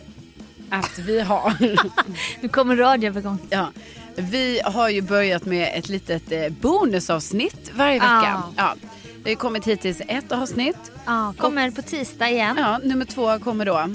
att 0.72 1.00
vi 1.00 1.22
har 1.22 1.54
Nu 2.42 2.50
kommer 2.50 2.76
radioövergång. 2.76 3.38
Ja, 3.50 3.72
vi 4.16 4.62
har 4.66 4.90
ju 4.90 5.02
börjat 5.02 5.46
med 5.46 5.72
ett 5.76 5.90
litet 5.90 6.32
eh, 6.32 6.50
bonusavsnitt 6.50 7.72
varje 7.74 7.94
vecka. 7.94 8.08
Ah. 8.08 8.44
Ja, 8.58 8.76
det 9.24 9.30
har 9.30 9.36
kommit 9.36 9.68
hittills 9.68 10.02
ett 10.08 10.32
avsnitt. 10.32 10.92
Ja, 11.06 11.34
kommer 11.38 11.72
på 11.72 11.82
tisdag 11.82 12.30
igen. 12.30 12.56
Ja, 12.60 12.78
nummer 12.84 13.06
två 13.06 13.40
kommer 13.40 13.66
då. 13.66 13.90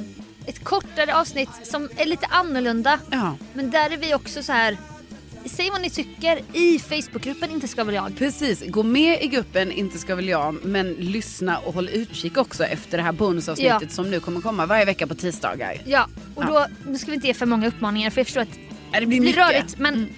Ett 0.46 0.64
kortare 0.64 1.16
avsnitt 1.16 1.50
som 1.62 1.88
är 1.96 2.06
lite 2.06 2.26
annorlunda. 2.26 2.98
Ja, 3.10 3.36
Men 3.54 3.70
där 3.70 3.90
är 3.90 3.96
vi 3.96 4.14
också 4.14 4.42
så 4.42 4.52
här. 4.52 4.76
Säg 5.48 5.70
vad 5.70 5.80
ni 5.82 5.90
tycker 5.90 6.40
i 6.52 6.78
Facebookgruppen 6.78 7.50
Inte 7.50 7.68
ska 7.68 7.84
väl 7.84 7.94
jag. 7.94 8.16
precis. 8.18 8.62
Gå 8.66 8.82
med 8.82 9.22
i 9.22 9.26
gruppen 9.26 9.72
Inte 9.72 9.98
ska 9.98 10.14
väl 10.14 10.28
jag, 10.28 10.64
men 10.64 10.92
lyssna 10.92 11.58
och 11.58 11.74
håll 11.74 11.88
utkik 11.88 12.36
också 12.38 12.64
efter 12.64 12.96
det 12.98 13.02
här 13.04 13.12
bonusavsnittet 13.12 13.78
Ja. 13.82 13.88
som 13.88 14.10
nu 14.10 14.20
kommer 14.20 14.40
komma 14.40 14.66
varje 14.66 14.84
vecka 14.84 15.06
på 15.06 15.14
tisdagar. 15.14 15.76
Ja, 15.84 16.08
och 16.34 16.44
Ja. 16.44 16.66
då 16.84 16.90
nu 16.90 16.98
ska 16.98 17.06
vi 17.10 17.14
inte 17.14 17.26
ge 17.26 17.34
för 17.34 17.46
många 17.46 17.68
uppmaningar 17.68 18.10
för 18.10 18.20
jag 18.20 18.26
förstår 18.26 18.40
att 18.40 18.58
Ja, 18.92 19.00
det 19.00 19.06
blir 19.06 19.20
blir 19.20 19.32
rörigt. 19.32 19.78
Men 19.78 20.08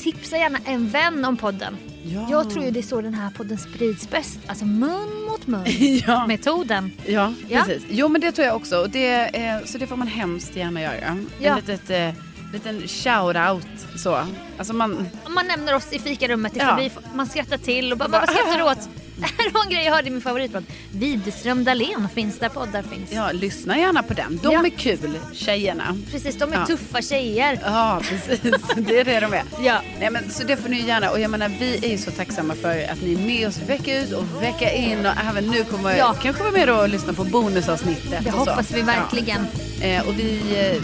tipsa 0.00 0.36
gärna 0.36 0.58
en 0.64 0.88
vän 0.88 1.24
om 1.24 1.36
podden. 1.36 1.76
Ja. 2.04 2.26
Jag 2.30 2.50
tror 2.50 2.64
ju 2.64 2.70
det 2.70 2.80
är 2.80 2.82
så 2.82 3.00
den 3.00 3.14
här 3.14 3.30
podden 3.30 3.58
sprids 3.58 4.10
bäst. 4.10 4.38
Alltså 4.46 4.64
mun 4.64 5.22
mot 5.30 5.46
mun. 5.46 5.64
Ja. 6.06 6.26
Metoden. 6.26 6.92
Ja, 7.06 7.34
precis. 7.48 7.82
Jo 7.90 8.08
men 8.08 8.20
det 8.20 8.32
tror 8.32 8.46
jag 8.46 8.56
också. 8.56 8.76
Och 8.78 8.90
det, 8.90 9.36
eh, 9.36 9.64
så 9.64 9.78
det 9.78 9.86
får 9.86 9.96
man 9.96 10.08
hemskt 10.08 10.56
gärna 10.56 10.80
göra. 10.82 11.18
Ja. 11.40 11.50
En 11.50 11.56
litet, 11.56 11.90
eh, 11.90 12.10
liten 12.52 12.82
shout-out 12.82 13.66
så. 13.96 14.24
Alltså 14.58 14.72
man, 14.74 15.08
Om 15.24 15.34
man 15.34 15.46
nämner 15.46 15.74
oss 15.74 15.92
i 15.92 15.98
fikarummet 15.98 16.56
i 16.56 16.58
Ja. 16.58 16.66
förbi, 16.68 16.90
man 17.14 17.26
skrattar 17.26 17.58
till 17.58 17.92
och 17.92 17.98
bara, 17.98 18.08
vad 18.08 18.22
skrattar 18.30 18.58
du 18.58 18.64
åt? 18.64 18.88
Det 19.38 19.50
var 19.54 19.64
en 19.64 19.70
grej 19.70 19.84
jag 19.84 19.92
hörde 19.94 20.08
i 20.08 20.10
min 20.10 20.20
favoritpodd. 20.20 20.64
Widerström 20.92 21.64
Dahlén 21.64 22.08
finns 22.14 22.38
där 22.38 22.48
poddar 22.48 22.82
finns. 22.82 23.12
ja, 23.12 23.30
lyssna 23.32 23.78
gärna 23.78 24.02
på 24.02 24.14
den. 24.14 24.40
De 24.42 24.52
Ja. 24.52 24.66
är 24.66 24.70
kul, 24.70 25.18
tjejerna. 25.32 25.96
Precis, 26.12 26.38
de 26.38 26.52
är 26.52 26.56
Ja. 26.56 26.66
tuffa 26.66 27.02
tjejer. 27.02 27.58
Ja, 27.64 28.00
precis. 28.08 28.40
Det 28.76 29.00
är 29.00 29.04
det 29.04 29.20
de 29.20 29.32
är. 29.34 29.42
Ja. 29.62 29.80
Nej, 30.00 30.10
men, 30.10 30.30
så 30.30 30.44
det 30.44 30.56
får 30.56 30.68
ni 30.68 30.80
gärna. 30.86 31.10
Och 31.10 31.20
jag 31.20 31.30
menar, 31.30 31.48
vi 31.48 31.76
är 31.86 31.88
ju 31.90 31.98
så 31.98 32.10
tacksamma 32.10 32.54
för 32.54 32.88
att 32.92 33.02
ni 33.02 33.14
är 33.14 33.18
med 33.18 33.48
oss 33.48 33.58
vecka 33.66 34.00
ut 34.02 34.12
och 34.12 34.42
vecka 34.42 34.72
in. 34.72 35.06
Och 35.06 35.12
även 35.30 35.44
nu 35.46 35.64
kommer 35.64 35.96
Ja. 35.96 36.14
kanske 36.22 36.42
vara 36.42 36.52
med 36.52 36.70
och 36.70 36.88
lyssna 36.88 37.12
på 37.12 37.24
bonusavsnittet. 37.24 38.24
Det 38.24 38.30
hoppas 38.30 38.70
vi 38.70 38.80
verkligen. 38.82 39.46
Eh, 39.80 40.08
och 40.08 40.18
vi, 40.18 40.40
eh, 40.76 40.82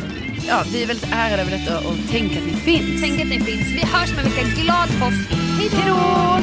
ja, 0.49 0.64
vi 0.73 0.83
är 0.83 0.87
väldigt 0.87 1.12
ärade 1.12 1.42
över 1.42 1.51
detta 1.51 1.79
och 1.88 1.97
tänk 2.11 2.37
att 2.37 2.44
ni 2.47 2.53
finns. 2.53 3.01
Tänk 3.03 3.20
att 3.20 3.29
ni 3.29 3.40
finns. 3.40 3.66
Vi 3.68 3.87
hörs 3.87 4.11
med 4.16 4.25
vilken 4.25 4.64
glad 4.64 4.88
post. 4.88 5.29
Hej 5.59 5.70
då! 5.87 6.40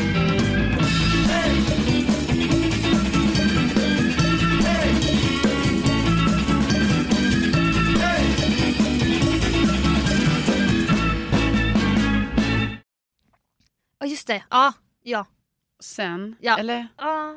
Ja, 14.00 14.06
just 14.08 14.28
det. 14.28 14.44
Ja, 14.50 14.74
ja. 15.04 15.26
Sen, 15.84 16.36
Ja. 16.42 16.58
eller? 16.58 16.88
Ja. 16.98 17.36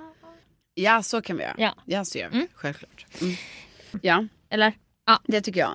Ja, 0.75 1.03
så 1.03 1.23
kan 1.23 1.37
vi 1.37 1.43
göra. 1.43 1.55
Ja. 1.59 1.75
Ja, 1.85 2.05
så 2.05 2.19
gör 2.19 2.29
vi. 2.29 2.37
Mm. 2.37 2.49
Självklart. 2.55 3.07
Mm. 3.21 3.35
Ja, 4.03 4.27
Eller? 4.51 4.73
Ja. 5.07 5.21
det 5.25 5.41
tycker 5.41 5.61
jag. 5.61 5.75